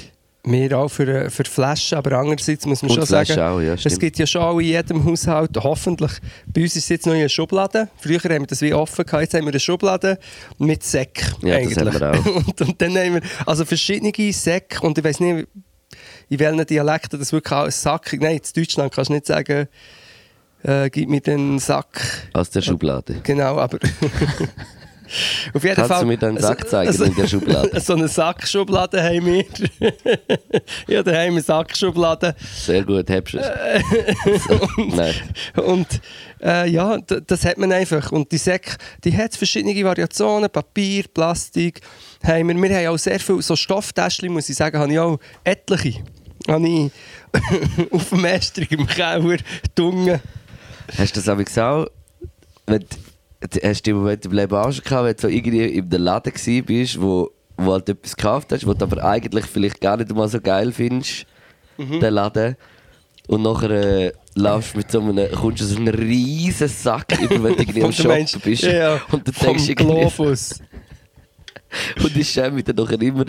Wir 0.47 0.79
auch 0.79 0.89
für, 0.89 1.09
äh, 1.09 1.31
für 1.31 1.45
Flaschen, 1.45 1.97
aber 1.97 2.19
andererseits 2.19 2.67
muss 2.67 2.83
man 2.83 2.91
Und 2.91 2.97
schon 2.97 3.07
Flaschen 3.07 3.37
sagen, 3.37 3.57
auch, 3.57 3.61
ja, 3.61 3.75
es 3.75 3.99
gibt 3.99 4.19
ja 4.19 4.27
schon 4.27 4.43
auch 4.43 4.59
in 4.59 4.67
jedem 4.67 5.05
Haushalt, 5.05 5.51
hoffentlich, 5.57 6.13
bei 6.47 6.63
uns 6.63 6.77
ist 6.77 6.85
es 6.85 6.89
jetzt 6.91 7.07
noch 7.07 7.15
in 7.15 7.21
einer 7.21 7.29
Schublade. 7.31 7.89
Früher 7.97 8.19
haben 8.19 8.43
wir 8.43 8.47
das 8.47 8.61
wie 8.61 8.75
offen 8.75 9.07
gehabt, 9.07 9.23
jetzt 9.23 9.35
haben 9.35 9.45
wir 9.45 9.53
eine 9.53 9.61
Schublade 9.61 10.19
mit 10.59 10.83
Säck 10.83 11.25
Ja, 11.43 11.57
eigentlich. 11.57 12.03
Und, 12.35 12.61
und 12.61 12.83
dann 12.83 12.97
haben 12.97 13.15
wir 13.15 13.23
also 13.47 13.65
verschiedene 13.65 14.33
Säcke 14.33 14.81
und 14.87 14.99
ich 14.99 15.05
weiß 15.05 15.21
nicht, 15.21 15.49
in 16.29 16.39
welchen 16.39 16.67
Dialekten 16.67 17.19
das 17.19 17.33
wirklich 17.33 17.53
auch 17.53 17.65
ein 17.65 17.71
Sack 17.71 18.15
Nein, 18.21 18.37
in 18.37 18.43
Deutschland 18.55 18.93
kannst 18.93 19.09
du 19.09 19.15
nicht 19.15 19.27
sagen, 19.27 19.69
äh, 20.63 20.91
gib 20.91 21.09
mir 21.09 21.21
den 21.21 21.59
Sack. 21.59 22.29
Aus 22.33 22.51
der 22.51 22.63
Schublade. 22.63 23.21
Genau, 23.23 23.59
aber. 23.59 23.79
Auf 25.53 25.63
jeden 25.63 25.77
Kannst 25.77 25.91
Fall. 25.91 26.01
du 26.01 26.07
mir 26.07 26.17
deinen 26.17 26.41
Sack 26.41 26.69
zeigen 26.69 26.93
so- 26.93 27.05
in 27.05 27.15
der 27.15 27.27
Schublade? 27.27 27.81
So 27.81 27.95
eine 27.95 28.09
Sackschublade 28.09 29.03
haben 29.03 29.27
wir. 29.27 29.45
ja, 30.89 31.03
da 31.03 31.13
haben 31.13 31.35
wir 31.35 31.43
Sackschublade. 31.43 32.35
Sehr 32.55 32.83
gut, 32.85 33.09
hast 33.11 33.33
du 33.35 33.39
es. 33.39 34.43
Nein. 34.95 35.15
Und 35.65 35.87
äh, 36.43 36.69
ja, 36.71 36.99
das 36.99 37.45
hat 37.45 37.59
man 37.59 37.73
einfach. 37.73 38.11
Und 38.13 38.31
die 38.33 38.39
Säcke, 38.39 38.77
die 39.05 39.17
hat 39.17 39.35
verschiedene 39.35 39.85
Variationen, 39.85 40.49
Papier, 40.51 41.05
Plastik. 41.13 41.81
Haben 42.25 42.49
wir. 42.49 42.55
wir 42.71 42.77
haben 42.77 42.95
auch 42.95 42.99
sehr 42.99 43.21
viele 43.21 43.43
so 43.43 43.55
Stofftäschchen, 43.57 44.33
muss 44.33 44.49
ich 44.49 44.57
sagen, 44.57 44.79
habe 44.79 44.93
ich 44.93 44.99
auch 44.99 45.19
etliche. 45.45 46.03
Habe 46.49 46.69
ich 46.69 46.91
auf 47.91 48.09
dem 48.11 48.25
Ästrig 48.25 48.71
im 48.73 48.87
Keller 48.87 49.39
Dunge. 49.75 50.21
Hast 50.99 51.17
du 51.17 51.21
das 51.21 51.29
aber 51.29 51.43
auch, 51.67 51.87
wenn, 52.67 52.81
du- 52.81 52.87
hast 53.63 53.83
du 53.87 53.91
im 53.91 53.97
Moment 53.99 54.25
im 54.25 54.33
Leben 54.33 54.55
auch 54.55 54.73
schon 54.73 54.85
gehabt, 54.85 55.05
wenn 55.07 55.15
du 55.17 55.23
so 55.23 55.29
irgendwie 55.29 55.65
in 55.65 55.89
der 55.91 55.99
Laden 55.99 56.33
warst, 56.35 57.01
wo, 57.01 57.31
wo 57.57 57.73
halt 57.73 57.89
etwas 57.89 58.17
gekauft 58.17 58.53
hast, 58.53 58.67
was 58.67 58.77
du 58.77 58.85
aber 58.85 59.05
eigentlich 59.05 59.47
vielleicht 59.47 59.81
gar 59.81 59.97
nicht 59.97 60.13
mal 60.15 60.29
so 60.29 60.41
geil 60.41 60.73
findest, 60.73 61.27
Mhm. 61.77 61.99
den 62.01 62.15
Laden. 62.15 62.57
Und 63.27 63.43
nachher 63.43 63.71
äh, 63.71 64.13
laufst 64.35 64.75
du 64.75 64.79
mit 64.79 64.91
so 64.93 65.01
einem, 65.01 65.31
kommst 65.33 65.61
du 65.61 65.65
so 65.65 65.77
einen 65.77 65.89
riesen 65.89 66.69
Sack 66.69 67.19
über, 67.21 67.43
wenn 67.43 67.55
du 67.55 67.63
irgendwie 67.63 67.83
am 67.83 67.93
Shop 67.93 68.43
bist. 68.43 68.63
Ja, 68.65 68.73
ja. 68.73 69.01
Und 69.11 69.27
du 69.27 69.33
Vom 69.33 69.47
denkst 69.49 69.69
irgendwie, 69.71 69.85
Globus. 69.87 70.61
Und 72.03 72.17
ich 72.17 72.29
schäme 72.29 72.53
mich 72.53 72.65
dann 72.65 72.77
nachher 72.77 73.01
immer 73.01 73.25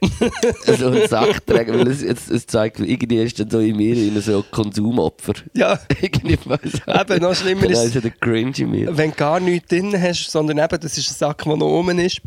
so 0.78 0.86
einen 0.88 1.08
Sack 1.08 1.46
tragen, 1.46 1.78
weil 1.78 1.88
es, 1.88 2.02
es, 2.02 2.28
es 2.30 2.46
zeigt, 2.46 2.80
irgendwie 2.80 3.18
ist 3.22 3.38
dann 3.40 3.50
so 3.50 3.60
in 3.60 3.76
mir 3.76 3.94
in 3.96 4.20
so 4.20 4.44
Konsumopfer. 4.50 5.34
Ja, 5.54 5.78
irgendwie 6.00 6.32
Eben, 6.34 7.22
noch 7.22 7.34
schlimmer 7.34 7.68
ist- 7.70 7.84
ist 7.84 7.94
so 7.94 8.00
der 8.00 8.10
Cringe 8.12 8.52
in 8.58 8.70
mir. 8.70 8.96
wenn 8.96 9.10
du 9.10 9.16
gar 9.16 9.40
nichts 9.40 9.68
drin 9.68 10.00
hast, 10.00 10.30
sondern 10.30 10.58
eben, 10.58 10.80
das 10.80 10.96
ist 10.98 11.10
ein 11.10 11.14
Sack, 11.14 11.44
der 11.44 11.56
noch 11.56 11.66
oben 11.66 11.98
ist. 11.98 12.20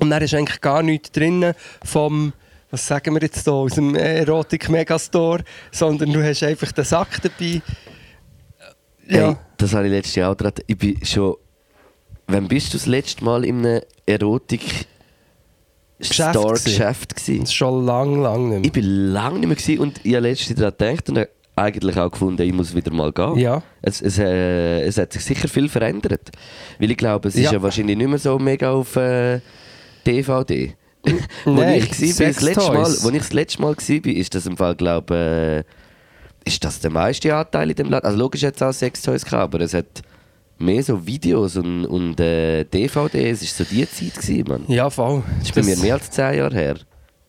Und 0.00 0.10
dann 0.10 0.22
ist 0.22 0.34
eigentlich 0.34 0.60
gar 0.60 0.82
nichts 0.82 1.12
drin 1.12 1.52
vom, 1.84 2.32
was 2.70 2.86
sagen 2.86 3.14
wir 3.14 3.20
jetzt 3.22 3.44
hier, 3.44 3.52
aus 3.52 3.74
dem 3.74 3.94
Erotik 3.94 4.68
Megastore, 4.70 5.44
sondern 5.70 6.12
du 6.12 6.24
hast 6.24 6.42
einfach 6.42 6.72
den 6.72 6.84
Sack 6.84 7.20
dabei. 7.22 7.60
Ja. 9.08 9.28
Hey, 9.28 9.36
das 9.58 9.74
habe 9.74 9.86
ich 9.86 9.92
letztes 9.92 10.14
Jahr 10.14 10.32
auch 10.32 10.36
gerade. 10.36 10.62
Ich 10.66 10.76
bin 10.78 10.98
schon. 11.04 11.34
Wann 12.32 12.48
bist 12.48 12.72
du 12.72 12.78
das 12.78 12.86
letzte 12.86 13.24
Mal 13.24 13.44
in 13.44 13.64
einem 13.66 13.82
Erotik 14.06 14.86
Geschäft 15.98 16.30
Store 16.30 16.48
gewesen? 16.54 16.64
Geschäft 16.64 17.12
Das 17.16 17.24
gewesen? 17.24 17.42
ist 17.44 17.54
schon 17.54 17.84
lang, 17.86 18.22
lang 18.22 18.48
nicht 18.48 18.58
mehr. 18.58 18.64
Ich 18.64 18.72
bin 18.72 19.12
lange 19.12 19.38
nicht 19.38 19.48
mehr 19.48 19.56
gewesen 19.56 19.78
und 19.80 20.00
ich 20.04 20.14
habe 20.14 20.28
letztens 20.28 20.58
daran 20.58 20.76
gedacht 20.76 21.08
und 21.10 21.28
eigentlich 21.54 21.98
auch 21.98 22.10
gefunden, 22.10 22.42
ich 22.42 22.52
muss 22.52 22.74
wieder 22.74 22.92
mal 22.92 23.12
gehen. 23.12 23.36
Ja. 23.36 23.62
Es, 23.82 24.00
es, 24.00 24.18
äh, 24.18 24.80
es 24.82 24.96
hat 24.98 25.12
sich 25.12 25.22
sicher 25.24 25.48
viel 25.48 25.68
verändert. 25.68 26.30
Weil 26.78 26.90
ich 26.90 26.96
glaube, 26.96 27.28
es 27.28 27.34
ist 27.34 27.44
Ja. 27.44 27.52
ja 27.52 27.62
wahrscheinlich 27.62 27.96
nicht 27.96 28.08
mehr 28.08 28.18
so 28.18 28.38
mega 28.38 28.72
auf 28.72 28.96
äh, 28.96 29.40
DVD. 30.06 30.74
wo, 31.44 31.50
Nein, 31.52 31.80
ich 31.82 31.90
bin, 31.98 32.08
das 32.16 32.40
letzte 32.40 32.72
Mal, 32.72 32.96
wo 33.02 33.10
ich 33.10 33.18
das 33.18 33.32
letzte 33.32 33.60
Mal 33.60 33.76
war, 33.76 34.06
ist 34.06 34.34
das 34.34 34.46
im 34.46 34.56
Fall, 34.56 34.74
glaube 34.76 35.64
äh, 36.46 36.48
ist 36.48 36.64
das 36.64 36.80
der 36.80 36.90
meiste 36.90 37.34
Anteil 37.34 37.70
in 37.70 37.76
dem 37.76 37.90
Laden. 37.90 38.06
Also 38.06 38.18
logisch 38.18 38.42
hat 38.44 38.56
es 38.56 38.62
auch 38.62 38.72
Sextoys 38.72 39.24
gehabt, 39.24 39.54
aber 39.54 39.60
es 39.62 39.74
hat 39.74 40.02
mehr 40.62 40.82
so 40.82 41.04
Videos 41.06 41.56
und, 41.56 41.84
und 41.86 42.18
äh, 42.20 42.64
DVDs. 42.64 43.42
Es 43.42 43.58
war 43.58 43.66
so 43.66 43.74
die 43.74 43.88
Zeit, 43.88 44.14
gewesen, 44.22 44.44
Mann. 44.48 44.64
Ja, 44.68 44.88
voll. 44.90 45.22
Das 45.38 45.48
ist 45.48 45.54
bei 45.54 45.62
mir 45.62 45.76
mehr 45.76 45.94
als 45.94 46.10
10 46.10 46.34
Jahre 46.38 46.54
her. 46.54 46.76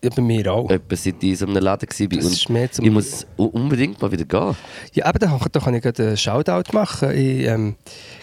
Ja, 0.03 0.09
bei 0.13 0.21
mir 0.21 0.51
auch. 0.53 0.69
Etwa 0.69 0.95
seit 0.97 1.23
ich 1.23 1.29
in 1.29 1.35
so 1.37 1.45
einem 1.45 1.63
Laden 1.63 1.87
war. 1.87 2.07
Das 2.09 2.25
Und 2.25 2.33
ist 2.33 2.49
mehr 2.49 2.69
zum- 2.69 2.83
ich 2.83 2.91
muss 2.91 3.25
unbedingt 3.37 4.01
mal 4.01 4.11
wieder 4.11 4.25
gehen. 4.25 4.53
Ja, 4.93 5.07
eben, 5.09 5.19
da, 5.19 5.39
da 5.49 5.59
kann 5.61 5.73
ich 5.75 5.81
gerade 5.81 6.07
einen 6.07 6.17
Shoutout 6.17 6.73
machen. 6.73 7.11
Ich 7.11 7.45
ähm, 7.47 7.75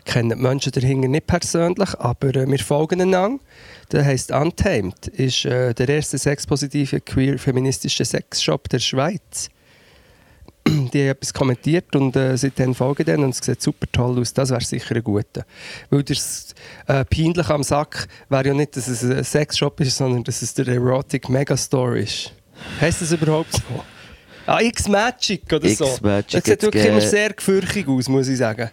kenne 0.04 0.34
die 0.36 0.42
Menschen 0.42 0.72
dahinter 0.72 1.08
nicht 1.08 1.26
persönlich, 1.26 1.98
aber 1.98 2.34
äh, 2.36 2.46
wir 2.46 2.58
folgen 2.58 3.00
einander. 3.00 3.38
Der 3.92 4.04
heisst 4.04 4.30
Untamed, 4.30 5.06
ist 5.08 5.46
äh, 5.46 5.72
der 5.72 5.88
erste 5.88 6.18
sexpositive 6.18 7.00
queer-feministische 7.00 8.04
Sexshop 8.04 8.68
der 8.68 8.78
Schweiz. 8.78 9.48
Die 10.92 11.02
haben 11.02 11.11
etwas 11.11 11.33
kommentiert 11.33 11.94
und 11.96 12.14
äh, 12.16 12.37
seitdem 12.37 12.74
folgen 12.74 13.04
denen 13.04 13.24
und 13.24 13.30
es 13.30 13.38
sieht 13.38 13.61
super 13.61 13.87
toll 13.90 14.18
aus. 14.18 14.33
Das 14.33 14.50
wäre 14.50 14.61
sicher 14.61 14.96
ein 14.96 15.04
guter. 15.04 15.44
Weil 15.90 16.02
das 16.02 16.54
äh, 16.87 17.04
peinlich 17.04 17.48
am 17.48 17.62
Sack 17.62 18.06
wäre 18.28 18.48
ja 18.48 18.54
nicht, 18.54 18.76
dass 18.76 18.88
es 18.88 19.02
ein 19.02 19.24
Sexshop 19.24 19.80
ist, 19.80 19.96
sondern 19.96 20.24
dass 20.24 20.42
es 20.42 20.54
der 20.54 20.68
Erotic 20.68 21.28
Megastore 21.28 22.00
ist. 22.00 22.33
Heißt 22.80 23.02
das 23.02 23.12
überhaupt 23.12 23.52
so? 23.52 23.61
Ah, 24.46 24.61
X-Magic 24.62 25.42
oder 25.52 25.68
so. 25.68 25.85
X-Magic 25.85 26.30
Das 26.30 26.44
sieht 26.44 26.62
wirklich 26.62 26.85
immer 26.85 27.00
sehr 27.00 27.30
gefürchtig 27.33 27.87
aus, 27.87 28.09
muss 28.09 28.26
ich 28.26 28.38
sagen. 28.38 28.70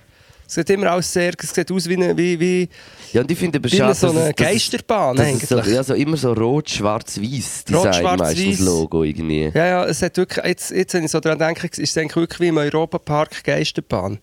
Es 0.48 0.54
sieht 0.56 0.70
immer 0.70 0.94
aus 0.94 1.12
sehr, 1.12 1.34
es 1.38 1.54
sieht 1.54 1.70
aus 1.72 1.90
wie 1.90 1.96
eine, 1.96 2.16
wie, 2.18 2.40
wie, 2.40 2.70
Ja, 3.12 3.20
und 3.22 3.30
ich 3.30 3.38
finde 3.38 3.60
wie 3.62 3.82
eine, 3.82 3.94
so 3.94 4.10
eine 4.12 4.34
Geisterbahn 4.34 5.18
es 5.20 5.50
so, 5.50 5.58
eigentlich. 5.58 5.76
ja, 5.76 5.84
so 5.84 5.94
immer 5.94 6.16
so 6.16 6.32
rot-schwarz-weiß 6.32 7.66
Design 7.66 7.86
Rot-schwarz-weiß. 7.86 8.18
meistens 8.38 8.60
Logo 8.62 9.04
irgendwie. 9.04 9.52
Ja, 9.54 9.66
ja, 9.66 9.86
es 9.86 10.02
hat 10.02 10.16
wirklich, 10.16 10.46
jetzt, 10.46 10.72
jetzt 10.72 10.94
wenn 10.94 11.04
ich 11.04 11.12
so 11.12 11.20
daran 11.20 11.38
denke, 11.40 11.68
ist 11.68 11.80
es 11.80 11.98
eigentlich 11.98 12.16
wirklich 12.16 12.40
wie 12.40 12.48
im 12.48 12.58
Europapark 12.58 13.44
Geisterbahn. 13.44 14.20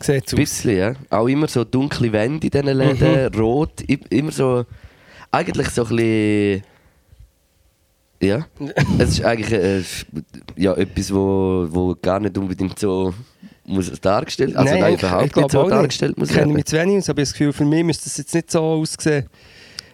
Sieht 0.00 0.32
Ein 0.32 0.36
bisschen, 0.36 0.76
ja. 0.76 0.94
Auch 1.10 1.28
immer 1.28 1.46
so 1.46 1.62
dunkle 1.62 2.10
Wände 2.10 2.46
in 2.46 2.50
diesen 2.50 2.76
Läden, 2.78 3.30
Mhm. 3.32 3.38
rot, 3.40 3.82
immer 4.10 4.32
so, 4.32 4.64
eigentlich 5.30 5.68
so 5.68 5.82
ein 5.84 5.96
bisschen, 5.96 6.62
ja. 8.20 8.46
es 8.98 9.10
ist 9.10 9.24
eigentlich 9.24 9.52
äh, 9.52 9.82
ja, 10.56 10.72
etwas, 10.74 11.12
wo, 11.12 11.66
wo 11.70 11.94
gar 12.00 12.18
nicht 12.18 12.36
unbedingt 12.38 12.78
so 12.78 13.12
muss 13.66 13.90
dargestellt, 14.00 14.56
also 14.56 14.72
nein, 14.74 14.94
ich- 14.94 15.00
überhaupt 15.02 15.26
ich 15.26 15.32
glaub 15.32 15.44
nicht 15.44 15.52
so 15.52 15.68
dargestellt 15.68 16.18
muss 16.18 16.28
Ich 16.28 16.34
kenne 16.34 16.46
werden. 16.46 16.56
mich 16.56 16.64
zu 16.66 16.76
wenig 16.76 16.98
aus, 16.98 17.08
aber 17.08 17.22
ich 17.22 17.28
habe 17.28 17.30
das 17.30 17.32
Gefühl, 17.32 17.52
für 17.52 17.64
mich 17.64 17.84
müsste 17.84 18.04
das 18.04 18.16
jetzt 18.18 18.34
nicht 18.34 18.50
so 18.50 18.60
aussehen. 18.62 19.26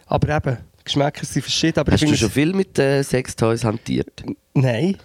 Aber 0.06 0.36
eben, 0.36 0.56
Geschmäcker 0.84 1.24
sind 1.24 1.42
verschieden. 1.42 1.78
Aber 1.78 1.92
Hast 1.92 2.02
ich 2.02 2.10
du 2.10 2.16
schon 2.16 2.28
es- 2.28 2.34
viel 2.34 2.52
mit 2.52 2.78
äh, 2.78 3.02
Sextoys 3.02 3.62
hantiert? 3.64 4.24
Nein. 4.54 4.96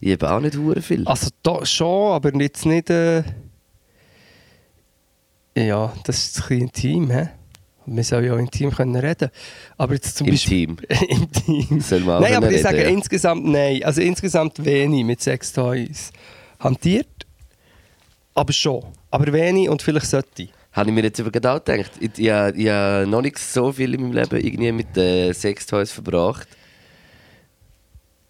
Ich 0.00 0.08
eben 0.10 0.28
auch 0.28 0.40
nicht 0.40 0.56
hure 0.56 0.82
viel. 0.82 1.06
Also 1.06 1.28
da 1.42 1.64
schon, 1.66 2.12
aber 2.12 2.34
jetzt 2.40 2.66
nicht. 2.66 2.90
Äh 2.90 3.22
ja, 5.56 5.92
das 6.04 6.18
ist 6.26 6.36
ein 6.38 6.42
bisschen 6.42 6.60
intim, 6.62 7.10
hä? 7.10 7.28
Wir 7.84 8.04
sollen 8.04 8.24
ja 8.24 8.34
auch 8.34 8.38
intim 8.38 8.70
können 8.70 8.94
reden. 8.96 9.28
Aber 9.76 9.94
jetzt 9.94 10.16
zum 10.16 10.28
Im 10.28 10.34
Beispiel. 10.34 10.66
Team. 10.66 10.76
Im 11.08 11.32
Team. 11.68 11.80
Soll 11.80 12.00
man 12.00 12.16
auch 12.16 12.20
nein, 12.20 12.34
aber 12.36 12.50
ich 12.50 12.62
sage 12.62 12.76
reden, 12.78 12.88
ja. 12.90 12.94
insgesamt 12.96 13.44
nein. 13.44 13.82
Also 13.84 14.00
insgesamt 14.00 14.64
wenig 14.64 15.04
mit 15.04 15.20
Sextoys 15.20 16.10
hantiert. 16.60 17.08
Aber 18.34 18.52
schon. 18.52 18.82
Aber 19.10 19.32
wenig 19.32 19.68
und 19.68 19.82
vielleicht 19.82 20.06
sollte. 20.06 20.48
Habe 20.72 20.88
ich 20.88 20.94
mir 20.94 21.02
jetzt 21.02 21.20
aber 21.20 21.30
gerade 21.30 21.50
auch 21.52 21.62
gedacht. 21.64 21.90
Ich, 22.00 22.10
ich, 22.18 22.30
habe- 22.30 22.56
ich 22.56 22.68
habe 22.68 23.06
noch 23.06 23.20
nicht 23.20 23.38
so 23.38 23.72
viel 23.72 23.92
in 23.94 24.00
meinem 24.02 24.12
Leben 24.12 24.40
irgendwie 24.40 24.72
mit 24.72 24.96
äh, 24.96 25.32
Sextoys 25.34 25.92
verbracht. 25.92 26.48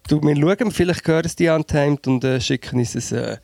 Du, 0.09 0.21
wir 0.21 0.35
schauen, 0.35 0.71
vielleicht 0.71 1.07
hören 1.07 1.25
es 1.25 1.35
die 1.37 1.47
Untimed 1.47 2.05
und 2.07 2.23
äh, 2.25 2.41
schicken 2.41 2.79
uns 2.79 3.13
ein, 3.13 3.17
äh, 3.17 3.37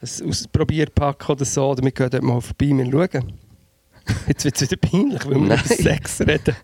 ein 0.00 0.28
Ausprobierpack 0.28 1.28
oder 1.28 1.44
so. 1.44 1.68
Oder 1.68 1.82
wir 1.84 1.90
gehen 1.90 2.08
dort 2.08 2.22
mal 2.22 2.40
vorbei, 2.40 2.68
wir 2.70 2.90
schauen. 2.90 3.32
Jetzt 4.26 4.44
wird 4.46 4.56
es 4.56 4.62
wieder 4.62 4.76
peinlich, 4.80 5.26
weil 5.26 5.34
wir 5.34 5.40
Nein. 5.48 5.58
über 5.66 5.74
Sex 5.74 6.20
reden. 6.22 6.56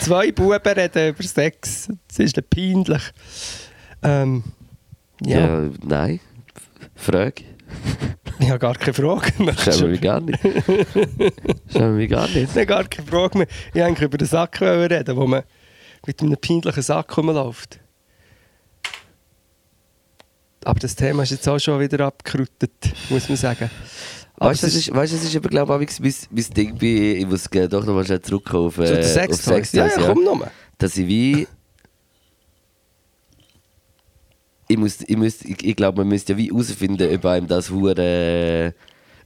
Zwei 0.00 0.30
Buben 0.32 0.60
reden 0.62 1.08
über 1.14 1.22
Sex. 1.22 1.88
Das 2.08 2.18
ist 2.18 2.50
peinlich. 2.50 3.02
Ähm, 4.02 4.44
ja, 5.24 5.62
Ja. 5.62 5.70
nein. 5.82 6.20
Frage. 6.94 7.44
Ich 8.42 8.50
habe 8.50 8.58
gar 8.58 8.74
keine 8.74 8.94
Frage 8.94 9.42
mehr. 9.42 9.54
Schauen 9.56 9.80
wir 9.80 9.88
mich 9.88 10.00
gar 10.00 10.20
nicht. 10.20 10.38
Schauen 11.72 11.98
wir 11.98 12.08
gar 12.08 12.26
nicht. 12.28 12.36
Ich 12.36 12.50
habe 12.50 12.66
gar 12.66 12.84
keine 12.84 13.06
Frage 13.08 13.38
mehr. 13.38 13.46
Ich 13.68 13.74
wollte 13.74 13.86
eigentlich 13.86 14.06
über 14.06 14.18
den 14.18 14.28
Sack 14.28 14.60
reden, 14.60 15.16
wo 15.16 15.26
man 15.26 15.42
mit 16.06 16.20
einem 16.20 16.36
peinlichen 16.36 16.82
Sack 16.82 17.16
rumläuft. 17.16 17.78
Aber 20.64 20.78
das 20.78 20.94
Thema 20.94 21.22
ist 21.24 21.30
jetzt 21.30 21.48
auch 21.48 21.58
schon 21.58 21.80
wieder 21.80 22.06
abgeruttet, 22.06 22.72
muss 23.10 23.28
man 23.28 23.36
sagen. 23.36 23.70
Weißt 24.36 24.62
du, 24.62 24.66
es 24.66 24.74
das 24.74 24.82
ist, 24.82 24.94
weißt, 24.94 25.12
das 25.12 25.24
ist 25.24 25.36
aber, 25.36 25.48
glaube 25.48 25.84
ich, 25.84 26.00
mein, 26.00 26.14
mein 26.30 26.44
Ding 26.54 26.78
bei. 26.78 27.18
Ich 27.18 27.26
muss 27.26 27.48
doch 27.48 27.84
noch 27.84 27.94
mal 27.94 28.04
schnell 28.04 28.22
zurückkommen 28.22 28.66
auf, 28.66 28.78
äh, 28.78 28.98
auf 28.98 29.04
Sextoys. 29.04 29.72
Ja, 29.72 29.86
ja, 29.86 29.92
komm 29.98 30.24
nochmal. 30.24 30.50
Dass 30.78 30.96
ich 30.96 31.06
wie. 31.06 31.46
Ich, 34.72 34.78
muss, 34.78 35.02
ich, 35.02 35.16
muss, 35.16 35.42
ich, 35.42 35.62
ich 35.64 35.76
glaube, 35.76 35.98
man 35.98 36.08
müsste 36.08 36.32
ja 36.32 36.38
wie 36.38 36.50
herausfinden, 36.50 37.14
ob 37.14 37.24
einem 37.26 37.46
das 37.46 37.70
hure, 37.70 38.74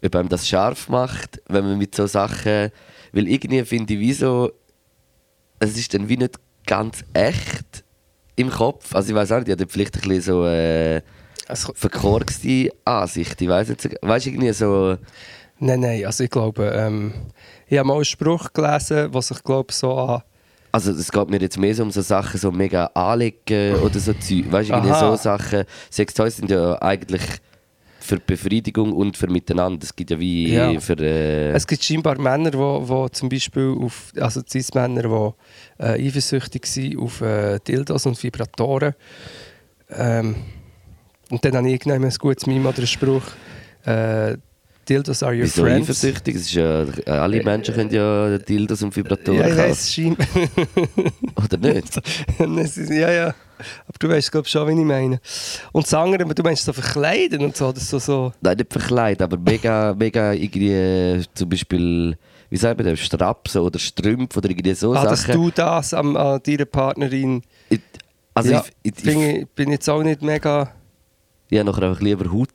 ob 0.05 0.17
einem 0.17 0.29
das 0.29 0.49
scharf 0.49 0.89
macht, 0.89 1.41
wenn 1.49 1.65
man 1.65 1.79
mit 1.79 1.95
so 1.95 2.07
Sachen. 2.07 2.71
Weil 3.13 3.29
irgendwie 3.29 3.65
finde 3.65 3.95
ich 3.95 4.01
wie 4.01 4.13
so. 4.13 4.51
Es 5.59 5.77
ist 5.79 5.95
dann 5.95 6.09
wie 6.09 6.17
nicht 6.17 6.35
ganz 6.67 7.05
echt 7.15 7.85
im 8.35 8.51
Kopf. 8.51 8.95
Also 8.95 9.11
ich 9.11 9.15
weiß 9.15 9.33
auch 9.33 9.39
nicht, 9.39 9.49
ich 9.49 9.53
habe 9.53 9.67
vielleicht 9.69 9.95
ein 9.97 10.09
bisschen 10.09 10.23
so. 10.23 10.47
Äh, 10.47 11.03
Also, 11.49 11.73
verkorkste 11.75 12.71
Ansicht. 12.85 13.41
Ich 13.41 13.49
weiß 13.49 13.69
nicht, 13.69 13.85
weißt 14.03 14.27
du, 14.27 14.31
irgendwie 14.31 14.53
so. 14.53 14.97
nein, 15.61 15.81
nein, 15.81 16.05
also 16.05 16.25
ich 16.25 16.31
glaube, 16.31 16.73
ähm, 16.75 17.13
ich 17.69 17.79
habe 17.79 17.87
mal 17.87 17.95
einen 17.95 18.05
Spruch 18.05 18.53
gelesen, 18.53 19.13
der 19.13 19.23
sich, 19.23 19.43
glaube 19.45 19.73
so 19.73 19.95
an... 19.95 20.23
Also 20.77 20.93
es 20.93 21.11
geht 21.11 21.31
mir 21.31 21.41
jetzt 21.41 21.59
mehr 21.59 21.75
so 21.75 21.83
um 21.85 21.91
so 21.91 22.03
Sachen, 22.03 22.39
so 22.39 22.53
mega 22.53 22.85
anlegen 22.93 23.77
oder 23.77 23.99
so 23.99 24.13
Zeug. 24.13 24.53
Weißt 24.53 24.69
du, 24.69 24.95
so 24.95 25.17
Sachen. 25.17 25.65
Sextoys 25.91 26.37
sind 26.37 26.51
ja 26.51 26.81
eigentlich 26.83 27.23
für 27.99 28.19
Befriedigung 28.21 28.93
und 28.93 29.17
für 29.17 29.27
Miteinander. 29.27 29.83
Es 29.83 29.97
gibt 29.97 30.11
ja 30.11 30.21
wie 30.21 30.53
Ja. 30.53 30.79
für. 30.79 30.99
Äh, 30.99 31.53
Es 31.53 31.67
gibt 31.67 31.83
scheinbar 31.83 32.19
Männer, 32.21 32.51
die 32.51 32.59
wo, 32.59 32.87
wo 32.87 33.09
zum 33.09 33.31
Beispiel 33.31 33.75
auf, 33.81 34.13
also 34.21 34.43
Cis-Männer, 34.47 35.03
die 35.79 35.83
äh, 35.83 36.07
eifersüchtig 36.09 36.67
sind 36.67 36.99
auf 36.99 37.23
äh, 37.23 37.59
Dildos 37.67 38.05
und 38.05 38.23
Vibratoren. 38.23 38.93
Ähm, 39.89 40.35
und 41.31 41.43
dann 41.43 41.57
habe 41.57 41.69
ich 41.69 41.73
irgendwann 41.73 42.05
ein 42.05 42.15
gutes 42.19 42.47
Meme 42.47 42.69
oder 42.69 42.77
einen 42.79 42.87
Spruch. 42.87 43.25
Äh, 43.87 44.37
Dildos 44.89 45.23
are 45.23 45.35
your 45.35 45.43
wieso 45.45 45.63
friends. 45.63 45.89
eifersüchtig? 45.89 46.37
Es 46.37 46.43
ist 46.43 46.55
ja, 46.55 46.85
alle 47.07 47.43
Menschen 47.43 47.75
können 47.75 47.91
ja 47.91 48.39
Dildos 48.39 48.83
und 48.83 48.95
Vibratoren 48.95 49.39
Ja, 49.41 49.49
ich 49.49 49.57
kaufen. 49.57 49.69
weiss, 49.71 49.93
scheinbar. 49.93 50.27
Oder 51.45 51.57
nicht? 51.59 52.01
Es 52.65 52.77
ja, 52.89 53.11
ja. 53.11 53.27
Aber 53.89 53.99
du 53.99 54.09
weißt, 54.09 54.31
glaube 54.31 54.49
schon, 54.49 54.69
wie 54.69 54.79
ich 54.81 54.87
meine. 54.87 55.19
Und 55.73 55.85
das 55.87 55.95
andere, 55.95 56.25
du 56.25 56.43
meinst 56.43 56.65
so 56.65 56.73
verkleiden 56.73 57.43
und 57.43 57.57
so, 57.57 57.73
das 57.73 57.89
so, 57.89 57.99
so... 57.99 58.33
Nein, 58.41 58.59
nicht 58.59 58.73
verkleidet, 58.73 59.23
aber 59.23 59.39
mega, 59.39 59.95
mega 59.99 60.33
irgendwie 60.33 60.71
äh, 60.73 61.25
zum 61.35 61.49
Beispiel, 61.49 62.17
wie 62.51 62.57
sagt 62.57 62.79
man 62.79 62.87
das, 62.89 63.01
Strapsen 63.01 63.63
oder 63.63 63.79
Strümpfe 63.79 64.39
oder 64.39 64.51
irgendwie 64.51 64.75
so 64.75 64.95
Ah, 64.95 65.05
dass 65.05 65.23
Sachen. 65.23 65.35
du 65.35 65.51
das 65.51 65.95
an, 65.95 66.17
an 66.17 66.41
deiner 66.45 66.65
Partnerin... 66.67 67.43
Ich, 67.71 67.81
also 68.35 68.53
ja, 68.53 68.65
ich, 68.83 68.93
ich, 68.93 68.99
ich, 68.99 69.05
bin, 69.05 69.21
ich, 69.23 69.49
bin 69.49 69.71
jetzt 69.73 69.89
auch 69.89 70.03
nicht 70.03 70.23
mega... 70.23 70.71
Ich 71.49 71.59
habe 71.59 71.71
nachher 71.71 71.89
einfach 71.89 72.01
lieber 72.03 72.31
Haut 72.31 72.51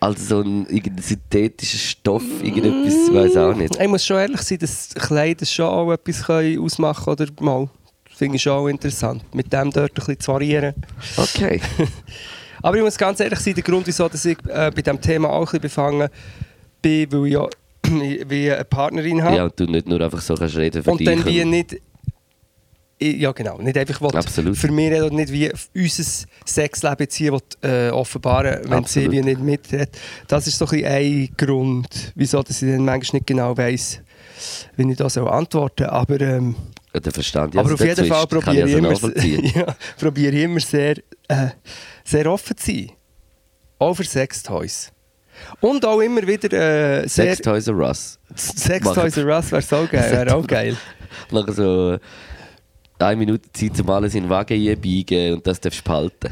als 0.00 0.28
so 0.28 0.40
ein 0.40 0.66
synthetischer 1.00 1.78
Stoff, 1.78 2.22
irgendetwas, 2.42 2.94
ich 3.08 3.14
weiß 3.14 3.36
auch 3.38 3.54
nicht. 3.54 3.76
Ich 3.80 3.88
muss 3.88 4.04
schon 4.04 4.18
ehrlich 4.18 4.40
sein, 4.42 4.58
dass 4.58 4.90
Kleider 4.94 5.46
schon 5.46 5.66
auch 5.66 5.92
etwas 5.92 6.28
ausmachen 6.28 7.10
oder 7.12 7.26
mal. 7.40 7.68
Das 8.08 8.18
finde 8.18 8.36
ich 8.36 8.42
schon 8.42 8.52
auch 8.52 8.68
interessant, 8.68 9.22
mit 9.34 9.52
dem 9.52 9.70
dort 9.70 9.90
ein 9.90 9.94
bisschen 9.94 10.20
zu 10.20 10.32
variieren. 10.32 10.74
Okay. 11.16 11.60
Aber 12.62 12.76
ich 12.78 12.82
muss 12.82 12.96
ganz 12.96 13.20
ehrlich 13.20 13.38
sein, 13.38 13.54
der 13.54 13.62
Grund, 13.62 13.86
wieso 13.86 14.08
dass 14.08 14.24
ich 14.24 14.38
äh, 14.48 14.70
bei 14.74 14.82
diesem 14.82 15.00
Thema 15.00 15.28
auch 15.30 15.40
ein 15.40 15.44
bisschen 15.44 15.60
befangen 15.60 16.08
bin, 16.82 17.12
weil 17.12 17.26
ich 17.26 17.32
ja 17.34 17.48
wie 18.28 18.50
eine 18.52 18.64
Partnerin 18.64 19.22
habe. 19.22 19.36
Ja, 19.36 19.44
und 19.44 19.58
du 19.60 19.64
nicht 19.66 19.86
nur 19.86 20.00
einfach 20.00 20.20
so 20.20 20.34
kannst 20.34 20.56
reden 20.56 20.82
für 20.82 20.90
und 20.90 21.00
dich. 21.00 21.06
dann 21.06 21.24
wie 21.26 21.44
nicht 21.44 21.74
ich- 21.74 21.82
ja 23.00 23.32
genau, 23.32 23.58
nicht 23.58 23.76
einfach 23.76 24.00
will, 24.00 24.16
Absolut. 24.16 24.56
für 24.56 24.70
mich 24.70 24.92
oder 24.92 25.10
nicht 25.10 25.30
wie 25.32 25.50
unser 25.74 26.26
Sexleben 26.46 26.96
jetzt 27.00 27.14
hier 27.14 27.32
will, 27.32 27.40
äh, 27.62 27.90
offenbaren, 27.90 28.60
wenn 28.64 28.84
sie 28.84 29.04
Absolut. 29.04 29.12
wie 29.12 29.20
nicht 29.20 29.40
mitredet. 29.40 29.98
Das 30.28 30.46
ist 30.46 30.58
so 30.58 30.66
ein, 30.66 30.84
ein 30.84 31.28
Grund, 31.36 32.12
wieso 32.14 32.42
dass 32.42 32.62
ich 32.62 32.70
dann 32.70 32.84
manchmal 32.84 33.18
nicht 33.18 33.26
genau 33.26 33.56
weiss, 33.56 34.00
wie 34.76 34.90
ich 34.90 34.96
da 34.96 35.10
soll 35.10 35.28
antworten 35.28 35.84
soll. 35.84 35.90
Aber, 35.92 36.20
ähm, 36.20 36.56
Ja, 36.94 37.00
der 37.00 37.12
Verstand. 37.12 37.54
Ja, 37.54 37.60
aber 37.60 37.70
also 37.70 37.84
auf 37.84 37.88
jeden 37.88 38.06
Fall 38.06 38.26
probiere 38.26 38.68
ich, 38.68 38.84
also 38.84 39.08
immer, 39.08 39.24
ja, 39.56 39.76
probiere 39.98 40.34
ich 40.34 40.42
immer 40.42 40.60
sehr, 40.60 40.96
äh, 41.28 41.48
sehr 42.04 42.30
offen 42.30 42.56
zu 42.56 42.66
sein. 42.66 42.92
Auch 43.78 43.94
für 43.94 44.04
Sextoys. 44.04 44.90
Und 45.60 45.84
auch 45.84 46.00
immer 46.00 46.26
wieder 46.26 46.50
äh, 46.50 47.06
sehr... 47.06 47.34
Sex 47.34 47.42
Toys 47.42 47.68
R 47.68 47.76
Us. 47.76 48.18
Sex 48.34 48.86
Machen. 48.86 49.02
Toys 49.02 49.16
R 49.18 49.26
Us 49.26 49.52
wäre 49.52 49.62
so 49.62 49.86
geil, 49.90 50.10
wäre 50.10 50.34
auch 50.34 50.46
geil. 50.46 50.76
Nachher 51.30 51.52
so 51.52 51.98
eine 52.98 53.16
Minute 53.16 53.50
Zeit, 53.52 53.80
um 53.80 53.90
alles 53.90 54.14
in 54.14 54.24
den 54.24 54.30
Wagen 54.30 54.54
einbiegen 54.68 55.34
und 55.34 55.46
das 55.46 55.60
darfst 55.60 55.80
du 55.80 55.84
behalten. 55.84 56.30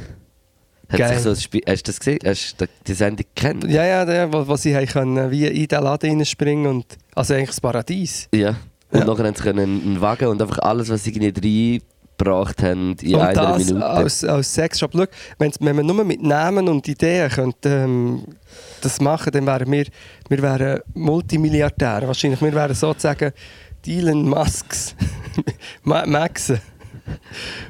Hat 0.89 1.21
so 1.21 1.35
Spiel, 1.35 1.63
hast 1.67 1.83
du 1.87 1.91
das 1.91 1.99
gesehen? 1.99 2.19
Hast 2.25 2.61
du 2.61 2.67
die 2.87 2.93
Sendung 2.95 3.27
gekannt? 3.35 3.65
Ja, 3.69 3.85
ja, 3.85 4.05
der, 4.05 4.33
wo, 4.33 4.47
wo 4.47 4.57
sie 4.57 4.73
können, 4.87 5.31
wie 5.31 5.47
in 5.47 5.67
den 5.67 5.83
Laden 5.83 6.19
reinspringen 6.19 6.67
und 6.67 6.87
also 7.15 7.35
eigentlich 7.35 7.49
das 7.51 7.61
Paradies. 7.61 8.29
Ja. 8.35 8.57
Und 8.91 9.01
Ja. 9.01 9.05
nachher 9.07 9.25
haben 9.25 9.35
sie 9.35 9.43
können 9.43 9.83
einen 9.83 10.01
Wagen 10.01 10.29
und 10.29 10.41
einfach 10.41 10.59
alles, 10.61 10.89
was 10.91 11.03
sie 11.05 11.11
irgendwie 11.13 11.81
reingebracht 12.19 12.63
haben, 12.63 12.95
in 13.01 13.15
und 13.15 13.21
einer 13.23 13.33
das 13.33 13.65
Minute. 13.67 13.87
als, 13.87 14.25
als 14.25 14.55
Sexshop. 14.55 14.93
Schau, 14.95 15.05
wenn's, 15.39 15.57
wenn 15.61 15.75
man 15.75 15.87
nur 15.87 16.05
mit 16.05 16.23
Namen 16.23 16.69
und 16.69 16.87
Ideen 16.87 17.29
könnte, 17.31 17.69
ähm, 17.71 18.23
das 18.83 19.01
machen 19.01 19.33
dann 19.33 19.47
wären 19.47 19.73
wir, 19.73 19.87
wir 20.29 20.43
wären 20.43 20.81
Multimilliardäre. 20.93 22.07
Wahrscheinlich, 22.07 22.41
wir 22.41 22.53
wären 22.53 22.75
sozusagen 22.75 23.33
Elon 23.87 24.29
Musks, 24.29 24.95
Ma- 25.83 26.07
Maxen 26.07 26.61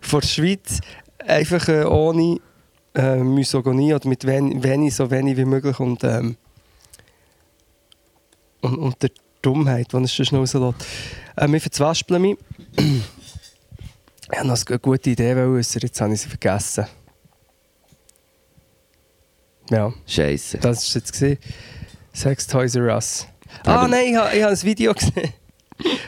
von 0.01 0.21
der 0.21 0.27
Schweiz, 0.29 0.81
einfach 1.27 1.69
äh, 1.69 1.85
ohne 1.85 2.39
äh, 2.95 3.17
Misogonie 3.17 3.95
oder 3.95 4.09
mit 4.09 4.25
wen, 4.27 4.63
wenig, 4.63 4.95
so 4.95 5.11
wenig 5.11 5.37
wie 5.37 5.45
möglich 5.45 5.79
und, 5.81 6.05
ähm, 6.05 6.37
und, 8.61 8.79
und 8.79 9.03
der 9.03 9.11
Dummheit, 9.43 9.93
die 9.93 9.97
es 9.99 10.15
schon 10.15 10.39
rauslässt. 10.39 10.75
Äh, 11.37 11.49
wir 11.49 11.61
verzwaspeln 11.61 12.23
mich. 12.23 12.37
Ich 14.33 14.39
habe 14.39 14.49
noch 14.49 14.59
eine 14.67 14.79
gute 14.79 15.11
Idee 15.11 15.35
äußern, 15.35 15.83
jetzt 15.83 16.01
habe 16.01 16.15
ich 16.15 16.21
sie 16.23 16.29
vergessen. 16.31 16.87
Ja, 19.71 19.93
Scheiße. 20.07 20.59
das 20.59 20.89
war 20.95 21.01
jetzt. 21.03 21.13
Gewesen. 21.13 21.39
Sex 22.13 22.47
Toys 22.47 22.75
R 22.75 22.95
Us. 22.95 23.27
Ah 23.65 23.87
nein, 23.87 24.07
ich 24.09 24.17
habe, 24.17 24.35
ich 24.37 24.43
habe 24.43 24.53
ein 24.55 24.63
Video 24.63 24.95
gesehen. 24.95 25.33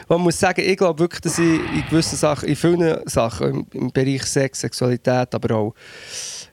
Man 0.07 0.21
muss 0.21 0.39
sagen, 0.39 0.61
ich 0.61 0.77
glaube 0.77 0.99
wirklich, 0.99 1.21
dass 1.21 1.37
ich 1.37 1.45
in 1.45 1.83
gewissen 1.89 2.15
Sachen, 2.15 2.47
in 2.47 2.55
vielen 2.55 3.07
Sachen, 3.07 3.49
im, 3.49 3.67
im 3.73 3.91
Bereich 3.91 4.23
Sex, 4.23 4.61
Sexualität, 4.61 5.35
aber 5.35 5.55
auch 5.55 5.73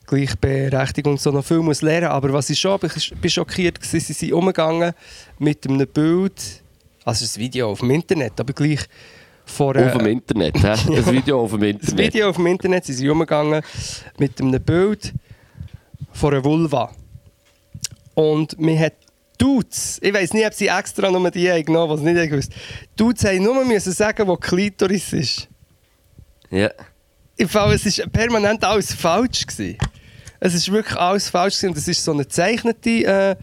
Gleichberechtigung 0.06 1.16
so 1.18 1.30
noch 1.30 1.44
viel 1.44 1.60
muss 1.60 1.82
lernen. 1.82 2.08
Aber 2.08 2.32
was 2.32 2.50
ich 2.50 2.58
schon, 2.58 2.78
ich 2.82 3.14
bin 3.20 3.30
schockiert, 3.30 3.80
gewesen, 3.80 4.00
sie 4.00 4.12
sind 4.12 4.32
umgegangen 4.32 4.92
mit 5.38 5.66
einem 5.66 5.86
Bild, 5.86 6.62
also 7.04 7.24
ein 7.24 7.40
Video 7.40 7.70
auf 7.70 7.80
dem 7.80 7.90
Internet, 7.90 8.38
aber 8.40 8.52
gleich 8.52 8.80
vor 9.46 9.76
Auf 9.76 9.98
dem 9.98 10.06
Internet, 10.06 10.56
hä? 10.62 10.68
Ein 10.96 11.06
Video 11.06 11.42
auf 11.42 11.50
dem 11.50 11.60
das 11.60 11.90
Internet. 11.90 12.14
Video 12.14 12.30
auf 12.30 12.36
dem 12.36 12.46
Internet 12.46 12.84
sind 12.86 12.94
sie 12.96 13.08
umgegangen 13.08 13.62
mit 14.18 14.40
einem 14.40 14.62
Bild 14.62 15.12
von 16.12 16.32
einer 16.32 16.44
Vulva. 16.44 16.90
Und 18.14 18.58
man 18.58 18.78
hat 18.78 18.94
Dudes, 19.38 19.98
ich 20.00 20.12
weiß 20.14 20.32
nicht, 20.32 20.46
ob 20.46 20.54
sie 20.54 20.68
extra 20.68 21.10
nur 21.10 21.30
die 21.30 21.50
haben 21.50 21.64
genommen, 21.64 21.92
was 21.92 22.00
nicht 22.00 22.30
gewusst. 22.30 22.52
Dudes 22.96 23.24
haben 23.24 23.42
nur 23.42 23.64
müssen 23.64 23.92
sagen, 23.92 24.26
wo 24.28 24.36
Klitoris 24.36 25.12
ist. 25.12 25.48
Ja. 26.50 26.70
Im 27.36 27.48
Fall, 27.48 27.74
es 27.74 27.84
ist 27.84 28.12
permanent 28.12 28.62
alles 28.64 28.94
falsch 28.94 29.46
gewesen. 29.46 29.76
Es 30.38 30.54
ist 30.54 30.70
wirklich 30.70 30.96
alles 30.96 31.28
falsch 31.28 31.56
gewesen. 31.56 31.70
und 31.70 31.78
es 31.78 31.88
ist 31.88 32.04
so 32.04 32.12
eine 32.12 32.22
gezeichnete 32.22 32.90
äh, 32.90 33.36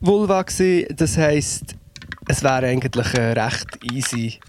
Vulva 0.00 0.42
gewesen. 0.42 0.86
Das 0.96 1.16
heisst, 1.16 1.76
es 2.26 2.42
wäre 2.42 2.66
eigentlich 2.66 3.14
äh, 3.14 3.32
recht 3.32 3.66
easy, 3.92 4.40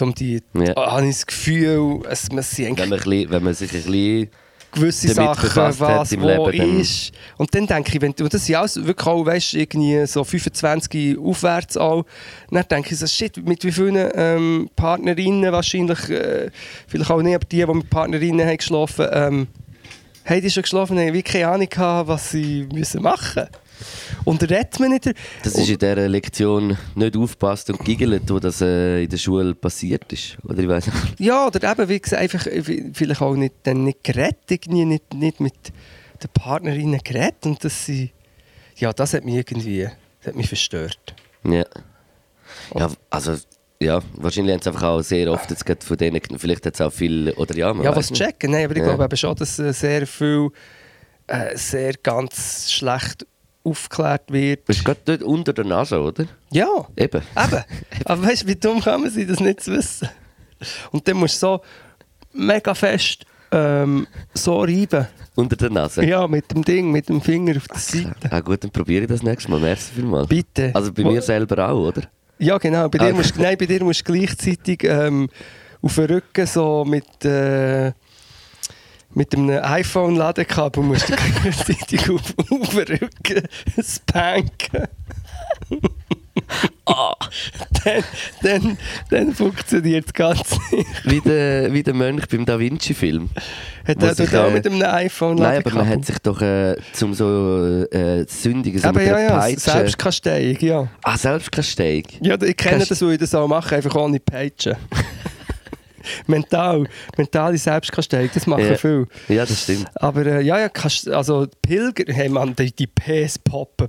um 0.00 0.14
die, 0.14 0.42
Ja. 0.54 0.72
oh, 0.76 0.86
habe 0.86 1.06
ich 1.06 1.16
das 1.16 1.26
Gefühl, 1.26 2.00
es, 2.08 2.32
man 2.32 2.42
sind 2.42 2.78
Wenn 2.78 2.88
man, 2.88 2.98
bisschen, 2.98 3.30
wenn 3.30 3.42
man 3.44 3.54
sich 3.54 3.70
ein 3.72 3.82
bisschen... 3.84 4.30
gewisse 4.72 5.08
Sachen, 5.12 5.50
was 5.78 6.12
im 6.12 6.22
wo 6.22 6.48
Leben, 6.48 6.58
dann- 6.58 6.80
ist. 6.80 7.12
Und 7.36 7.54
dann 7.54 7.66
denke 7.66 7.92
ich, 7.94 8.00
wenn, 8.00 8.12
und 8.12 8.34
das 8.34 8.46
sind 8.46 8.56
alles 8.56 8.76
wirklich 8.84 9.06
auch, 9.06 9.24
weißt, 9.24 9.54
irgendwie 9.54 10.04
so 10.06 10.24
25 10.24 11.18
aufwärts 11.18 11.76
auch, 11.76 12.04
dann 12.50 12.64
denke 12.68 12.92
ich 12.92 12.98
so, 12.98 13.06
shit, 13.06 13.36
mit 13.46 13.64
wie 13.64 13.72
vielen 13.72 14.10
ähm, 14.14 14.70
Partnerinnen 14.74 15.52
wahrscheinlich, 15.52 16.08
äh, 16.10 16.50
vielleicht 16.88 17.10
auch 17.10 17.22
nicht, 17.22 17.34
aber 17.34 17.44
die, 17.44 17.64
die 17.64 17.66
mit 17.66 17.90
Partnerinnen 17.90 18.46
haben 18.46 18.56
geschlafen, 18.56 19.06
ähm, 19.12 19.46
haben 20.24 20.40
die 20.40 20.50
schon 20.50 20.62
geschlafen, 20.62 20.98
haben 20.98 21.12
wie 21.12 21.22
keine 21.22 21.48
Ahnung 21.48 21.68
gehabt, 21.68 22.08
was 22.08 22.30
sie 22.30 22.66
müssen 22.72 23.02
machen 23.02 23.46
Und 24.24 24.42
redet 24.42 24.78
man 24.80 24.90
nicht. 24.90 25.06
Das 25.42 25.54
ist 25.54 25.68
in 25.68 25.78
dieser 25.78 26.08
Lektion 26.08 26.76
nicht 26.94 27.16
aufgepasst 27.16 27.70
und 27.70 27.84
giggelt, 27.84 28.22
wo 28.28 28.38
das 28.38 28.60
äh, 28.60 29.02
in 29.04 29.08
der 29.08 29.18
Schule 29.18 29.54
passiert 29.54 30.12
ist. 30.12 30.36
Oder 30.44 30.58
ich 30.58 30.68
weiß 30.68 30.86
nicht. 30.86 31.20
Ja, 31.20 31.46
oder 31.46 31.70
eben, 31.70 31.88
wie 31.88 32.00
gesagt, 32.00 32.22
einfach, 32.22 32.46
äh, 32.46 32.62
vielleicht 32.92 33.20
auch 33.20 33.34
nicht, 33.34 33.54
dann 33.64 33.84
nicht 33.84 33.98
irgendwie 34.08 34.84
nicht, 34.84 35.14
nicht 35.14 35.40
mit 35.40 35.72
den 36.22 36.30
Partnerinnen 36.34 37.00
geredet. 37.02 37.44
Und 37.46 37.64
das 37.64 37.84
sie, 37.86 38.12
ja, 38.76 38.92
das 38.92 39.14
hat 39.14 39.24
mich 39.24 39.34
irgendwie 39.34 39.88
das 40.20 40.28
hat 40.28 40.36
mich 40.36 40.48
verstört. 40.48 41.14
Ja. 41.44 41.64
Ja, 42.74 42.90
also... 43.10 43.36
Ja, 43.80 44.00
wahrscheinlich 44.14 44.54
haben 44.54 44.62
sie 44.62 44.68
einfach 44.68 44.84
auch 44.84 45.00
sehr 45.00 45.28
oft 45.32 45.50
jetzt 45.50 45.66
gerade 45.66 45.84
von 45.84 45.96
denen... 45.96 46.20
Vielleicht 46.36 46.64
hat 46.64 46.74
es 46.74 46.80
auch 46.80 46.92
viel... 46.92 47.32
Oder 47.32 47.56
ja, 47.56 47.74
ja, 47.82 47.96
was 47.96 48.12
checken, 48.12 48.52
nein, 48.52 48.66
aber 48.66 48.76
ich 48.76 48.78
Ja. 48.78 48.84
glaube 48.84 49.02
eben 49.02 49.16
schon, 49.16 49.34
dass 49.34 49.58
äh, 49.58 49.72
sehr 49.72 50.06
viel 50.06 50.50
äh, 51.26 51.56
sehr 51.56 51.94
ganz 51.94 52.70
schlecht 52.70 53.26
aufgeklärt 53.64 54.32
wird. 54.32 54.68
Das 54.68 54.76
ist 54.78 54.84
gerade 54.84 55.00
dort 55.04 55.22
unter 55.22 55.52
der 55.52 55.64
Nase, 55.64 56.00
oder? 56.00 56.24
Ja, 56.50 56.66
Eben. 56.96 57.22
eben. 57.22 57.64
aber 58.04 58.22
weißt 58.22 58.42
du, 58.42 58.46
wie 58.48 58.56
dumm 58.56 58.80
kann 58.80 59.02
man 59.02 59.10
sein, 59.10 59.26
das 59.28 59.40
nicht 59.40 59.60
zu 59.60 59.72
wissen? 59.72 60.08
Und 60.90 61.06
dann 61.08 61.16
musst 61.16 61.42
du 61.42 61.46
so 61.46 61.60
mega 62.32 62.74
fest 62.74 63.24
ähm, 63.50 64.06
so 64.34 64.60
reiben. 64.62 65.06
Unter 65.34 65.56
der 65.56 65.70
Nase. 65.70 66.04
Ja, 66.04 66.26
mit 66.26 66.50
dem 66.50 66.64
Ding, 66.64 66.90
mit 66.90 67.08
dem 67.08 67.20
Finger 67.20 67.56
auf 67.56 67.68
der 67.68 67.78
Seite. 67.78 68.30
Ah 68.30 68.40
gut, 68.40 68.62
dann 68.64 68.70
probiere 68.70 69.02
ich 69.02 69.08
das 69.08 69.22
nächstes 69.22 69.48
Mal. 69.48 69.60
Merci 69.60 69.92
vielmals. 69.94 70.28
Bitte. 70.28 70.70
Also 70.74 70.92
bei 70.92 71.04
Wo- 71.04 71.10
mir 71.10 71.22
selber 71.22 71.68
auch, 71.68 71.88
oder? 71.88 72.02
Ja, 72.38 72.58
genau. 72.58 72.88
Bei 72.88 72.98
Ah. 73.00 73.06
dir 73.06 73.14
musst, 73.14 73.36
nein, 73.38 73.56
bei 73.58 73.66
dir 73.66 73.82
musst 73.84 74.06
du 74.08 74.12
gleichzeitig 74.12 74.84
ähm, 74.84 75.28
auf 75.80 75.94
den 75.94 76.04
Rücken 76.06 76.46
so 76.46 76.84
mit, 76.84 77.24
äh, 77.24 77.92
mit 79.14 79.34
einem 79.34 79.62
iPhone-Ladekabel 79.62 80.82
musst 80.82 81.08
du 81.08 81.14
gleichzeitig 81.42 82.08
auf, 82.10 82.22
auf 82.50 82.74
den 82.74 82.98
Rücken 82.98 83.48
spanken. 83.80 84.88
Ah. 86.86 87.14
dann, 87.84 88.04
dann, 88.42 88.78
dann 89.10 89.34
funktioniert 89.34 90.06
das 90.06 90.14
Ganze 90.14 90.56
nicht. 90.72 90.88
Wie 91.04 91.20
der, 91.20 91.72
wie 91.72 91.82
der 91.82 91.94
Mönch 91.94 92.26
beim 92.28 92.44
Da 92.44 92.58
Vinci-Film. 92.58 93.30
Hat 93.86 94.02
er 94.02 94.14
sich, 94.14 94.34
auch 94.36 94.50
mit 94.50 94.66
einem 94.66 94.78
Nein, 94.78 95.10
aber 95.18 95.74
man 95.74 95.88
hat 95.88 96.04
sich 96.04 96.18
doch 96.18 96.40
äh, 96.40 96.76
zum 96.92 97.14
so 97.14 97.84
äh, 97.90 98.24
sündigen, 98.26 98.80
so 98.80 98.88
Aber 98.88 99.00
mit 99.00 99.08
ja, 99.08 99.20
ja, 99.20 99.38
Peitsche... 99.38 99.70
Selbstkasteiung, 99.70 100.56
ja. 100.60 100.88
Ah, 101.02 101.16
Selbstkasteiung. 101.16 102.04
Ja, 102.20 102.34
ich 102.34 102.56
kenne 102.56 102.78
Kannst- 102.78 102.90
das, 102.90 103.02
weil 103.02 103.12
ich 103.12 103.18
das 103.18 103.34
auch 103.34 103.48
mache, 103.48 103.76
einfach 103.76 103.94
ohne 103.94 104.18
Peitsche. 104.18 104.76
Mental, 106.26 106.86
mentale 107.16 107.58
Selbstkasteiung, 107.58 108.30
das 108.32 108.46
machen 108.46 108.64
Ja. 108.66 108.76
viele. 108.76 109.06
Ja, 109.28 109.46
das 109.46 109.62
stimmt. 109.62 109.86
Aber 109.94 110.24
äh, 110.26 110.42
ja, 110.42 110.58
ja, 110.58 110.68
kannst, 110.68 111.08
also 111.08 111.46
Pilger, 111.62 112.12
hey 112.12 112.28
Mann, 112.28 112.54
die, 112.56 112.72
die 112.74 112.86
Ps 112.86 113.38
poppen. 113.38 113.88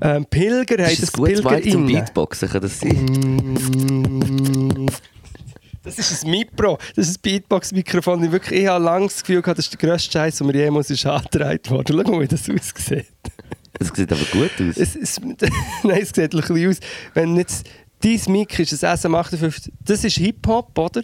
Ähm, 0.00 0.26
Pilger 0.26 0.82
haben 0.82 0.92
Ist 0.92 1.02
das 1.02 1.12
das 1.12 1.12
gut 1.12 1.44
Mic 1.44 1.70
zum. 1.70 1.86
Beatboxen? 1.86 2.48
Kann 2.48 2.60
das 2.62 2.80
sein? 2.80 3.56
Das 5.82 5.98
ist 5.98 6.24
ein 6.24 6.30
Mipro, 6.30 6.76
das 6.94 7.08
ist 7.08 7.18
ein 7.18 7.22
Beatbox-Mikrofon. 7.22 8.22
Ich, 8.24 8.30
wirklich, 8.32 8.60
ich 8.60 8.66
habe 8.66 8.84
lange 8.84 9.06
das 9.06 9.20
Gefühl 9.22 9.40
gehabt, 9.40 9.58
das 9.58 9.64
ist 9.66 9.80
der 9.80 9.88
grösste 9.88 10.12
Scheiß, 10.12 10.36
der 10.36 10.46
mir 10.46 10.54
jemals 10.54 10.90
ist 10.90 11.06
angetragen 11.06 11.70
worden. 11.70 12.02
Schau 12.04 12.10
mal, 12.12 12.20
wie 12.20 12.28
das 12.28 12.50
aussieht. 12.50 13.06
Das 13.78 13.88
sieht 13.88 14.12
aber 14.12 14.20
gut 14.30 14.50
aus. 14.60 14.76
Es, 14.76 14.94
es, 14.94 15.18
nein, 15.82 16.02
es 16.02 16.10
sieht 16.10 16.34
ein 16.34 16.40
bisschen 16.40 16.68
aus, 16.68 16.76
wenn 17.14 17.34
jetzt 17.36 17.66
dein 18.02 18.20
Mic 18.28 18.60
ist 18.62 18.84
ein 18.84 18.94
SM58, 18.98 19.70
das 19.82 20.04
ist 20.04 20.18
Hip-Hop, 20.18 20.78
oder? 20.78 21.00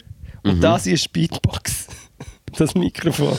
Und 0.48 0.60
das 0.60 0.84
hier 0.84 0.94
ist 0.94 1.12
Beatbox. 1.12 1.86
Das 2.58 2.74
Mikrofon. 2.74 3.38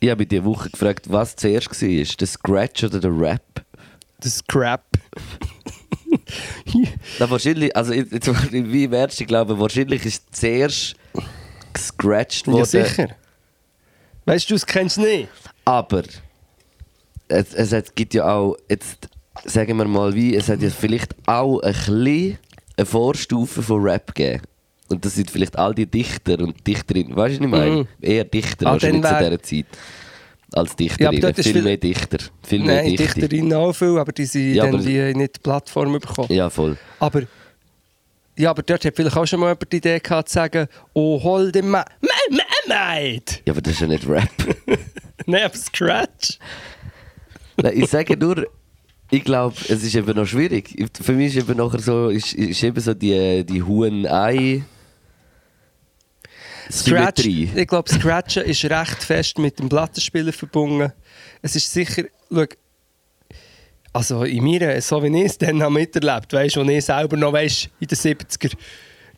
Ich 0.00 0.08
habe 0.08 0.24
diese 0.24 0.42
Woche 0.42 0.70
gefragt, 0.70 1.10
was 1.10 1.36
zuerst 1.36 1.70
war. 1.70 2.16
Der 2.16 2.26
Scratch 2.26 2.84
oder 2.84 3.00
der 3.00 3.10
Rap? 3.20 3.42
Das 4.18 4.32
ist 4.36 4.48
Crap. 4.48 4.82
Na, 7.18 7.28
wahrscheinlich, 7.30 7.76
also 7.76 7.92
jetzt, 7.92 8.26
wie 8.52 8.90
wärst 8.90 9.18
du, 9.20 9.24
ich 9.24 9.28
glaube, 9.28 9.58
wahrscheinlich 9.58 10.06
ist 10.06 10.34
zuerst 10.34 10.94
gescratcht 11.74 12.46
worden. 12.46 12.58
Ja, 12.60 12.64
sicher. 12.64 13.08
Weißt 14.24 14.48
du, 14.48 14.54
das 14.54 14.64
kennst 14.64 14.96
du 14.96 15.02
nicht. 15.02 15.28
Aber 15.66 16.02
es, 17.28 17.52
es 17.54 17.72
hat- 17.72 17.94
gibt 17.94 18.14
ja 18.14 18.26
auch, 18.34 18.56
jetzt 18.70 19.08
sagen 19.44 19.76
wir 19.76 19.84
mal 19.84 20.14
wie, 20.14 20.34
es 20.34 20.48
hat 20.48 20.62
ja 20.62 20.70
vielleicht 20.70 21.14
auch 21.26 21.60
ein 21.60 21.72
bisschen 21.72 22.38
eine 22.76 22.86
Vorstufe 22.86 23.62
von 23.62 23.82
Rap 23.82 24.14
gegeben. 24.14 24.42
Und 24.88 25.04
das 25.04 25.14
sind 25.16 25.30
vielleicht 25.30 25.58
all 25.58 25.74
die 25.74 25.86
Dichter 25.86 26.38
und 26.40 26.64
Dichterinnen, 26.66 27.16
weißt 27.16 27.36
du, 27.36 27.40
was 27.40 27.46
ich 27.46 27.50
meine? 27.50 27.76
Mhm. 27.82 27.88
Eher 28.00 28.24
Dichter 28.24 28.66
Ah, 28.66 28.72
wahrscheinlich 28.72 29.02
zu 29.04 29.18
dieser 29.18 29.42
Zeit. 29.42 29.66
Als 30.52 30.70
Ja, 30.70 30.76
Dichterinnen. 30.76 31.30
ist 31.30 31.42
viel 31.42 31.52
viel- 31.54 31.62
mehr 31.62 31.76
Dichter. 31.76 32.18
Viel 32.46 32.60
mehr 32.60 32.76
Nein, 32.82 32.96
Dichter. 32.96 33.14
Dichterinnen 33.14 33.52
auch 33.54 33.72
viel, 33.72 33.98
aber 33.98 34.12
die 34.12 34.24
sind 34.26 34.54
Ja, 34.54 34.64
dann 34.66 34.74
aber- 34.76 34.84
die 34.84 35.14
nicht 35.14 35.36
die 35.36 35.40
Plattform 35.40 35.92
bekommen. 35.94 36.28
Ja, 36.32 36.48
voll. 36.48 36.76
Aber, 37.00 37.22
ja, 38.38 38.50
aber 38.50 38.62
dort 38.62 38.84
hat 38.84 38.94
vielleicht 38.94 39.16
auch 39.16 39.26
schon 39.26 39.40
mal 39.40 39.48
jemand 39.48 39.72
die 39.72 39.76
Idee 39.78 39.98
gehabt, 39.98 40.28
zu 40.28 40.34
sagen, 40.34 40.68
oh, 40.92 41.20
hol 41.22 41.50
den 41.50 41.68
Ma... 41.68 41.84
Ma 42.00 42.08
Ma 42.30 42.42
Mate! 42.68 43.40
Ja, 43.44 43.52
aber 43.52 43.60
das 43.60 43.74
ist 43.74 43.80
ja 43.80 43.86
nicht 43.88 44.08
Rap. 44.08 44.28
Nein, 45.26 45.42
aber 45.44 45.56
Scratch. 45.56 46.38
Nein, 47.56 47.72
ich 47.76 47.88
sage 47.90 48.16
nur, 48.16 48.46
ich 49.10 49.24
glaube, 49.24 49.54
es 49.68 49.82
ist 49.82 49.94
eben 49.94 50.16
noch 50.16 50.26
schwierig. 50.26 50.74
Für 51.00 51.12
mich 51.12 51.36
ist 51.36 51.48
eben 51.48 51.56
nachher 51.58 51.78
so, 51.80 52.08
ist, 52.08 52.32
ist 52.34 52.62
eben 52.62 52.80
so 52.80 52.92
die, 52.94 53.44
die 53.44 53.62
Huhn-Ei. 53.62 54.62
Scratch, 56.70 57.24
ich 57.26 57.66
glaube, 57.66 57.88
Scratchen 57.88 58.44
ist 58.44 58.64
recht 58.64 59.02
fest 59.02 59.38
mit 59.38 59.58
dem 59.58 59.68
Plattenspieler 59.68 60.32
verbunden. 60.32 60.92
Es 61.42 61.56
ist 61.56 61.72
sicher, 61.72 62.04
schau, 62.30 62.44
also 63.92 64.24
in 64.24 64.44
mir, 64.44 64.80
so 64.82 65.02
wie 65.02 65.16
ich 65.18 65.26
es 65.26 65.38
dann 65.38 65.62
habe 65.62 65.72
miterlebt, 65.72 66.32
weißt 66.32 66.56
du, 66.56 66.60
und 66.60 66.68
ich 66.68 66.84
selber 66.84 67.16
noch 67.16 67.32
weißt, 67.32 67.70
in 67.80 67.86
den 67.86 67.96
70er. 67.96 68.52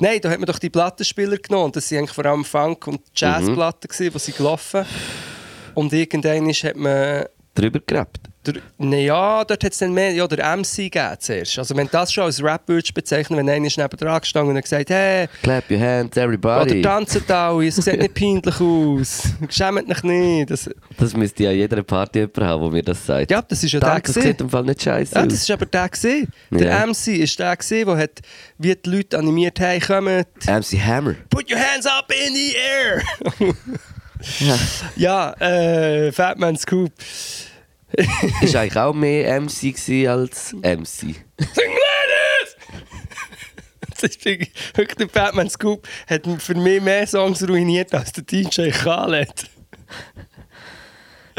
Nein, 0.01 0.21
da 0.21 0.31
hat 0.31 0.39
man 0.39 0.47
doch 0.47 0.61
die 0.61 0.71
Plattenspieler 0.71 1.39
genommen. 1.39 1.73
Das 1.73 1.91
waren 1.91 1.99
eigentlich 1.99 2.13
vor 2.13 2.27
allem 2.27 2.45
Funk- 2.45 2.87
und 2.87 3.01
Jazzplatten, 3.15 3.91
mhm. 3.91 4.13
die 4.13 4.19
sie 4.19 4.33
gelaufen. 4.33 4.85
Und 5.75 5.93
irgendwann 5.93 6.49
hat 6.49 6.77
man 6.77 7.25
Drüber 7.61 7.81
gerappt. 7.87 8.21
der, 8.47 8.55
ne, 8.79 9.05
ja, 9.05 9.45
dort 9.45 9.63
hat 9.63 9.73
es 9.73 9.79
dann 9.79 9.93
mehr, 9.93 10.13
ja, 10.13 10.27
der 10.27 10.57
MC 10.57 10.77
gegeben 10.91 11.17
zuerst. 11.19 11.59
Also 11.59 11.77
wenn 11.77 11.87
du 11.87 11.93
das 11.93 12.13
schon 12.13 12.25
als 12.25 12.43
Rap 12.43 12.63
würdest 12.67 12.95
bezeichnen, 12.95 13.39
wenn 13.39 13.49
einer 13.51 13.61
neben 13.77 13.97
dran 13.97 14.21
gestanden 14.21 14.57
und 14.57 14.63
gesagt, 14.63 14.89
hey, 14.91 15.29
Clap 15.43 15.71
your 15.71 15.79
hands, 15.81 16.17
oder 16.17 16.25
everybody. 16.27 16.81
tanzt 16.83 17.31
alle, 17.31 17.67
es 17.67 17.77
sieht 17.77 17.99
nicht 18.01 18.15
peinlich 18.15 18.61
aus. 18.61 19.25
Schämt 19.51 19.91
euch 19.91 20.03
nicht. 20.03 20.51
Das, 20.51 20.71
Das 20.97 21.15
müsste 21.15 21.45
ja 21.45 21.51
jeder 21.51 21.83
Party 21.83 22.21
jemand 22.21 22.39
haben, 22.39 22.63
der 22.63 22.71
mir 22.71 22.83
das 22.83 23.05
sagt. 23.05 23.31
ja, 23.31 23.43
das 23.43 23.63
ist 23.65 23.73
ja 23.73 23.81
der 23.81 23.89
Tanz, 23.91 24.13
das 24.15 24.23
sieht 24.25 24.41
im 24.41 24.49
Fall 24.49 24.63
nicht 24.65 24.83
scheiße 24.83 25.15
Ja, 25.15 25.21
aus. 25.23 25.29
das 25.29 25.35
ist 25.41 25.51
aber 25.51 25.67
der 25.67 25.89
gesehen. 25.89 26.29
Der 26.51 26.69
Ja. 26.71 26.87
MC 26.87 27.09
ist 27.19 27.39
der 27.39 27.57
gesehen, 27.57 27.87
der 27.87 27.97
hat, 27.99 28.21
wie 28.57 28.75
die 28.75 28.89
Leute 28.91 29.19
animiert 29.19 29.61
haben, 29.61 29.81
kommen, 29.81 30.25
MC 30.47 30.79
Hammer. 30.81 31.15
put 31.29 31.51
your 31.53 31.59
hands 31.59 31.85
up 31.87 32.11
in 32.11 32.35
the 32.35 32.55
air. 32.57 33.55
Ja. 34.41 34.59
ja, 34.97 35.33
äh, 35.41 36.13
Fatman 36.13 36.57
Scoop. 36.57 36.91
ist 38.43 38.55
eigentlich 38.55 38.77
auch 38.77 38.95
mehr 38.95 39.41
MC 39.41 40.07
als 40.09 40.53
MC. 40.53 40.87
Sing 40.97 41.15
Ladies! 41.39 42.57
Das 44.01 44.11
ist 44.11 44.25
wirklich, 44.25 44.97
der 44.99 45.07
Batman 45.07 45.49
Scoop 45.49 45.89
hat 46.07 46.23
für 46.39 46.55
mich 46.55 46.81
mehr 46.81 47.07
Songs 47.07 47.47
ruiniert 47.49 47.93
als 47.95 48.13
der 48.13 48.25
DJ 48.25 48.71
Khaled. 48.71 49.47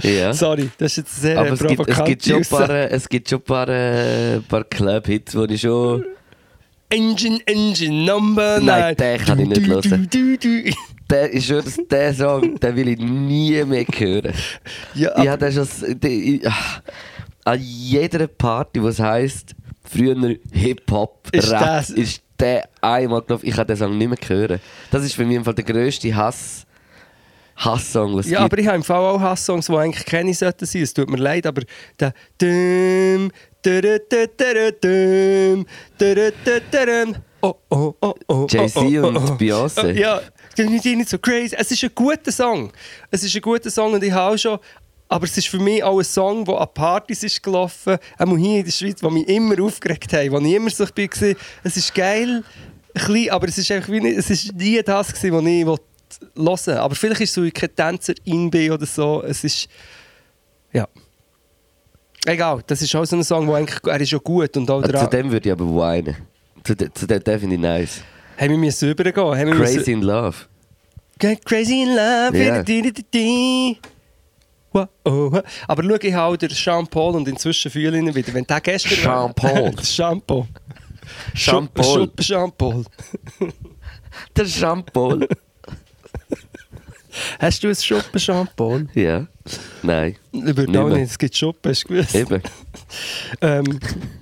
Ja. 0.03 0.33
Sorry, 0.33 0.69
das 0.77 0.93
ist 0.93 0.97
jetzt 0.97 1.21
sehr 1.21 1.37
Aber 1.37 1.51
es 1.51 1.59
gibt, 1.59 1.87
es 1.87 2.03
gibt 2.03 2.25
schon 2.25 2.37
ein 2.37 2.45
paar, 2.45 2.69
es 2.69 3.09
gibt 3.09 3.29
schon 3.29 3.39
ein 3.39 3.43
paar, 3.43 3.69
äh, 3.69 4.39
paar 4.41 4.63
Club-Hits, 4.63 5.33
die 5.33 5.53
ich 5.53 5.61
schon... 5.61 6.05
Engine, 6.89 7.39
Engine, 7.45 8.05
Number 8.05 8.59
9. 8.59 8.65
Nein, 8.65 8.95
den 8.95 9.19
kann 9.19 9.39
ich 9.39 9.47
nicht 9.47 9.67
hören. 9.67 10.09
Der 11.09 11.31
ist 11.31 11.45
schon, 11.47 11.63
der 11.89 12.13
Song, 12.13 12.55
den 12.59 12.75
will 12.75 12.89
ich 12.89 12.99
nie 12.99 13.63
mehr 13.63 13.85
hören. 13.85 14.33
Ja, 14.93 15.17
Ich 15.21 15.27
habe 15.27 15.37
den 15.45 15.51
schon... 15.53 15.67
ich- 16.03 16.47
ah, 16.47 16.81
An 17.45 17.59
jeder 17.61 18.27
Party, 18.27 18.83
was 18.83 18.99
heisst, 18.99 19.55
früher 19.89 20.15
Hip-Hop, 20.51 21.29
Ist 21.31 21.51
Rap, 21.51 21.59
das- 21.61 21.89
ist 21.89 22.21
der 22.39 22.69
einmal 22.81 23.21
gelaufen. 23.21 23.45
Ich 23.47 23.55
kann 23.55 23.67
den 23.67 23.75
Song 23.75 23.97
nicht 23.97 24.07
mehr 24.09 24.17
hören. 24.27 24.59
Das 24.91 25.03
ist 25.03 25.13
für 25.13 25.25
mich 25.25 25.37
im 25.37 25.43
Fall 25.43 25.55
der 25.55 25.65
grösste 25.65 26.15
Hass... 26.15 26.65
Hasssong, 27.57 28.15
was 28.15 28.25
es 28.25 28.31
ja, 28.31 28.39
gibt. 28.39 28.53
aber 28.53 28.61
ich 28.61 28.67
habe 28.67 28.77
im 28.77 28.83
Fall 28.83 29.01
auch 29.01 29.19
Hasssongs, 29.19 29.65
die 29.65 29.75
eigentlich 29.75 30.05
keine 30.05 30.33
sollten 30.33 30.65
sein. 30.65 30.81
Es 30.81 30.93
tut 30.93 31.09
mir 31.09 31.17
leid, 31.17 31.45
aber 31.45 31.63
der 31.99 32.13
dum, 32.37 33.29
dum, 33.61 33.81
dum, 33.81 34.27
dum, 34.37 35.65
dum, 36.71 37.15
oh, 37.41 37.53
oh, 37.69 37.93
oh, 37.99 38.13
oh, 38.29 38.47
Jay-Z 38.49 38.77
oh, 38.77 38.81
oh, 39.03 39.07
und 39.07 39.17
oh. 39.17 39.35
Beyoncé. 39.35 39.91
Ja, 39.91 40.21
nicht 40.65 41.09
so 41.09 41.17
crazy. 41.17 41.55
Es 41.57 41.71
ist 41.71 41.83
ein 41.83 41.91
guter 41.93 42.31
Song. 42.31 42.71
Es 43.11 43.23
ist 43.23 43.35
ein 43.35 43.41
guter 43.41 43.69
Song 43.69 43.93
und 43.93 44.03
ich 44.03 44.11
habe 44.11 44.33
auch 44.33 44.37
schon... 44.37 44.59
Aber 45.11 45.25
es 45.25 45.35
ist 45.35 45.47
für 45.47 45.57
mich 45.57 45.83
auch 45.83 45.97
ein 45.97 46.05
Song, 46.05 46.45
der 46.45 46.61
an 46.61 46.67
Partys 46.71 47.23
ist 47.23 47.41
gelaufen, 47.41 47.97
auch 48.19 48.37
hier 48.37 48.59
in 48.59 48.65
der 48.65 48.71
Schweiz, 48.71 49.01
wo 49.01 49.09
mich 49.09 49.27
immer 49.27 49.59
aufgeregt 49.63 50.13
haben, 50.13 50.31
wo 50.31 50.37
ich 50.37 50.53
immer 50.53 50.69
so 50.69 50.83
war. 50.85 51.35
Es 51.63 51.77
ist 51.77 51.95
geil, 51.95 52.43
ein 52.93 52.93
bisschen, 52.93 53.31
aber 53.31 53.47
es 53.47 53.57
ist 53.57 53.71
einfach 53.71 53.91
wie 53.91 54.01
nicht, 54.01 54.19
es 54.19 54.29
ist 54.29 54.53
nie 54.53 54.79
das 54.83 55.11
was 55.11 55.23
ich 55.23 55.31
wollte 55.31 55.79
hören. 56.43 56.77
Aber 56.77 56.93
vielleicht 56.95 57.21
ist 57.21 57.29
es 57.29 57.35
so 57.35 57.43
ich 57.43 57.53
kein 57.53 57.75
Tänzer 57.75 58.13
in 58.23 58.51
bin 58.51 58.71
oder 58.71 58.85
so. 58.85 59.23
Es 59.23 59.43
ist 59.43 59.67
ja 60.73 60.87
egal. 62.25 62.61
Das 62.67 62.81
ist 62.81 62.93
auch 62.95 63.05
so 63.05 63.15
ein 63.15 63.23
Song, 63.23 63.47
wo 63.47 63.53
eigentlich 63.53 63.79
er 63.85 64.01
ist 64.01 64.11
ja 64.11 64.19
gut 64.19 64.55
und 64.57 64.69
auch 64.69 64.83
Ah, 64.83 64.85
Zu 64.85 64.91
der, 64.91 65.07
dem 65.07 65.31
würde 65.31 65.49
ich 65.49 65.53
aber 65.53 65.75
weinen. 65.75 66.15
Zu, 66.63 66.75
de, 66.75 66.93
zu 66.93 67.07
dem, 67.07 67.39
finde 67.39 67.55
ich 67.55 67.61
nice. 67.61 68.01
Haben 68.39 68.49
wir 68.51 68.57
müssen 68.57 68.89
übergehen. 68.89 69.23
Haben 69.25 69.37
wir 69.47 69.55
müssen- 69.55 69.75
Crazy 69.77 69.91
in 69.91 70.01
Love. 70.01 70.35
Crazy 71.45 71.81
in 71.83 71.89
love. 71.95 72.37
Ja. 72.37 72.63
di- 72.63 72.81
di- 72.81 72.93
di- 72.93 73.05
di. 73.13 73.77
Wa- 74.71 74.87
oh, 75.03 75.41
Aber 75.67 75.83
schau, 75.83 75.95
ich 76.01 76.13
habe 76.13 76.37
den 76.37 76.49
Jean 76.49 76.87
Paul 76.87 77.15
und 77.15 77.27
inzwischen 77.27 77.69
fühle 77.71 77.97
ich 77.97 78.03
ihn 78.05 78.15
wieder. 78.15 78.33
Wenn 78.33 78.45
der 78.45 78.61
gestern 78.61 78.97
Jean 78.97 79.33
Paul. 79.33 79.73
Jean 79.83 80.21
Paul. 80.21 80.47
Jean 81.33 81.65
Schupp- 81.65 81.73
Paul. 81.73 81.83
Schupp 81.85 82.21
Jean 82.21 82.51
Paul. 82.57 82.85
Der 84.35 84.45
Jean-Paul. 84.45 85.27
Hast 87.39 87.63
du 87.63 87.67
ein 87.69 87.75
Schuppen 87.75 88.19
Jean 88.19 88.47
Paul? 88.55 88.87
ja. 88.93 89.27
Nein. 89.83 90.15
Auch 90.33 90.39
mehr. 90.67 90.83
nicht, 90.97 91.11
es 91.11 91.17
gibt 91.17 91.35
Schuppen, 91.35 91.71
hast 91.71 91.83
du 91.83 91.87
gewusst? 91.93 92.15
Eben. 92.15 92.41
Ähm, 93.41 93.79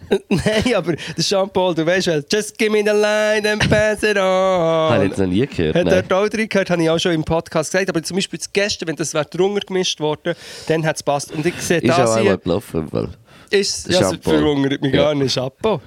nein, 0.30 0.74
aber 0.76 0.94
der 0.94 1.24
Jean 1.24 1.50
Paul, 1.50 1.74
du 1.74 1.86
weißt 1.86 2.08
wel, 2.08 2.26
just 2.32 2.58
give 2.58 2.70
me 2.70 2.80
the 2.80 2.90
line 2.98 3.50
and 3.50 3.70
pass 3.70 4.04
it 4.04 4.18
Habe 4.18 4.96
ich 4.96 5.02
on. 5.02 5.08
jetzt 5.10 5.18
noch 5.20 5.28
nie 5.28 5.48
gehört. 5.48 5.76
Hat 5.76 5.92
dort 5.92 6.14
auch 6.14 6.28
drin 6.30 6.50
gehört, 6.50 6.70
habe 6.70 6.84
ich 6.84 6.90
auch 6.90 7.00
schon 7.00 7.14
im 7.14 7.24
Podcast 7.24 7.72
gesagt. 7.72 7.90
Aber 7.90 8.04
zum 8.04 8.16
Beispiel 8.16 8.40
gestern, 8.52 8.90
wenn 8.90 8.96
das 8.98 9.14
wäre 9.14 9.26
drunter 9.26 9.62
gemischt 9.66 10.00
worden, 10.02 10.36
dann 10.68 10.86
hat 10.86 10.98
es 10.98 11.04
passt. 11.04 11.32
Und 11.32 11.46
ich 11.46 11.56
sehe 11.62 11.80
Ist 11.80 11.92
auch 11.94 11.98
das 11.98 12.16
einmal 12.16 12.38
gelaufen. 12.38 12.88
Fall. 12.90 13.10
ist, 13.50 13.88
ja, 13.90 14.00
das 14.00 14.16
verwundert 14.22 14.82
mich 14.82 14.94
Ja. 14.94 15.04
gar 15.04 15.16
nicht, 15.16 15.34
Chapeau. 15.34 15.82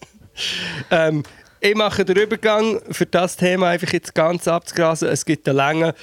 ähm, 0.90 1.22
ich 1.60 1.74
mache 1.74 2.04
den 2.04 2.16
Übergang 2.16 2.80
für 2.90 3.04
das 3.06 3.36
Thema 3.36 3.68
einfach 3.68 3.92
jetzt 3.92 4.14
ganz 4.14 4.48
abzugrasen. 4.48 5.08
Es 5.08 5.24
gibt 5.26 5.46
eine 5.48 5.56
lange 5.56 5.94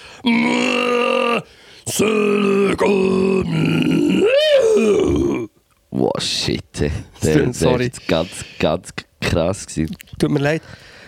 Wow, 5.89 6.11
shit. 6.19 6.63
ey. 6.81 6.91
Der, 7.23 7.35
der 7.45 7.53
Sorry. 7.53 7.87
ist 7.87 8.07
ganz, 8.07 8.29
ganz 8.59 8.89
krass 9.21 9.65
gewesen. 9.65 9.95
Tut 10.19 10.29
mir 10.31 10.39
leid. 10.39 10.61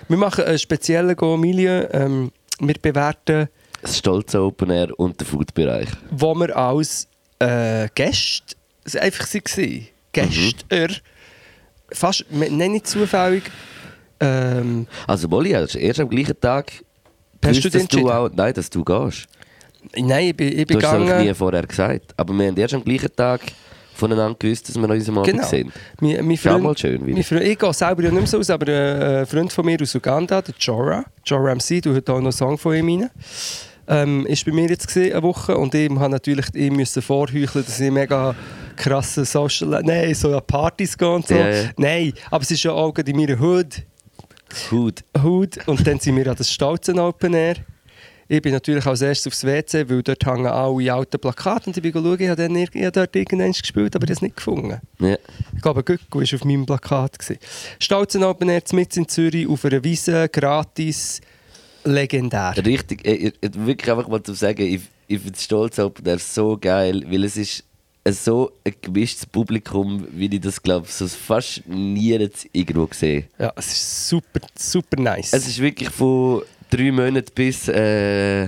Wir 0.07 0.17
machen 0.17 0.45
einen 0.45 0.57
speziellen 0.57 1.15
Go-Milieu. 1.15 1.86
Ähm, 1.91 2.32
wir 2.59 2.75
bewerten, 2.82 3.49
Das 3.82 3.97
stolze 3.97 4.41
Open 4.41 4.69
Air 4.71 4.97
und 4.99 5.19
der 5.19 5.27
Food-Bereich. 5.27 5.89
wo 6.11 6.34
wir 6.36 6.55
als 6.55 7.07
äh, 7.39 7.88
Gäste 7.93 8.55
einfach 8.99 9.27
waren. 9.34 9.88
Gäster. 10.13 10.89
Fast, 11.91 12.25
wir 12.30 12.49
nennen 12.51 12.73
nicht 12.73 12.88
zufällig. 12.88 13.43
Ähm, 14.19 14.88
Also, 15.07 15.27
Molly, 15.27 15.51
erst 15.51 15.99
am 15.99 16.09
gleichen 16.09 16.39
Tag 16.39 16.71
Hast 17.43 17.61
gewusst, 17.61 17.65
du 17.65 17.69
dass 17.80 17.88
du 17.88 18.09
auch, 18.11 18.30
Nein, 18.34 18.53
dass 18.53 18.69
du 18.69 18.84
gehst. 18.84 19.27
Nein, 19.97 20.27
ich 20.30 20.36
bin, 20.38 20.47
ich 20.59 20.67
bin 20.67 20.80
Du 20.80 20.86
hast 20.86 20.86
es 20.86 20.89
einfach 20.93 20.99
nie 21.05 21.11
gegangen. 21.19 21.36
vorher 21.36 21.65
gesagt. 21.67 22.13
Aber 22.17 22.34
wir 22.34 22.47
haben 22.47 22.57
erst 22.57 22.73
am 22.73 22.84
gleichen 22.84 23.15
Tag 23.15 23.41
voneinander 23.93 24.36
gewusst, 24.39 24.69
dass 24.69 24.75
wir 24.77 24.84
an 24.86 24.91
unserem 24.91 25.17
Abend 25.17 25.32
Genau. 25.34 25.45
sind. 25.47 25.71
Mein, 25.99 26.25
mein 26.25 26.38
Freund, 26.38 26.63
mal 26.63 26.77
schön 26.77 27.05
wieder. 27.05 27.15
mein 27.15 27.23
Freund, 27.23 27.41
ich 27.43 27.59
gehe 27.59 27.73
selber 27.73 28.01
nicht 28.03 28.13
mehr 28.13 28.25
so 28.27 28.39
aus, 28.39 28.49
aber 28.49 28.67
äh, 28.69 29.19
ein 29.21 29.25
Freund 29.25 29.51
von 29.51 29.65
mir 29.65 29.77
aus 29.82 29.93
Uganda, 29.93 30.41
der 30.41 30.53
Jora, 30.57 31.03
Jora 31.25 31.53
MC, 31.55 31.82
du 31.82 31.93
hast 31.93 32.09
auch 32.09 32.15
noch 32.15 32.23
einen 32.23 32.32
Song 32.32 32.57
von 32.57 32.75
ihm 32.75 32.88
rein, 33.01 33.09
ähm, 33.89 34.25
ist 34.27 34.45
bei 34.45 34.51
mir 34.53 34.69
jetzt 34.69 34.88
gesehen 34.88 35.11
eine 35.13 35.23
Woche 35.23 35.57
und 35.57 35.73
ich 35.75 35.89
habe 35.89 36.09
natürlich 36.09 36.45
ihm 36.55 36.75
müssen 36.77 37.01
vorheucheln, 37.01 37.65
dass 37.65 37.80
ich 37.80 37.91
mega 37.91 38.36
krasse 38.77 39.25
Social, 39.25 39.82
nein, 39.84 40.13
so 40.15 40.34
an 40.34 40.43
Partys 40.47 40.97
gehe 40.97 41.09
und 41.09 41.27
so. 41.27 41.36
Ja. 41.36 41.65
Nein, 41.75 42.13
aber 42.32 42.43
es 42.43 42.51
ist 42.51 42.63
ja 42.63 42.71
auch 42.71 42.97
in 42.97 43.17
meiner 43.17 43.38
Hood, 43.39 43.82
Gut. 44.69 45.03
Hood 45.21 45.59
und 45.67 45.86
dann 45.86 45.99
sind 45.99 46.15
wir 46.15 46.27
an 46.27 46.36
das 46.38 46.51
Stolzen 46.51 46.97
Open 46.99 47.34
Air. 47.34 47.55
Ich 48.32 48.43
bin 48.43 48.53
natürlich 48.53 48.86
als 48.86 49.01
erstes 49.01 49.25
aufs 49.25 49.43
WC, 49.43 49.89
weil 49.89 50.03
dort 50.03 50.23
hängen 50.23 50.45
alle 50.45 50.93
alten 50.93 51.19
Plakate 51.19 51.65
und 51.65 51.75
ich 51.75 51.82
bin 51.82 51.91
schauen, 51.91 52.19
ich 52.19 52.30
habe, 52.30 52.43
dann, 52.43 52.55
ich 52.55 52.69
habe 52.75 52.91
dort 52.91 53.15
irgendwann 53.15 53.51
gespielt, 53.51 53.95
aber 53.95 54.03
ich 54.03 54.09
habe 54.11 54.13
es 54.13 54.21
nicht 54.21 54.36
gefunden. 54.36 54.80
Ja. 54.99 55.17
Ich 55.55 55.61
glaube, 55.63 55.84
Gückel 55.84 56.07
war 56.11 56.21
auf 56.21 56.45
meinem 56.45 56.63
Plakat. 56.63 57.17
gewesen. 57.17 57.39
Stolzen 57.80 58.23
Open 58.23 58.49
Air 58.49 58.61
mit 58.73 58.95
in 58.95 59.07
Zürich 59.07 59.47
auf 59.47 59.65
einer 59.65 59.84
Wiese, 59.84 60.30
gratis, 60.30 61.21
legendär. 61.84 62.53
Richtig, 62.63 63.03
äh, 63.03 63.30
äh, 63.30 63.49
wirklich 63.55 63.89
einfach 63.89 64.07
mal 64.07 64.21
zu 64.21 64.34
sagen, 64.34 64.61
ich, 64.61 64.82
ich 65.07 65.19
finde 65.19 65.39
Stolz 65.39 65.80
Open 65.80 66.05
Air 66.05 66.19
so 66.19 66.55
geil, 66.55 67.03
weil 67.09 67.23
es 67.23 67.36
ist, 67.36 67.63
so 68.11 68.51
ein 68.63 68.73
gemischtes 68.80 69.25
Publikum, 69.25 70.07
wie 70.11 70.27
ich 70.27 70.41
das 70.41 70.61
glaube, 70.61 70.88
so 70.88 71.07
fast 71.07 71.67
nie 71.67 72.30
irgendwo 72.53 72.86
gesehen. 72.86 73.25
Ja, 73.39 73.51
es 73.55 73.67
ist 73.67 74.09
super, 74.09 74.39
super 74.55 75.01
nice. 75.01 75.34
Es 75.34 75.47
ist 75.47 75.59
wirklich 75.59 75.89
von 75.89 76.43
drei 76.70 76.91
Monaten 76.91 77.32
bis 77.36 77.67
äh, 77.67 78.47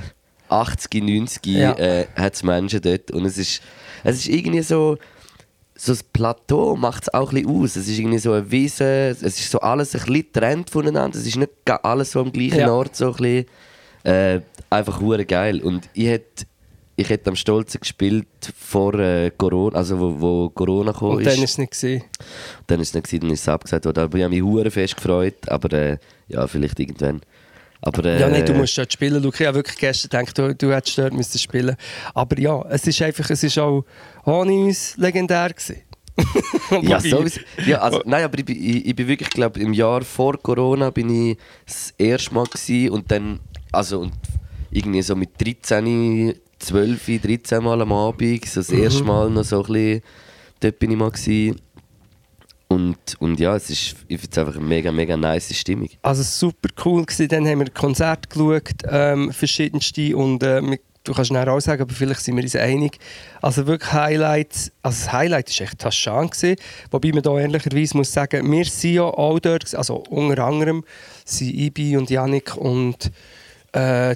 80, 0.49 1.03
90 1.03 1.45
Ja. 1.45 1.73
äh, 1.73 2.07
hat 2.15 2.33
es 2.35 2.43
Menschen 2.43 2.81
dort. 2.81 3.11
Und 3.11 3.25
es 3.25 3.37
ist, 3.37 3.61
es 4.03 4.17
ist 4.19 4.27
irgendwie 4.29 4.61
so, 4.61 4.97
so 5.75 5.91
das 5.93 6.03
Plateau 6.03 6.75
macht 6.75 7.03
es 7.03 7.13
auch 7.13 7.31
ein 7.31 7.43
bisschen 7.43 7.61
aus. 7.63 7.75
Es 7.75 7.87
ist 7.87 7.97
irgendwie 7.99 8.19
so 8.19 8.33
eine 8.33 8.49
Wiese, 8.51 9.09
es 9.09 9.21
ist 9.23 9.49
so 9.51 9.59
alles 9.59 9.95
ein 9.95 9.99
bisschen 10.01 10.13
getrennt 10.23 10.69
voneinander. 10.69 11.17
Es 11.17 11.25
ist 11.25 11.37
nicht 11.37 11.51
alles 11.83 12.11
so 12.11 12.19
am 12.21 12.31
gleichen 12.31 12.59
Ja. 12.59 12.71
Ort. 12.71 12.95
So 12.95 13.07
ein 13.07 13.17
bisschen, 13.17 13.45
äh, 14.03 14.41
einfach 14.69 14.99
hure 14.99 15.25
geil. 15.25 15.61
Und 15.61 15.89
ich 15.93 16.07
hätte 16.07 16.45
ich 16.97 17.09
hätte 17.09 17.29
am 17.31 17.35
stolzen 17.35 17.79
gespielt 17.79 18.27
vor 18.55 18.93
äh, 18.95 19.31
Corona, 19.35 19.75
also 19.77 19.99
wo, 19.99 20.21
wo 20.21 20.49
Corona 20.49 20.91
gekommen 20.91 21.17
Und 21.17 21.25
dann 21.25 21.33
ist 21.41 21.51
es 21.51 21.57
nicht 21.57 21.71
gesehen. 21.71 22.03
Dann 22.67 22.79
ist 22.79 22.89
es 22.89 22.93
nicht 22.93 23.05
gewesen, 23.07 23.21
dann 23.21 23.31
ist 23.31 23.41
es 23.41 23.49
abgesagt 23.49 23.85
worden. 23.85 24.03
Aber 24.03 24.17
ich 24.17 24.23
habe 24.23 24.33
mich 24.35 24.43
hure 24.43 24.69
fest 24.69 24.97
gefreut. 24.97 25.35
Aber 25.47 25.71
äh, 25.75 25.97
ja, 26.27 26.45
vielleicht 26.45 26.79
irgendwann. 26.79 27.21
Aber, 27.81 28.05
äh, 28.05 28.19
Ja, 28.19 28.29
nein, 28.29 28.45
du 28.45 28.53
musst 28.53 28.77
dort 28.77 28.93
spielen. 28.93 29.21
Luca, 29.21 29.41
ich 29.41 29.47
habe 29.47 29.57
wirklich 29.57 29.77
gestern 29.77 30.25
gedacht, 30.25 30.37
du, 30.37 30.55
du 30.55 30.73
hättest 30.73 30.97
dort 30.97 31.13
müssen 31.13 31.37
spielen 31.39 31.75
Aber 32.13 32.39
ja, 32.39 32.63
es 32.69 32.85
ist 32.85 33.01
einfach, 33.01 33.29
es 33.29 33.43
ist 33.43 33.57
auch 33.57 33.83
ohne 34.25 34.53
uns 34.53 34.95
legendär 34.97 35.49
gewesen. 35.49 35.81
Ja, 36.83 36.99
sowieso. 36.99 37.39
Ja, 37.65 37.79
also, 37.79 38.01
nein, 38.05 38.23
aber 38.23 38.37
ich, 38.39 38.49
ich, 38.49 38.85
ich 38.85 38.95
bin 38.95 39.07
wirklich, 39.07 39.29
glaube 39.29 39.59
im 39.59 39.73
Jahr 39.73 40.03
vor 40.03 40.37
Corona 40.41 40.89
bin 40.89 41.09
ich 41.31 41.37
das 41.65 41.93
erste 41.97 42.33
Mal 42.33 42.45
gewesen 42.45 42.89
und 42.91 43.09
dann, 43.11 43.39
also 43.71 44.01
und 44.01 44.13
irgendwie 44.71 45.01
so 45.01 45.15
mit 45.15 45.29
13, 45.41 46.33
12, 46.59 47.21
13 47.21 47.63
Mal 47.63 47.81
am 47.81 47.91
Abend, 47.91 48.45
so 48.45 48.59
das 48.59 48.69
erste 48.69 49.03
Mal 49.03 49.29
noch 49.29 49.43
so 49.43 49.63
ein 49.63 49.73
bisschen, 49.73 50.01
dort 50.59 50.79
bin 50.79 50.91
ich 50.91 50.97
mal 50.97 51.11
gewesen. 51.11 51.59
Und, 52.71 52.97
und 53.19 53.39
ja, 53.39 53.55
es 53.55 53.69
ist, 53.69 53.95
ich 54.07 54.19
finde 54.21 54.27
es 54.31 54.37
einfach 54.37 54.55
eine 54.55 54.65
mega, 54.65 54.91
mega 54.91 55.17
nice 55.17 55.53
Stimmung. 55.55 55.89
Also 56.01 56.23
super 56.23 56.69
cool 56.85 57.05
gewesen. 57.05 57.27
Dann 57.27 57.47
haben 57.47 57.59
wir 57.59 57.69
Konzerte 57.69 58.29
geschaut, 58.29 58.71
ähm, 58.89 59.31
verschiedenste 59.33 60.15
und 60.15 60.41
äh, 60.43 60.61
du 61.03 61.13
kannst 61.13 61.31
nachher 61.31 61.51
auch 61.51 61.59
sagen, 61.59 61.81
aber 61.81 61.93
vielleicht 61.93 62.21
sind 62.21 62.35
wir 62.37 62.43
uns 62.43 62.55
einig. 62.55 62.97
Also 63.41 63.65
wirklich 63.67 63.91
Highlights, 63.91 64.71
also 64.83 64.97
das 65.05 65.11
Highlight 65.11 65.59
war 65.59 65.65
echt 65.67 65.79
Taschan 65.79 66.29
gewesen, 66.29 66.55
wobei 66.91 67.11
man 67.11 67.23
da 67.23 67.37
ehrlicherweise 67.39 67.97
muss 67.97 68.13
sagen, 68.13 68.49
wir 68.51 68.65
sind 68.65 68.93
ja 68.93 69.03
auch 69.03 69.39
dort, 69.39 69.73
also 69.75 69.95
unter 70.09 70.43
anderem 70.45 70.83
sind 71.25 71.49
Ibi 71.53 71.97
und 71.97 72.09
Yannick 72.09 72.55
und 72.55 73.11
äh, 73.73 74.15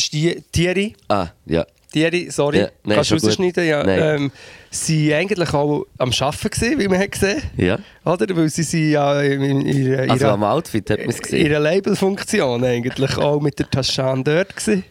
Sti- 0.00 0.42
Thierry, 0.50 0.96
Ah, 1.08 1.28
ja. 1.46 1.64
Thierry, 1.94 2.26
sorry, 2.30 2.58
Ja, 2.58 2.68
nein, 2.82 2.96
kannst 2.96 3.10
du 3.12 3.14
rausschneiden? 3.14 3.64
Ja, 3.66 3.84
ähm, 3.86 4.32
sie 4.70 5.10
waren 5.10 5.20
eigentlich 5.20 5.54
auch 5.54 5.86
am 5.98 6.10
Arbeiten, 6.10 6.50
gewesen, 6.50 6.78
wie 6.80 6.88
man 6.88 6.98
hat 6.98 7.12
gesehen 7.12 7.40
Ja. 7.56 7.78
Oder? 8.04 8.36
Weil 8.36 8.48
sie 8.48 8.64
sind 8.64 8.90
ja 8.90 9.20
in, 9.22 9.60
ihrer- 9.64 10.10
Also 10.10 10.24
ihrer- 10.24 10.32
am 10.34 10.42
Outfit 10.42 10.90
hat 10.90 10.98
man 10.98 11.08
es 11.10 11.22
gesehen. 11.22 11.46
ihre 11.46 11.60
Labelfunktion 11.60 12.64
eigentlich 12.64 13.16
auch 13.16 13.40
mit 13.40 13.58
der 13.60 13.70
Taschan 13.70 14.24
dort 14.24 14.56
gewesen. 14.56 14.82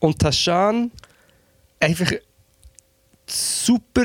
Und 0.00 0.18
Taschan 0.18 0.90
einfach 1.78 2.10
super, 3.28 4.04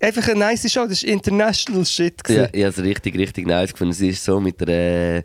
einfach 0.00 0.28
eine 0.28 0.38
nice 0.40 0.70
Show, 0.70 0.82
das 0.82 1.02
ist 1.02 1.04
international 1.04 1.84
Shit 1.84 2.14
Ja, 2.28 2.46
gewesen. 2.46 2.48
ich 2.52 2.62
habe 2.64 2.70
es 2.70 2.82
richtig, 2.82 3.16
richtig 3.18 3.46
nice 3.46 3.72
gefunden. 3.72 3.92
Sie 3.92 4.08
ist 4.08 4.24
so 4.24 4.40
mit 4.40 4.60
einer 4.62 5.22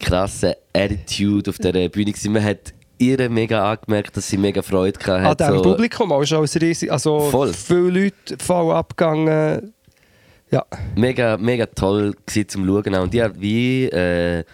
krassen 0.00 0.52
Attitude 0.72 1.50
auf 1.50 1.58
der 1.58 1.88
Bühne. 1.88 2.12
gewesen. 2.12 2.32
Man 2.32 2.44
hat 2.44 2.72
ihr 3.08 3.28
mega 3.30 3.70
angemerkt, 3.72 4.16
dass 4.16 4.28
sie 4.28 4.36
mega 4.38 4.62
Freude 4.62 4.98
gehabt 4.98 5.40
An 5.42 5.48
diesem 5.48 5.62
so. 5.64 5.70
Publikum 5.70 6.12
auch 6.12 6.24
schon 6.24 6.38
als 6.40 6.60
riesig, 6.60 6.90
also 6.90 7.20
Voll. 7.30 7.52
viele 7.52 8.04
Leute 8.04 8.36
voll 8.42 8.72
abgegangen. 8.74 9.72
Ja, 10.50 10.64
Mega, 10.96 11.36
mega 11.38 11.64
toll 11.66 12.14
gewesen 12.26 12.48
zum 12.48 12.66
Schauen. 12.66 12.94
auch. 12.94 13.02
Und 13.04 13.14
ich 13.14 13.20
habe 13.22 13.40
wie 13.40 13.84
äh, 13.86 14.44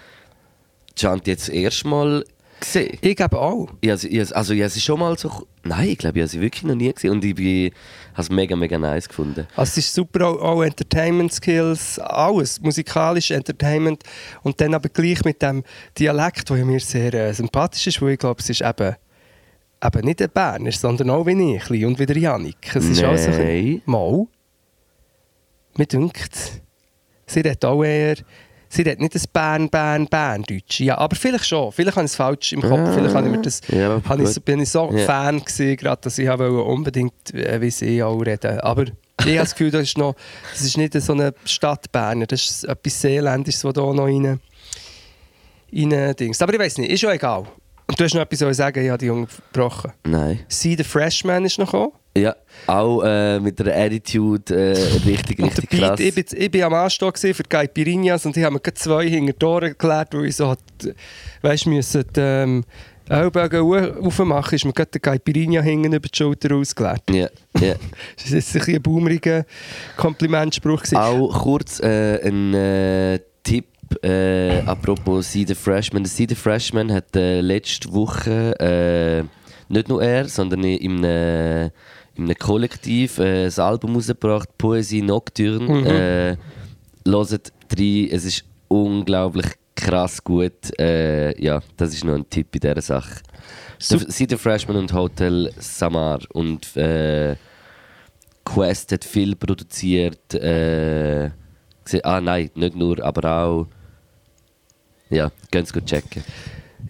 Chant 0.97 1.27
jetzt 1.27 1.49
das 1.49 1.55
erste 1.55 1.89
Mal 1.89 2.25
gesehen. 2.61 2.97
ich 3.01 3.17
glaube 3.17 3.39
auch. 3.41 3.69
Ich, 3.81 3.93
sie- 3.97 4.09
ich, 4.09 4.37
also 4.37 4.53
ich 4.55 4.61
habe 4.61 4.71
sie 4.71 4.81
schon 4.81 5.01
mal 5.01 5.19
so... 5.19 5.31
Nein, 5.65 5.89
ich 5.89 5.99
glaube, 5.99 6.19
ich 6.19 6.23
habe 6.23 6.29
sie 6.29 6.41
wirklich 6.41 6.63
noch 6.63 6.75
nie 6.77 6.93
gesehen. 6.93 7.11
Und 7.11 7.25
ich 7.25 7.35
bin- 7.35 7.73
habe 8.19 8.23
es 8.25 8.31
mega, 8.31 8.57
mega 8.57 8.77
nice 8.79 9.09
gefunden. 9.09 9.47
Also 9.55 9.71
es 9.71 9.79
ist 9.79 9.95
super, 9.95 10.27
auch, 10.27 10.41
auch 10.43 10.63
Entertainment 10.63 11.33
Skills, 11.33 11.99
alles, 12.01 12.61
musikalisch, 12.61 13.31
Entertainment 13.31 14.03
und 14.43 14.61
dann 14.61 14.75
aber 14.75 14.89
gleich 14.89 15.25
mit 15.25 15.41
dem 15.41 15.63
Dialekt, 15.99 16.51
der 16.51 16.65
mir 16.65 16.81
sehr 16.81 17.15
äh, 17.15 17.33
sympathisch 17.33 17.87
ist, 17.87 18.03
weil 18.03 18.11
ich 18.15 18.19
glaube, 18.19 18.41
es 18.41 18.51
ist 18.51 18.61
eben, 18.61 18.97
eben 19.85 20.05
nicht 20.05 20.21
ein 20.21 20.31
Berner, 20.31 20.73
sondern 20.73 21.11
auch 21.11 21.27
wie 21.27 21.55
ich 21.57 21.85
und 21.87 21.99
wie 21.99 22.07
der 22.07 22.19
Janik. 22.19 22.57
Es 22.75 22.85
ist 22.85 23.05
auch 23.05 23.17
so 23.17 23.31
ein 23.31 23.37
Nein. 23.39 23.47
bisschen- 23.47 23.83
Mal. 23.87 24.27
Mir 25.77 25.87
dünkt, 25.87 26.61
sie 27.27 27.39
redet 27.41 27.65
auch 27.65 27.85
eher, 27.85 28.17
sie 28.69 28.83
redet 28.83 29.01
nicht 29.01 29.15
das 29.15 29.27
Bern, 29.27 29.69
Bern, 29.69 30.07
Bern 30.07 30.43
Deutsch. 30.43 30.81
Ja, 30.81 30.99
aber 30.99 31.17
vielleicht 31.17 31.47
schon, 31.47 31.73
vielleicht 31.73 31.97
habe 31.97 32.05
ich 32.07 32.13
es 32.13 32.17
falsch 32.17 32.53
im 32.53 32.61
Kopf, 32.63 32.79
Ah, 32.79 32.93
vielleicht 32.93 33.15
habe 33.15 33.27
ich 33.27 33.33
mir 33.37 33.43
das, 33.43 33.61
ja, 33.69 34.01
habe 34.09 34.23
ich, 34.23 34.43
bin 34.43 34.61
ich 34.61 34.71
so 34.71 34.91
Ja. 34.93 35.05
Fan 35.07 35.41
gewesen, 35.41 35.77
gerade, 35.77 36.01
dass 36.03 36.19
ich 36.19 36.29
wollte 36.29 36.53
unbedingt, 36.63 37.35
äh, 37.35 37.61
wie 37.61 37.71
sie 37.71 38.03
auch 38.03 38.19
reden. 38.21 38.61
Aber 38.61 38.85
ich 38.85 38.93
habe 39.27 39.37
das 39.39 39.53
Gefühl, 39.53 39.71
das 39.71 39.83
ist, 39.83 39.99
noch, 39.99 40.15
das 40.53 40.63
ist 40.63 40.77
nicht 40.77 40.93
so 41.01 41.13
eine 41.13 41.35
Stadt 41.45 41.91
Berner, 41.91 42.27
das 42.27 42.45
ist 42.45 42.65
etwas 42.65 43.01
Seeländisches, 43.01 43.63
das 43.63 43.73
da 43.73 43.81
noch 43.81 44.05
rein, 44.05 44.41
rein 45.73 46.17
Dings. 46.17 46.41
Aber 46.43 46.53
ich 46.53 46.59
weiß 46.61 46.79
nicht, 46.79 46.91
ist 46.91 47.01
schon 47.01 47.11
egal. 47.11 47.45
Und 47.89 47.99
du 47.99 48.05
hast 48.05 48.15
noch 48.15 48.21
etwas 48.23 48.39
zu 48.39 48.53
sagen, 48.55 48.83
ich 48.85 48.89
habe 48.91 48.99
die 48.99 49.07
Jungen 49.07 49.27
gebrochen. 49.53 49.93
Nein. 50.05 50.41
Sie, 50.49 50.77
der 50.77 50.85
Freshman, 50.85 51.45
ist 51.47 51.59
noch 51.59 51.67
gekommen. 51.73 51.93
Ja, 52.17 52.35
auch 52.67 53.03
äh, 53.05 53.39
mit 53.41 53.59
der 53.61 53.77
Attitude 53.77 54.55
äh, 54.55 54.73
richtig, 55.09 55.39
richtig 55.43 55.71
Beat, 55.71 55.81
krass. 55.81 56.01
ich, 56.01 56.15
bin, 56.15 56.25
ich 56.37 56.51
bin 56.51 56.63
am 56.65 56.75
Anstehen 56.75 57.13
für 57.15 57.43
die 57.43 57.49
Caipirinhas 57.49 58.27
und 58.27 58.37
ich 58.37 58.43
habe 58.45 58.55
mir 58.55 58.75
zwei 58.75 59.09
hinter 59.09 59.33
die 59.33 59.45
Ohren 59.47 59.69
geklärt, 59.71 60.09
weil 60.15 60.27
ich 60.27 60.37
so 60.37 60.49
hat, 60.49 60.59
weißt, 61.43 61.67
müssen 61.67 62.05
die 62.15 62.21
ähm, 62.21 62.65
Ellbogen 63.09 63.61
au- 63.61 64.07
aufmachen, 64.07 64.57
ist 64.57 64.65
mir 64.65 64.73
gerade 64.73 64.91
der 64.91 65.01
Caipirinha 65.01 65.63
hinten 65.63 65.93
über 65.93 66.09
die 66.09 66.17
Schulter 66.17 66.55
ausgeleert. 66.57 67.03
Ja, 67.11 67.29
ja. 67.61 67.75
Das 68.17 68.31
war 68.31 68.37
jetzt 68.37 68.55
ein, 68.55 68.59
bisschen 68.59 68.75
ein 68.77 68.83
baumeriger 68.83 69.47
Komplimentspruch. 69.97 70.83
gewesen. 70.83 70.97
Auch 70.97 71.43
kurz 71.43 71.81
äh, 71.81 72.21
ein 72.27 72.53
äh, 72.55 73.21
Tipp 73.45 73.67
äh, 74.03 74.61
apropos 74.67 75.33
See 75.33 75.45
the 75.47 75.55
Freshman. 75.55 76.03
Der 76.03 76.11
See 76.11 76.27
the 76.29 76.35
Freshman 76.35 76.93
hat 76.93 77.15
äh, 77.17 77.41
letzte 77.41 77.93
Woche 77.93 78.59
äh, 78.61 79.25
nicht 79.73 79.89
nur 79.89 80.03
er, 80.03 80.29
sondern 80.29 80.65
in 80.65 81.05
einem, 81.05 81.71
in 82.15 82.25
einem 82.25 82.39
Kollektiv 82.39 83.19
äh, 83.19 83.47
ein 83.47 83.59
Album 83.59 83.95
rausgebracht, 83.95 84.57
Poesie 84.59 85.03
Nocturne. 85.03 85.69
Mhm. 85.69 85.87
Äh, 85.87 86.37
Hört 87.07 87.53
rein, 87.79 88.09
es 88.11 88.25
ist 88.25 88.45
unglaublich 88.69 89.47
krass 89.75 90.23
gut. 90.23 90.79
Äh, 90.79 91.41
ja, 91.43 91.61
das 91.77 91.95
ist 91.95 92.05
noch 92.05 92.15
ein 92.15 92.29
Tipp 92.29 92.55
in 92.55 92.61
dieser 92.61 92.83
Sache. 92.83 93.23
See 93.79 94.27
the 94.29 94.37
Freshman 94.37 94.77
und 94.77 94.93
Hotel 94.93 95.53
Samar 95.59 96.19
und 96.33 96.77
äh, 96.77 97.37
Quest 98.45 98.93
hat 98.93 99.05
viel 99.05 99.37
produziert. 99.37 100.35
Äh, 100.35 101.31
ah 102.03 102.21
nein, 102.21 102.51
nicht 102.55 102.77
nur, 102.77 103.03
aber 103.05 103.31
auch. 103.31 103.67
Ja, 105.11 105.31
Sie 105.53 105.73
gut 105.73 105.87
checken. 105.87 106.23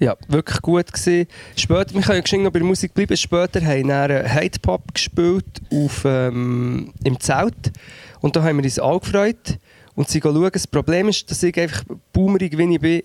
Ja, 0.00 0.16
wirklich 0.28 0.60
gut 0.62 0.92
gewesen. 0.92 1.26
Später, 1.56 1.94
wir 1.94 2.02
können 2.02 2.22
ja 2.24 2.38
noch 2.38 2.52
bei 2.52 2.58
der 2.60 2.68
Musik 2.68 2.94
bleiben. 2.94 3.16
Später 3.16 3.60
haben 3.60 3.88
wir 3.88 4.08
dann 4.08 4.32
Hate 4.32 4.60
Pop 4.60 4.94
gespielt 4.94 5.44
auf, 5.72 6.04
ähm, 6.04 6.92
im 7.04 7.18
Zelt. 7.18 7.72
Und 8.20 8.36
da 8.36 8.42
haben 8.42 8.58
wir 8.58 8.64
uns 8.64 8.78
auch 8.78 9.00
gefreut. 9.00 9.58
Und 9.94 10.08
sie 10.08 10.20
schauen. 10.20 10.50
Das 10.52 10.66
Problem 10.66 11.08
ist, 11.08 11.28
dass 11.30 11.42
ich 11.42 11.58
einfach 11.58 11.82
boomerig, 12.12 12.56
wie 12.56 12.74
ich 12.74 12.80
bin, 12.80 13.02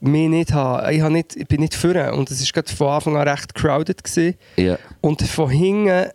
mich 0.00 0.28
nicht 0.28 0.52
habe. 0.52 0.92
Ich, 0.92 1.00
habe 1.00 1.12
nicht, 1.12 1.34
ich 1.34 1.48
bin 1.48 1.60
nicht 1.60 1.74
führen. 1.74 2.14
Und 2.14 2.30
es 2.30 2.54
war 2.54 2.62
von 2.64 2.88
Anfang 2.88 3.16
an 3.16 3.26
recht 3.28 3.54
crowded. 3.54 4.04
Gewesen. 4.04 4.36
Ja, 4.56 4.78
Und 5.00 5.22
von 5.22 5.50
hinten, 5.50 6.10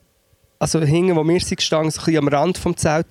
also 0.60 0.80
hinten, 0.82 1.16
wo 1.18 1.24
wir 1.28 1.40
sind 1.42 1.58
gestanden, 1.58 1.92
so 1.92 2.00
ein 2.00 2.06
bisschen 2.06 2.20
am 2.20 2.28
Rand 2.30 2.58
vom 2.58 2.78
Zelt, 2.78 3.08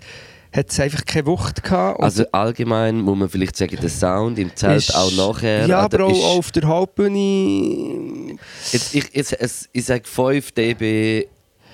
hat 0.55 0.71
es 0.71 0.79
einfach 0.81 1.05
keine 1.05 1.27
Wucht 1.27 1.63
gehabt. 1.63 2.01
Also 2.01 2.25
allgemein 2.33 3.01
muss 3.01 3.17
man 3.19 3.29
vielleicht 3.29 3.57
sagen, 3.57 3.77
der 3.81 3.89
Sound 3.89 4.39
im 4.39 4.55
Zelt 4.55 4.79
ist- 4.89 4.95
auch 4.95 5.11
nachher. 5.13 5.67
Ja, 5.67 5.81
aber 5.81 6.05
auch 6.05 6.37
auf 6.39 6.51
der 6.53 6.65
Hauptbühne. 6.65 8.37
Jetzt, 8.73 8.95
ich, 8.95 9.05
jetzt, 9.13 9.33
es- 9.41 9.69
ich 9.73 9.85
sage 9.85 10.03
5 10.05 10.53
dB 10.53 11.27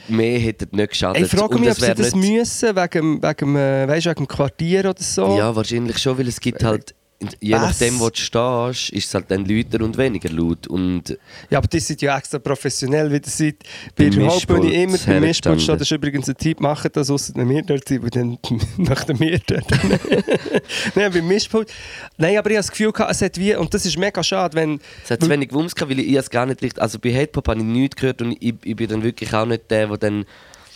mehr 0.09 0.39
hätte 0.39 0.67
nicht 0.75 0.91
geschadet. 0.91 1.23
Ich 1.23 1.29
frage 1.31 1.59
mich, 1.59 1.71
ob 1.71 1.77
sie 1.81 1.95
das 1.95 2.15
müssen, 2.15 2.77
wegen, 2.77 3.23
wegen, 3.23 3.57
äh, 3.57 3.87
weißt, 3.89 4.07
wegen 4.07 4.15
dem 4.25 4.29
Quartier 4.29 4.81
oder 4.91 5.03
so. 5.03 5.37
Ja, 5.37 5.55
wahrscheinlich 5.55 5.99
schon, 5.99 6.17
weil 6.19 6.29
es 6.29 6.41
gibt 6.41 6.65
halt, 6.65 6.95
je 7.41 7.55
Was? 7.55 7.63
nachdem, 7.63 7.99
wo 7.99 8.11
du 8.11 8.17
stehst, 8.17 8.91
ist 8.91 9.07
es 9.09 9.15
halt 9.15 9.31
dann 9.31 9.45
lauter 9.45 9.85
und 9.85 9.97
weniger 9.97 10.31
laut. 10.31 10.67
Und 10.69 11.19
Ja, 11.51 11.59
aber 11.59 11.67
die 11.67 11.81
sind 11.81 12.01
ja 12.01 12.17
extra 12.17 12.39
professionell, 12.39 13.11
wie 13.13 13.21
das 13.21 13.37
seid. 13.37 13.57
Bei 13.97 14.09
der 14.09 14.27
Hauptbühne 14.27 14.73
immer 14.73 14.99
beim 14.99 15.21
Mischpult 15.23 15.61
steht, 15.61 15.81
das 15.81 15.83
ist 15.83 15.91
übrigens 15.91 16.29
ein 16.29 16.37
Tipp, 16.37 16.61
machen 16.61 16.91
das, 16.93 17.11
ausser 17.11 17.33
wenn 17.37 17.49
wir 17.49 17.63
dort 17.63 17.89
sind, 17.89 18.03
weil 18.03 18.11
dann 18.11 18.39
möchten 18.77 19.21
wir 19.21 19.41
dort. 19.47 19.67
Nein, 20.95 21.13
beim 21.13 21.27
Mischpult. 21.27 21.73
Nein, 22.17 22.39
aber 22.39 22.51
ich 22.51 22.57
habe 22.57 22.67
das 22.67 22.71
Gefühl, 22.71 22.93
es 23.09 23.23
hat 23.23 23.37
wie, 23.39 23.55
und 23.57 23.73
das 23.75 23.85
ist 23.85 23.99
mega 23.99 24.23
schade, 24.23 24.55
wenn... 24.55 24.81
es 25.03 25.11
hat 25.11 25.23
zu 25.23 25.29
wenig 25.29 25.53
Wumms 25.53 25.75
gehabt, 25.75 25.91
weil 25.91 25.99
ich, 26.01 26.15
es 26.15 26.31
gar 26.31 26.47
nicht 26.47 26.63
richtig... 26.63 26.81
Also 26.81 26.99
bei 26.99 27.13
Hate 27.13 27.29
Pop 27.29 27.49
habe 27.49 27.59
ich 27.59 27.67
nichts 27.67 27.97
gehört 27.97 28.23
und 28.23 28.33
ich, 28.33 28.55
ich 28.63 28.77
bin 28.77 28.89
dann 28.89 29.03
wirklich 29.03 29.33
auch 29.35 29.47
nicht 29.47 29.71
der, 29.71 29.89
der 29.89 29.97
dann 29.97 30.25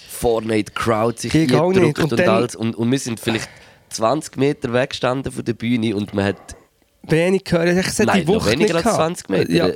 vorne 0.08 0.58
in 0.58 0.64
die 0.64 0.72
Crowd 0.72 1.20
sich 1.20 1.32
gedrückt 1.32 1.98
Und 1.98 2.12
und, 2.12 2.20
alles. 2.20 2.56
Und, 2.56 2.74
und 2.76 2.90
wir 2.90 2.98
sind 2.98 3.18
vielleicht 3.18 3.48
20 3.92 4.36
Meter 4.36 4.72
weggestanden 4.72 5.32
von 5.32 5.44
der 5.44 5.54
Bühne 5.54 5.94
und 5.96 6.12
man 6.14 6.24
hat 6.26 6.56
Wenig 7.04 7.42
gehört. 7.44 7.68
Ich 7.68 7.76
hätte 7.84 8.06
Nein, 8.06 8.24
die 8.24 8.32
noch 8.32 8.40
Woche 8.42 8.52
weniger 8.52 8.74
als 8.76 8.84
gehabt. 8.84 8.96
20 8.96 9.28
Meter. 9.28 9.50
Ja. 9.52 9.66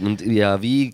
Und 0.00 0.20
ja, 0.22 0.60
wie 0.60 0.92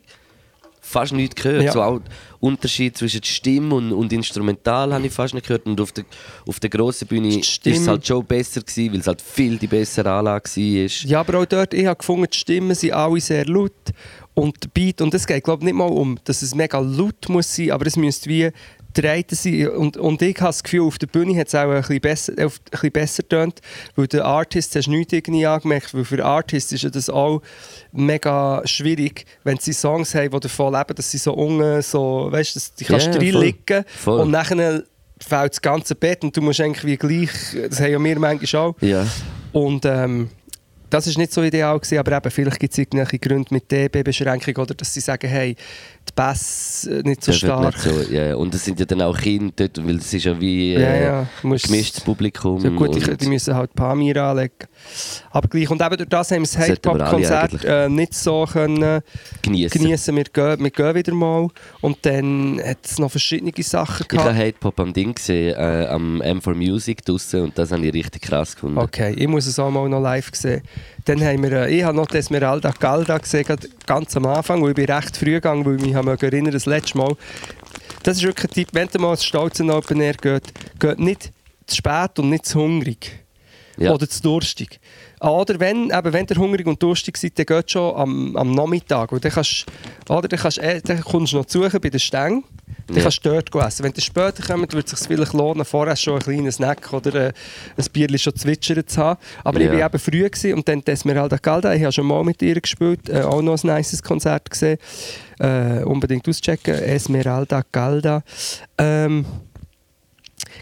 fast 0.80 1.12
nichts 1.12 1.36
gehört. 1.42 1.62
Ja. 1.62 1.72
So 1.72 1.80
auch 1.82 2.00
Unterschied 2.40 2.96
zwischen 2.98 3.22
Stimme 3.22 3.74
und, 3.74 3.92
und 3.92 4.12
Instrumental 4.12 4.92
habe 4.92 5.06
ich 5.06 5.12
fast 5.12 5.32
nicht 5.34 5.46
gehört. 5.46 5.64
Und 5.66 5.80
auf 5.80 5.92
der, 5.92 6.04
auf 6.46 6.60
der 6.60 6.68
grossen 6.68 7.06
Bühne 7.08 7.42
Stimme- 7.42 7.76
es 7.76 7.88
halt 7.88 8.06
schon 8.06 8.24
besser 8.26 8.60
gewesen, 8.60 8.92
weil 8.92 9.00
es 9.00 9.06
halt 9.06 9.22
viel 9.22 9.56
die 9.56 9.66
bessere 9.68 10.10
Anlage 10.10 10.50
war. 10.50 11.08
Ja, 11.08 11.20
aber 11.20 11.38
auch 11.38 11.46
dort, 11.46 11.72
ich 11.72 11.86
habe 11.86 11.96
gefunden, 11.96 12.26
die 12.30 12.36
Stimmen 12.36 12.74
sind 12.74 12.92
alle 12.92 13.20
sehr 13.20 13.46
laut. 13.46 13.72
Und 14.34 14.62
der 14.62 14.68
Beat, 14.68 15.00
und 15.00 15.12
es 15.14 15.26
geht 15.26 15.44
glaube 15.44 15.62
ich 15.62 15.64
nicht 15.66 15.74
mal 15.74 15.88
um, 15.88 16.18
dass 16.24 16.42
es 16.42 16.54
mega 16.54 16.78
laut 16.78 17.28
muss 17.28 17.54
sein, 17.54 17.72
aber 17.72 17.86
es 17.86 17.96
müsste 17.96 18.28
wie 18.30 18.50
dreht 18.94 19.30
sein. 19.30 19.68
Und, 19.68 19.96
und 19.96 20.20
ich 20.22 20.36
habe 20.38 20.48
das 20.48 20.62
Gefühl, 20.62 20.82
auf 20.82 20.98
der 20.98 21.06
Bühne 21.06 21.38
hat 21.38 21.48
es 21.48 21.54
auch 21.54 21.68
ein 21.70 21.80
bisschen 21.80 22.00
besser, 22.00 22.32
ein 22.36 22.50
bisschen 22.70 22.90
besser 22.92 23.22
getönt, 23.22 23.60
weil 23.96 24.06
der 24.06 24.24
Artist 24.24 24.74
hast 24.76 24.86
du 24.86 24.90
nichts 24.90 25.12
irgendwie 25.12 25.46
angemerkt, 25.46 25.94
weil 25.94 26.04
für 26.04 26.24
Artists 26.24 26.72
ist 26.72 26.82
ja 26.82 26.90
das 26.90 27.08
auch 27.10 27.42
mega 27.92 28.62
schwierig, 28.64 29.26
wenn 29.44 29.58
sie 29.58 29.72
Songs 29.72 30.14
haben, 30.14 30.30
die 30.30 30.40
davon 30.40 30.74
leben, 30.74 30.94
dass 30.94 31.10
sie 31.10 31.18
so 31.18 31.32
unten, 31.34 31.82
so, 31.82 32.28
weißt 32.30 32.56
du, 32.56 32.60
die 32.78 32.84
kannst 32.84 33.06
voll. 33.06 33.16
reinlegen 33.18 33.84
und 34.06 34.30
nachher 34.30 34.82
fällt 35.20 35.52
das 35.52 35.60
ganze 35.60 35.94
Bett 35.94 36.24
und 36.24 36.36
du 36.36 36.40
musst 36.40 36.60
eigentlich 36.60 36.84
wie 36.84 36.96
gleich, 36.96 37.30
das 37.68 37.80
haben 37.80 37.92
ja 37.92 38.02
wir 38.02 38.18
manchmal 38.18 38.62
auch, 38.62 38.74
Ja. 38.80 39.06
und 39.52 39.84
ähm, 39.84 40.30
das 40.88 41.06
ist 41.06 41.18
nicht 41.18 41.32
so 41.32 41.42
ideal 41.44 41.78
gewesen, 41.78 41.98
aber 41.98 42.16
eben, 42.16 42.30
vielleicht 42.32 42.58
gibt 42.58 42.72
es 42.72 42.78
irgendwelche 42.78 43.18
Gründe 43.20 43.54
mit 43.54 43.70
DB-Beschränkung 43.70 44.56
oder 44.56 44.74
dass 44.74 44.92
sie 44.92 44.98
sagen, 45.00 45.28
hey, 45.28 45.54
Bass 46.20 46.86
äh, 46.86 47.02
nicht 47.02 47.24
so 47.24 47.32
stark. 47.32 47.64
nicht 47.74 47.78
so, 47.78 48.12
ja. 48.12 48.34
Und 48.34 48.54
es 48.54 48.62
sind 48.62 48.78
ja 48.78 48.84
dann 48.84 49.00
auch 49.00 49.16
Kinder 49.16 49.52
dort, 49.56 49.86
weil 49.86 49.96
es 49.96 50.12
ist 50.12 50.24
ja 50.24 50.38
wie 50.38 50.74
Ja, 50.74 50.80
äh, 50.80 51.04
ja, 51.04 51.26
musst- 51.42 51.64
gemischtes 51.64 52.02
Publikum. 52.02 52.62
Ja, 52.62 52.68
gut, 52.70 53.22
die, 53.22 53.26
müssen 53.26 53.54
halt 53.54 53.74
Pamir 53.74 54.22
anlegen. 54.22 54.52
Aber 55.30 55.48
gleich. 55.48 55.70
Und 55.70 55.80
eben 55.80 55.96
durch 55.96 56.08
das 56.10 56.30
haben 56.30 56.42
wir 56.42 56.42
das 56.42 56.58
Hate-Pop-Konzert 56.58 57.64
äh, 57.64 57.88
nicht 57.88 58.12
so 58.12 58.44
können 58.44 59.00
genießen. 59.40 60.14
Wir 60.14 60.24
gehen, 60.24 60.62
wir 60.62 60.70
gehen 60.70 60.94
wieder 60.94 61.14
mal. 61.14 61.48
Und 61.80 61.96
dann 62.02 62.60
hat 62.62 62.78
es 62.84 62.98
noch 62.98 63.10
verschiedene 63.10 63.52
Sachen 63.62 64.04
Ich 64.10 64.18
habe 64.18 64.30
gehabt. 64.30 64.46
Hate 64.46 64.58
Pop 64.60 64.78
am 64.80 64.92
Ding 64.92 65.14
gesehen, 65.14 65.54
äh, 65.56 65.86
am 65.86 66.20
M4 66.20 66.54
Music 66.54 67.02
draussen 67.04 67.44
und 67.44 67.58
das 67.58 67.72
habe 67.72 67.86
ich 67.86 67.94
richtig 67.94 68.22
krass 68.22 68.54
gefunden. 68.54 68.78
Okay, 68.78 69.14
ich 69.16 69.28
muss 69.28 69.46
es 69.46 69.58
auch 69.58 69.70
mal 69.70 69.88
noch 69.88 70.00
live 70.00 70.30
sehen. 70.34 70.60
Dann 71.10 71.24
haben 71.24 71.42
wir, 71.42 71.66
äh, 71.66 71.76
ich 71.76 71.82
habe 71.82 71.96
noch 71.96 72.08
Esmeralda 72.10 72.70
Galda 72.70 73.18
gesehen, 73.18 73.44
ganz 73.84 74.16
am 74.16 74.26
Anfang, 74.26 74.62
weil 74.62 74.68
ich 74.68 74.76
bin 74.76 74.84
recht 74.84 75.16
früh 75.16 75.32
gegangen, 75.32 75.66
weil 75.66 75.74
ich 75.74 75.82
mich 75.82 76.22
erinnere, 76.22 76.52
das 76.52 76.66
letzte 76.66 76.98
Mal. 76.98 77.16
Das 78.04 78.18
ist 78.18 78.22
wirklich 78.22 78.48
ein 78.48 78.54
Tipp, 78.54 78.68
wenn 78.74 78.88
ihr 78.94 79.00
mal 79.00 79.10
ins 79.10 79.24
Stolzen 79.24 79.72
Open 79.72 80.00
Air 80.00 80.14
geht, 80.14 80.52
geht 80.78 81.00
nicht 81.00 81.32
zu 81.66 81.74
spät 81.74 82.16
und 82.20 82.30
nicht 82.30 82.46
zu 82.46 82.60
hungrig. 82.60 83.19
Ja. 83.80 83.92
Oder 83.94 84.08
zu 84.08 84.20
durstig. 84.22 84.78
Oder 85.20 85.58
wenn, 85.58 85.90
eben, 85.90 86.12
wenn 86.12 86.26
ihr 86.28 86.36
hungrig 86.36 86.66
und 86.66 86.82
durstig 86.82 87.16
seid, 87.16 87.38
dann 87.38 87.46
geht 87.46 87.70
schon 87.70 87.96
am, 87.96 88.36
am 88.36 88.52
Nachmittag. 88.52 89.10
Und 89.10 89.24
dann, 89.24 89.32
kannst, 89.32 89.64
oder 90.08 90.28
dann, 90.28 90.38
kannst, 90.38 90.58
äh, 90.58 90.80
dann 90.82 91.00
kommst 91.00 91.32
du 91.32 91.38
noch 91.38 91.46
zu 91.46 91.60
bei 91.60 91.88
den 91.90 91.98
Stängen. 91.98 92.44
Dann 92.86 92.96
Ja. 92.98 93.02
kannst 93.04 93.24
du 93.24 93.30
dort 93.30 93.54
essen. 93.66 93.84
Wenn 93.84 93.92
ihr 93.96 94.02
später 94.02 94.42
kommt, 94.42 94.72
würde 94.74 94.86
es 94.92 94.98
sich 94.98 95.08
vielleicht 95.08 95.32
lohnen, 95.32 95.64
vorher 95.64 95.96
schon 95.96 96.14
einen 96.14 96.22
kleinen 96.22 96.52
Snack 96.52 96.92
oder 96.92 97.14
äh, 97.28 97.32
ein 97.76 97.84
Bier 97.92 98.18
schon 98.18 98.34
zwitschern 98.36 98.86
zu 98.86 99.00
haben. 99.00 99.18
Aber 99.44 99.60
ich 99.60 99.66
Ja. 99.66 99.72
war 99.78 99.86
eben 99.86 99.98
früh 99.98 100.28
gewesen 100.28 100.54
und 100.54 100.68
dann 100.68 100.82
Esmeralda 100.84 101.36
Galda. 101.38 101.72
Ich 101.74 101.82
habe 101.82 101.92
schon 101.92 102.06
mal 102.06 102.22
mit 102.22 102.42
ihr 102.42 102.60
gespielt, 102.60 103.08
äh, 103.08 103.22
auch 103.22 103.40
noch 103.42 103.62
ein 103.64 103.76
nices 103.76 104.02
Konzert 104.02 104.50
gesehen. 104.50 104.78
Äh, 105.38 105.84
unbedingt 105.84 106.28
auschecken. 106.28 106.74
Esmeralda 106.74 107.62
Galda. 107.72 108.22
Ähm, 108.76 109.24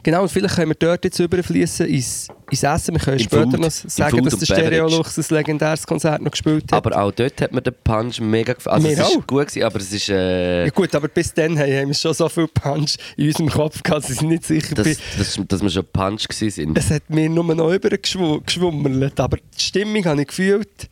Genau, 0.02 0.22
und 0.22 0.28
vielleicht 0.30 0.54
können 0.56 0.70
wir 0.70 0.74
dort 0.74 1.04
jetzt 1.04 1.18
überfließen 1.18 1.86
ins, 1.86 2.28
ins 2.50 2.62
Essen. 2.62 2.94
Wir 2.94 3.00
können 3.00 3.18
Im 3.18 3.24
später 3.24 3.50
Food. 3.50 3.60
noch 3.60 3.70
sagen, 3.70 4.24
dass 4.24 4.38
der 4.38 4.46
Stereo 4.46 4.86
Beverage. 4.86 4.96
Lux 4.96 5.18
ein 5.18 5.36
legendäres 5.36 5.86
Konzert 5.86 6.22
noch 6.22 6.30
gespielt 6.30 6.64
hat. 6.72 6.86
Aber 6.86 7.00
auch 7.02 7.12
dort 7.12 7.40
hat 7.40 7.52
mir 7.52 7.62
der 7.62 7.72
Punch 7.72 8.20
mega 8.20 8.52
gefallen. 8.52 8.76
Also 8.76 8.88
Mir 8.88 8.94
es 8.94 9.00
auch. 9.00 9.18
ist 9.18 9.26
gut 9.26 9.46
gewesen, 9.46 9.62
aber 9.62 9.78
es 9.78 9.92
ist... 9.92 10.08
Äh, 10.08 10.64
ja 10.64 10.70
gut, 10.70 10.94
aber 10.94 11.08
bis 11.08 11.32
dann 11.34 11.58
haben 11.58 11.72
haben 11.72 11.88
wir 11.88 11.94
schon 11.94 12.14
so 12.14 12.28
viel 12.28 12.48
Punch 12.48 12.96
in 13.16 13.26
unserem 13.28 13.48
Kopf 13.48 13.82
gehabt, 13.82 14.04
dass 14.04 14.10
ich 14.10 14.22
nicht 14.22 14.44
sicher 14.44 14.74
bin. 14.74 14.96
dass, 15.18 15.38
dass, 15.48 15.62
wir 15.62 15.70
schon 15.70 15.84
Punch 15.92 16.26
sind. 16.30 16.76
Es 16.76 16.90
hat 16.90 17.08
mir 17.10 17.28
nur 17.28 17.54
noch 17.54 17.72
übergeschwummert, 17.72 19.18
aber 19.20 19.36
die 19.36 19.62
Stimmung 19.62 20.04
habe 20.04 20.22
ich 20.22 20.28
gefühlt. 20.28 20.88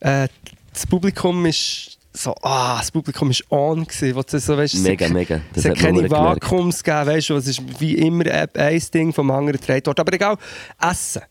Äh, 0.00 0.28
das 0.72 0.86
Publikum 0.86 1.46
ist 1.46 1.98
so, 2.16 2.34
ah, 2.42 2.78
das 2.78 2.90
Publikum 2.92 3.30
ist 3.30 3.44
on 3.50 3.84
gewesen, 3.84 4.40
so, 4.40 4.56
weißt, 4.56 4.76
Mega, 4.76 5.06
es 5.06 5.12
mega. 5.12 5.36
es 5.36 5.42
Das 5.54 5.64
hat 5.64 5.72
hat 5.72 5.78
keine. 5.78 6.08
Vakuums 6.10 6.82
gegeben, 6.82 7.06
weißt 7.08 7.28
du, 7.30 7.36
es 7.36 7.48
ist 7.48 7.80
wie 7.80 7.94
immer 7.94 8.24
ein 8.30 8.82
Ding 8.94 9.12
vom 9.12 9.30
anderen 9.32 9.58
gedreht 9.60 9.86
worden. 9.86 10.00
Aber 10.00 10.12
egal, 10.12 10.36
Essen. 10.80 11.22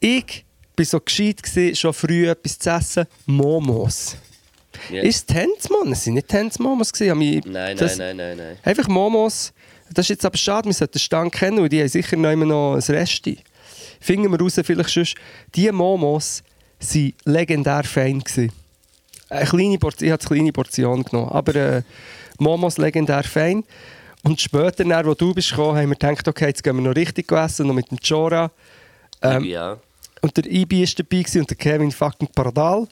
Ich 0.00 0.44
war 0.76 0.84
so 0.84 1.00
gescheit, 1.00 1.42
gewesen, 1.42 1.76
schon 1.76 1.92
früh 1.92 2.28
etwas 2.28 2.58
zu 2.58 2.70
essen, 2.70 3.06
Momos. 3.26 4.16
Ja. 4.90 5.02
Ist 5.02 5.16
es 5.16 5.26
Tänzmon? 5.26 5.92
Es 5.92 6.06
waren 6.06 6.14
nicht 6.14 6.28
Tänzmomos. 6.28 6.92
Nein, 6.98 7.76
das- 7.76 7.98
nein, 7.98 8.16
nein, 8.16 8.16
nein, 8.16 8.36
nein. 8.36 8.56
Einfach 8.62 8.88
Momos. 8.88 9.52
Das 9.92 10.04
ist 10.04 10.10
jetzt 10.10 10.24
aber 10.24 10.36
schade, 10.36 10.66
wir 10.68 10.74
sollten 10.74 10.92
den 10.92 10.98
Stand 11.00 11.32
kennen, 11.32 11.58
weil 11.60 11.68
die 11.68 11.80
haben 11.80 11.88
sicher 11.88 12.16
noch 12.16 12.30
immer 12.30 12.44
noch 12.44 12.74
ein 12.74 12.80
Resti. 12.94 13.38
Finden 14.00 14.30
wir 14.30 14.38
raus, 14.40 14.54
vielleicht 14.62 14.90
sonst. 14.90 15.14
Die 15.54 15.70
Momos 15.72 16.42
waren 16.78 17.12
legendär 17.24 17.84
fein. 17.84 18.20
Gewesen. 18.20 18.52
Eine 19.28 19.46
kleine 19.46 19.78
Portion, 19.78 20.06
ich 20.06 20.12
habe 20.12 20.22
eine 20.22 20.28
kleine 20.36 20.52
Portion 20.52 21.02
genommen, 21.02 21.30
aber 21.30 21.54
äh, 21.54 21.82
Momos 22.38 22.78
legendär 22.78 23.24
fein. 23.24 23.64
Und 24.24 24.40
später, 24.40 24.84
dann, 24.84 25.06
wo 25.06 25.14
du 25.14 25.34
bist 25.34 25.50
gekommen, 25.50 25.78
haben 25.78 25.90
wir 25.90 25.96
gedacht, 25.96 26.26
okay, 26.26 26.46
jetzt 26.46 26.62
gehen 26.62 26.76
wir 26.76 26.82
noch 26.82 26.96
richtig 26.96 27.30
essen, 27.30 27.66
noch 27.66 27.74
mit 27.74 27.90
dem 27.90 27.98
Chora. 27.98 28.50
Ähm, 29.20 29.44
ja. 29.44 29.76
und 30.20 30.36
der 30.36 30.46
Ibi 30.46 30.82
war 30.82 30.94
dabei 30.96 31.22
gewesen 31.22 31.40
und 31.40 31.50
der 31.50 31.56
Kevin 31.56 31.90
fucking 31.90 32.28
Paradal. 32.34 32.86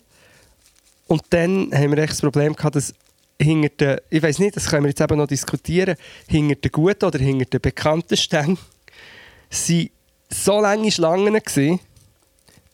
Und 1.06 1.22
dann 1.30 1.70
haben 1.72 1.92
wir 1.92 1.98
echt 1.98 2.14
das 2.14 2.20
Problem 2.20 2.54
gehabt, 2.54 2.74
dass 2.74 2.92
hinter 3.40 3.68
den, 3.68 4.00
ich 4.10 4.22
weiß 4.22 4.38
nicht, 4.38 4.56
das 4.56 4.66
können 4.68 4.84
wir 4.84 4.88
jetzt 4.88 5.00
eben 5.00 5.18
noch 5.18 5.26
diskutieren, 5.26 5.96
hinter 6.26 6.56
den 6.56 6.72
guten 6.72 7.04
oder 7.04 7.18
hinter 7.18 7.44
den 7.44 7.60
bekannten 7.60 8.16
Stängen 8.16 8.58
sind 9.50 9.90
so 10.28 10.60
lange 10.60 10.90
Schlangen 10.90 11.34
gewesen, 11.34 11.80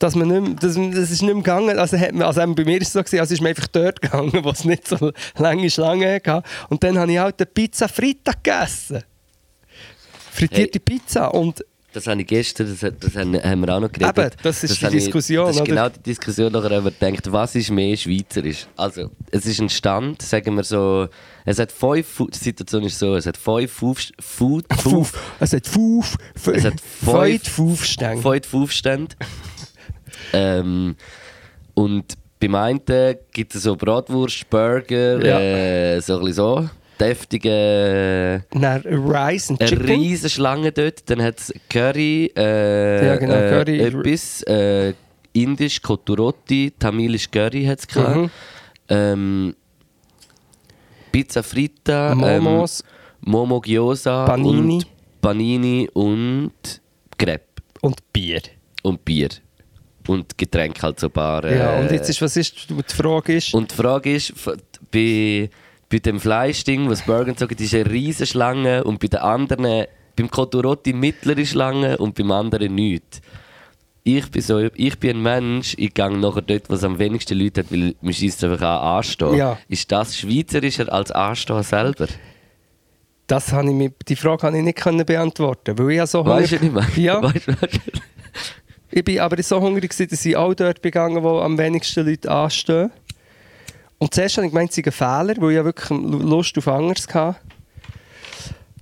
dass 0.03 0.15
man 0.17 0.29
nicht 0.29 0.41
mehr, 0.43 0.55
das, 0.61 0.75
das 0.75 1.11
ist 1.11 1.23
nicht 1.23 1.23
mehr 1.23 1.35
gegangen. 1.35 1.79
Also, 1.79 1.97
hat 1.99 2.13
man, 2.13 2.23
also 2.23 2.41
bei 2.55 2.65
mir 2.65 2.81
ist 2.81 2.89
es 2.89 2.93
so 2.93 3.01
gewesen, 3.01 3.21
also 3.21 3.35
ist 3.35 3.41
man 3.41 3.51
einfach 3.51 3.69
dort 3.69 4.01
gegangen, 4.03 4.33
wo 4.43 4.51
es 4.51 4.65
nicht 4.65 4.89
so 4.89 5.13
lange 5.39 5.71
Schlangen 5.71 6.21
hatte. 6.27 6.43
Und 6.69 6.83
dann 6.83 6.99
habe 6.99 7.13
ich 7.13 7.19
halt 7.19 7.39
eine 7.41 7.47
Pizza 7.47 7.89
Fritta 7.89 8.33
gegessen. 8.43 9.03
Frittierte 10.33 10.81
Pizza 10.81 11.29
und 11.35 11.65
Das 11.93 12.07
habe 12.07 12.21
ich 12.23 12.27
gestern, 12.27 12.67
das, 12.81 12.81
das 12.99 13.15
haben, 13.17 13.35
haben 13.37 13.61
wir 13.61 13.75
auch 13.75 13.81
noch 13.81 13.93
geredet. 13.93 14.17
Eben, 14.19 14.31
das 14.43 14.65
ist 14.65 14.81
die 14.81 14.87
habe 14.87 14.97
ich- 14.97 15.05
Diskussion, 15.05 15.47
Das 15.47 15.57
ist 15.57 15.61
oder? 15.63 15.69
genau 15.71 15.89
die 15.91 16.03
Diskussion, 16.03 16.51
nachher 16.53 16.71
haben 16.77 16.85
wir 16.87 16.91
gedacht, 16.91 17.31
was 17.31 17.55
ist 17.55 17.71
mehr 17.71 17.95
schweizerisch? 17.97 18.67
Also, 18.77 19.11
es 19.31 19.45
ist 19.45 19.61
ein 19.61 19.69
Stand, 19.69 20.23
sagen 20.23 20.57
wir 20.57 20.65
so, 20.65 21.09
es 21.45 21.59
hat 21.59 21.71
fünf, 21.71 22.23
die 22.33 22.39
Situation 22.39 22.85
ist 22.85 22.99
so, 22.99 23.15
es 23.15 23.27
hat 23.27 23.37
fünf 23.37 23.71
Food, 23.71 24.13
Food, 24.19 24.65
Fuf. 24.81 25.13
Es 25.39 25.53
hat 25.53 25.67
Fuf. 25.67 26.17
Es 26.35 26.65
hat 26.65 26.81
Feut 26.81 27.43
fünf- 27.43 27.49
Fufstänge. 27.51 28.23
fünf 28.23 28.55
Aufstände. 28.55 29.15
Ähm, 30.33 30.97
und 31.75 32.15
beim 32.41 32.55
einen 32.57 32.81
gibt 33.33 33.55
es 33.55 33.63
so 33.63 33.77
Bratwurst, 33.77 34.49
Burger, 34.51 35.25
Ja. 35.25 35.39
äh, 35.41 36.01
so 36.01 36.19
ein 36.19 36.33
so, 36.33 36.69
deftige... 36.99 38.45
Dann 38.51 38.83
Rice 38.83 39.51
and 39.51 39.61
Eine 39.61 39.71
Chicken. 39.71 39.87
riesige 39.87 40.29
Schlange 40.29 40.73
dort. 40.73 41.09
Dann 41.09 41.23
hat 41.23 41.39
es 41.39 41.53
Curry, 41.71 42.33
äh, 42.37 43.07
Ja, 43.07 43.17
genau, 43.17 43.35
äh, 43.35 43.51
Curry. 43.51 43.81
etwas, 43.81 44.43
äh, 44.43 44.93
indisch, 45.33 45.81
Koturotti, 45.81 46.73
tamilisch 46.79 47.31
Curry 47.31 47.65
hat 47.65 47.79
es 47.81 47.95
Mhm. 47.97 48.31
ähm, 48.89 49.55
Pizza 51.11 51.43
Fritta, 51.43 52.15
Momos. 52.15 52.81
ähm, 52.81 53.31
Momo 53.31 53.61
Gyoza 53.61 54.25
Panini. 54.25 54.75
und 54.77 54.87
Panini 55.21 55.89
und 55.93 56.53
Crepe 57.17 57.63
Und 57.83 58.13
Bier. 58.13 58.41
und 58.83 59.05
Bier. 59.05 59.29
Und 60.09 60.37
Getränke 60.37 60.83
halt 60.83 60.99
so 61.01 61.09
paar. 61.09 61.45
Äh, 61.45 61.59
Ja, 61.59 61.79
und 61.79 61.91
jetzt 61.91 62.09
ist, 62.09 62.21
was 62.23 62.37
ist, 62.37 62.69
die 62.71 62.95
Frage 62.95 63.35
ist, 63.35 63.55
und 63.55 63.71
die 63.71 63.75
Frage 63.75 64.15
ist, 64.15 64.33
bei, 64.91 65.51
bei 65.89 65.99
dem 65.99 66.19
Fleischding, 66.21 66.89
was 66.89 67.03
Burger 67.03 67.35
sagt, 67.37 67.61
ist 67.61 67.75
eine 67.75 67.91
riesige 67.91 68.27
Schlange 68.27 68.85
und 68.85 68.99
bei 69.01 69.09
den 69.09 69.21
anderen, 69.21 69.87
beim 70.17 70.31
Koturotti 70.31 70.93
mittlere 70.93 71.45
Schlange 71.47 71.97
und 71.99 72.15
beim 72.15 72.31
anderen 72.33 72.75
nichts. 72.75 73.21
Ich 74.05 74.29
bin, 74.33 74.43
so, 74.43 74.59
ich 74.59 74.99
bin 74.99 75.19
ein 75.19 75.23
Mensch, 75.23 75.75
ich 75.79 75.95
gehe 75.95 76.11
nachher 76.19 76.43
dort, 76.43 76.69
was 76.69 76.83
am 76.83 76.99
wenigsten 76.99 77.39
Leute 77.39 77.61
hat, 77.61 77.71
weil 77.71 77.95
man 78.01 78.13
schießt 78.13 78.43
einfach 78.45 78.63
an 78.63 78.97
anstehen. 78.97 79.37
Ja. 79.37 79.59
Ist 79.69 79.93
das 79.93 80.19
schweizerischer 80.19 80.93
als 80.93 81.13
anstehen 81.13 81.63
selber? 81.63 82.09
das 83.29 83.53
habe 83.53 83.69
ich 83.69 83.75
mir, 83.75 83.91
die 84.09 84.17
Frage 84.17 84.43
habe 84.47 84.59
ich 84.59 84.65
nicht 84.65 84.77
können 84.79 85.07
beantworten 85.07 85.79
weil 85.79 85.91
ich 85.93 85.97
ja 85.97 86.07
so 86.07 86.25
Weißt 86.25 86.53
du 86.53 86.57
nicht 86.57 86.75
mehr? 86.75 86.87
Ja, 86.97 87.23
Weißt, 87.23 87.49
weißt? 87.49 87.81
Ich 88.93 89.05
bin 89.05 89.19
aber 89.21 89.43
so 89.43 89.61
hungrig, 89.61 89.91
gewesen, 89.91 90.09
dass 90.11 90.25
ich 90.25 90.37
auch 90.37 90.55
dort 90.55 90.83
begangen 90.83 91.23
wo 91.23 91.41
am 91.41 91.57
wenigsten 91.59 92.07
Leute 92.07 92.31
anstehen. 92.31 92.91
Und 93.99 94.13
zuerst 94.15 94.37
habe 94.37 94.47
ich 94.47 94.53
gemeint, 94.53 94.71
es 94.71 94.77
sei 94.77 94.83
ein 94.85 94.93
Fehler, 94.93 95.41
weil 95.41 95.51
ich 95.51 95.57
ja 95.57 95.65
wirklich 95.65 95.91
Lust 95.91 96.59
auf 96.59 96.69
anderes 96.69 97.07
hatte. 97.13 97.39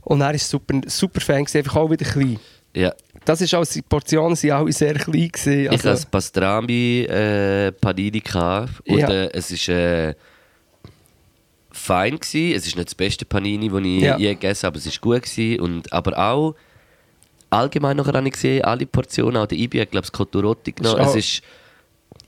Und 0.02 0.20
er 0.22 0.28
war 0.28 0.38
super, 0.38 0.80
super 0.86 1.20
Fan, 1.20 1.44
gewesen, 1.44 1.58
einfach 1.58 1.76
auch 1.76 1.90
wieder 1.90 2.04
klein. 2.06 2.38
Ja. 2.74 2.92
Das 3.24 3.40
ist 3.42 3.54
auch, 3.54 3.66
die 3.66 3.82
Portionen 3.82 4.36
waren 4.42 4.50
alle 4.62 4.72
sehr 4.72 4.94
klein. 4.94 5.28
Gewesen, 5.28 5.60
Ich 5.64 5.70
also, 5.70 5.78
hatte 5.90 5.90
das 5.90 6.06
Pastrami 6.06 7.00
äh, 7.02 7.70
Panini 7.72 8.20
gehabt 8.20 8.70
und 8.88 8.98
Ja. 8.98 9.08
äh, 9.10 9.30
es 9.34 9.50
ist 9.50 9.68
äh, 9.68 10.14
fein 11.70 12.18
gewesen. 12.18 12.56
Es 12.56 12.66
ist 12.66 12.76
nicht 12.76 12.88
das 12.88 12.94
beste 12.94 13.24
Panini, 13.24 13.68
das 13.68 13.80
ich 13.82 14.00
Ja. 14.02 14.16
je 14.18 14.28
gegessen 14.34 14.62
habe, 14.66 14.68
aber 14.68 14.78
es 14.78 14.86
ist 14.86 15.00
gut 15.00 15.22
gewesen. 15.22 15.60
Und, 15.60 15.92
aber 15.92 16.18
auch 16.18 16.54
allgemein 17.50 17.96
noch 17.96 18.06
habe 18.06 18.26
ich 18.26 18.32
gesehen, 18.32 18.64
alle 18.64 18.86
Portionen, 18.86 19.36
auch 19.36 19.46
der 19.46 19.58
Ibi 19.58 19.78
hat 19.78 19.90
glaube 19.90 20.06
ich 20.06 20.10
das 20.10 20.18
Cotorotti 20.18 20.72
genommen. 20.72 21.00
Es 21.00 21.14
ist 21.14 21.42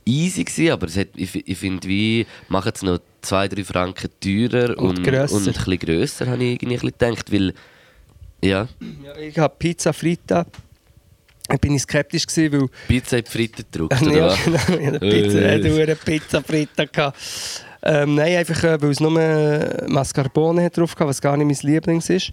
easy 0.05 0.45
gewesen, 0.45 0.73
aber 0.73 0.87
es 0.87 0.97
hat, 0.97 1.09
ich, 1.15 1.49
ich 1.49 1.59
finde, 1.59 1.87
wie 1.89 2.27
machen 2.49 2.73
es 2.75 2.83
noch 2.83 2.99
zwei, 3.21 3.49
drei 3.49 3.65
Franken 3.65 4.11
teurer 4.21 4.77
Und 4.79 4.99
und, 4.99 5.05
grösser. 5.05 5.37
und 5.37 5.47
ein 5.47 5.53
bisschen 5.53 5.79
grösser, 5.79 6.27
habe 6.27 6.43
ich 6.43 6.63
irgendwie 6.63 6.91
gedacht, 6.91 7.33
weil 7.33 7.55
ja, 8.45 8.67
ja, 9.05 9.17
ich 9.19 9.39
habe 9.39 9.55
Pizza 9.57 9.93
Frita. 9.93 10.47
Da 11.49 11.57
bin 11.57 11.75
ich 11.75 11.83
skeptisch 11.83 12.27
gewesen, 12.27 12.61
weil 12.61 12.69
Pizza 12.89 13.19
in 13.19 13.25
die 13.25 13.31
Fritte 13.31 13.65
gedruckt, 13.65 14.03
oder 14.03 14.17
ja, 14.17 14.37
genau. 14.45 14.59
Ich 14.79 14.87
hatte 14.87 15.97
Pizza, 16.05 16.39
eine 16.39 16.45
Pizza 16.45 16.87
gehabt. 16.87 17.19
Ähm, 17.85 18.15
nein, 18.15 18.37
einfach 18.37 18.65
äh, 18.65 18.81
weil 18.81 18.91
es 18.91 19.01
nur 19.01 19.11
Mascarpone 19.89 20.65
hat 20.65 20.77
drauf 20.77 20.93
hatte, 20.93 21.07
was 21.07 21.21
gar 21.21 21.37
nicht 21.37 21.63
mein 21.63 21.71
Lieblings 21.71 22.11
ist. 22.11 22.33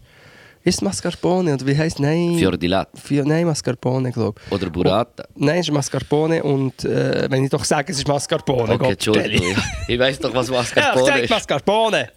Ist 0.70 0.82
Mascarpone 0.84 1.53
oder 1.55 1.65
wie 1.65 1.76
heisst 1.78 1.99
Nein. 1.99 2.36
Fior 2.38 2.55
di 2.55 2.67
Latte 2.67 2.91
Fio- 3.01 3.24
Nein, 3.26 3.45
Mascarpone, 3.47 4.11
glaube 4.11 4.39
ich. 4.45 4.51
oder 4.51 4.70
Burrata. 4.70 5.24
Nein, 5.36 5.59
es 5.61 5.67
ist 5.67 5.74
Mascarpone 5.74 6.43
und 6.43 6.86
äh, 6.86 7.28
wenn 7.30 7.43
ich 7.43 7.49
doch 7.49 7.63
sage, 7.63 7.91
es 7.91 7.97
ist 7.97 8.07
Mascarpone. 8.07 8.74
Okay, 8.74 8.78
Gott, 8.78 8.89
Entschuldigung. 8.91 9.55
Ich 9.88 9.97
weiß 9.99 10.20
doch, 10.20 10.34
was 10.36 10.49
Ja, 10.49 10.61
ich 10.61 10.76
Mascarpone 10.76 11.20
ist. 11.22 11.30
Mascarpone. 11.32 12.09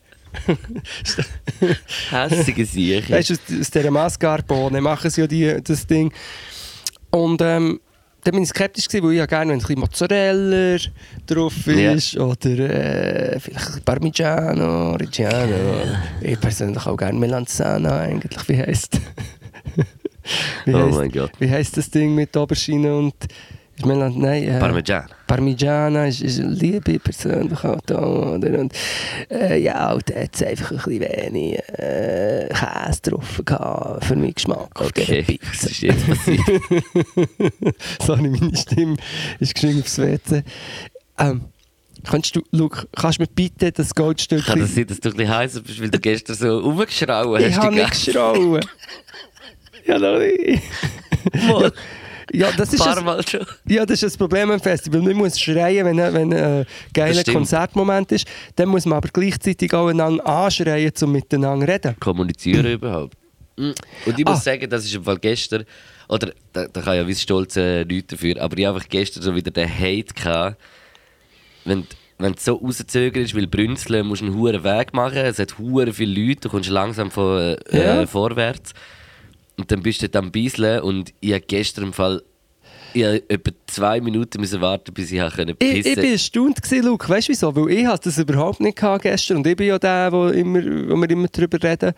Hässige 2.11 2.65
Sieche. 2.67 3.13
Weißt 3.13 3.31
du, 3.31 3.35
aus, 3.35 3.41
aus 3.61 3.71
dieser 3.71 3.91
Mascarpone 3.91 4.81
machen 4.81 5.11
sie 5.11 5.21
ja 5.23 5.27
die, 5.27 5.63
das 5.63 5.87
Ding. 5.87 6.13
Und 7.11 7.41
ähm, 7.43 7.81
dann 8.25 8.33
bin 8.35 8.43
ich 8.45 8.49
skeptisch 8.51 8.87
gewesen, 8.89 9.05
weil 9.07 9.13
ich 9.13 9.19
ja 9.19 9.27
gerne, 9.27 9.51
wenn 9.53 9.59
ein 9.59 9.63
bisschen 9.63 9.81
Mozzarella 9.81 10.79
drauf 11.27 11.67
ist 11.67 12.17
oder 12.17 12.71
äh, 13.35 13.41
vielleicht 13.41 13.85
Parmigiano, 13.85 14.93
Reggiano. 14.93 15.83
Ich 16.21 16.39
persönlich 16.41 16.87
auch 16.87 16.97
gerne 16.97 17.19
Melanzana 17.19 18.01
eigentlich. 18.01 18.49
Wie 18.49 18.59
heisst 18.59 19.01
wie 20.65 20.73
Oh 20.75 20.79
heisst- 20.79 20.99
mein 20.99 21.11
Gott. 21.11 21.33
Wie 21.39 21.51
heisst 21.51 21.77
das 21.77 21.91
Ding 21.91 22.15
mit 22.15 22.37
Aubergine 22.37 22.97
und 22.97 23.15
Nein, 23.87 24.49
äh, 24.49 24.59
Parmigiano. 24.59 25.07
Parmigiana 25.27 26.07
ist, 26.07 26.21
ist 26.21 26.39
liebe 26.39 26.99
persönlich 26.99 27.65
auch 27.65 27.81
da, 27.87 28.03
oder? 28.03 28.59
Und, 28.59 28.73
äh, 29.31 29.59
ja, 29.59 29.97
es 29.97 30.43
einfach 30.43 30.71
ein 30.73 30.77
bisschen 30.77 31.01
wenig 31.01 31.59
äh, 31.79 32.49
Käse 32.49 33.01
drauf 33.03 33.43
gehabt 33.45 34.05
für 34.05 34.17
meinen 34.17 34.35
Geschmack 34.35 34.69
Okay, 34.81 35.39
was 35.51 35.65
ist 35.65 35.81
jetzt 35.83 36.07
passiert? 36.07 36.41
Sorry, 38.03 38.29
meine 38.29 38.57
Stimme 38.57 38.97
ist 39.41 39.55
geschwind 39.55 39.83
aufs 39.83 39.99
WC. 39.99 40.43
Ähm, 41.19 41.43
kannst 42.05 42.37
du, 42.37 42.43
Luke, 42.51 42.87
kannst 42.95 43.19
du 43.19 43.23
mir 43.23 43.29
bitte 43.29 43.73
das 43.73 43.95
Goldstück... 43.95 44.45
Kann 44.45 44.61
das 44.61 44.75
sein, 44.75 44.87
dass 44.87 45.01
du 45.01 45.11
ein 45.11 45.17
bisschen 45.17 45.35
heißer 45.35 45.61
bist, 45.61 45.81
weil 45.81 45.91
du 45.91 45.99
gestern 45.99 46.37
so 46.37 46.59
rumgeschrauen 46.59 47.43
hast? 47.43 47.49
ich 47.49 47.57
habe 47.57 47.75
nicht 47.75 47.91
geschrauen. 47.91 48.61
ja, 49.87 49.99
noch 49.99 50.19
nicht. 50.19 50.63
Ja, 52.33 52.51
das 52.57 52.71
Ein 52.71 52.75
ist 52.77 52.87
das, 52.87 53.03
Mal 53.05 53.29
schon. 53.29 53.47
ja, 53.69 53.85
das 53.85 53.95
ist 53.95 54.03
das 54.05 54.17
Problem 54.17 54.51
am 54.51 54.61
Festival. 54.61 55.03
Man 55.03 55.17
muss 55.17 55.39
schreien, 55.39 55.85
wenn, 55.85 55.99
wenn 55.99 56.33
ein 56.33 56.67
geiler. 56.95 57.23
Konzertmoment 57.25 58.11
ist. 58.13 58.27
Dann 58.57 58.69
muss 58.71 58.87
man 58.87 58.97
aber 58.99 59.09
gleichzeitig 59.13 59.73
auch 59.75 59.89
einander 59.89 60.27
anschreien, 60.27 60.93
um 61.03 61.13
miteinander 61.13 61.67
zu 61.67 61.73
reden. 61.73 61.97
Kommunizieren 62.01 62.67
überhaupt. 62.67 63.17
Mm. 63.57 63.73
Und 64.07 64.19
ich 64.19 64.25
muss 64.25 64.39
Ah. 64.39 64.41
sagen, 64.41 64.69
das 64.71 64.85
ist 64.85 64.95
im 64.95 65.05
Fall 65.05 65.19
gestern, 65.19 65.65
oder 66.09 66.33
da, 66.55 66.67
da 66.69 66.81
kann 66.81 66.97
ja 66.97 67.07
wie 67.07 67.15
stolz 67.15 67.57
äh, 67.57 67.85
nichts 67.85 68.09
dafür, 68.13 68.41
aber 68.41 68.57
ich 68.57 68.65
habe 68.65 68.77
einfach 68.79 68.89
gestern 68.89 69.23
so 69.23 69.35
wieder 69.37 69.51
den 69.51 69.69
Hate 69.69 70.15
gehabt, 70.15 70.57
wenn, 71.67 71.87
wenn 72.19 72.33
du 72.33 72.39
so 72.41 72.55
rauszögerst, 72.55 73.35
weil 73.37 73.47
Brünzeln 73.47 74.07
musst 74.07 74.23
du 74.23 74.27
einen 74.27 74.37
hohen 74.37 74.65
Weg 74.65 74.95
machen, 74.95 75.19
es 75.19 75.39
hat 75.39 75.59
hure 75.59 75.93
viele 75.93 76.19
Leute, 76.29 76.41
du 76.43 76.49
kommst 76.49 76.71
langsam 76.71 77.11
von, 77.11 77.39
äh, 77.41 77.57
Ja. 78.01 78.07
vorwärts 78.07 78.73
und 79.63 79.71
dann 79.71 79.81
bist 79.81 80.03
du 80.03 80.19
am 80.19 80.33
Bisseln 80.33 80.83
und 80.83 81.15
ich 81.21 81.33
habe 81.33 81.45
gestern 81.47 81.85
im 81.85 81.93
Fall 81.93 82.21
ich 82.95 83.05
etwa 83.05 83.53
zwei 83.69 84.01
Minuten 84.01 84.41
müssen 84.41 84.61
warten, 84.61 84.93
bis 84.93 85.13
ich 85.13 85.21
habe 85.21 85.31
können 85.31 85.57
Ich, 85.61 85.71
pissen 85.71 85.93
ich 85.93 85.95
bin 85.95 86.13
erstaunt, 86.13 86.61
gewesen, 86.61 86.85
Luke. 86.85 87.09
Weißt 87.09 87.29
du 87.29 87.33
wieso? 87.33 87.55
Weil 87.55 87.71
ich 87.71 87.87
hatte 87.87 88.09
das 88.09 88.19
überhaupt 88.19 88.59
nicht 88.59 88.77
gehabt 88.77 89.03
gestern 89.03 89.37
und 89.39 89.47
ich 89.47 89.57
bin 89.57 89.69
ja 89.69 89.79
der, 89.79 90.11
wo, 90.11 90.27
immer, 90.27 90.59
wo 90.59 90.97
wir 90.97 91.09
immer 91.09 91.29
darüber 91.29 91.63
reden. 91.63 91.93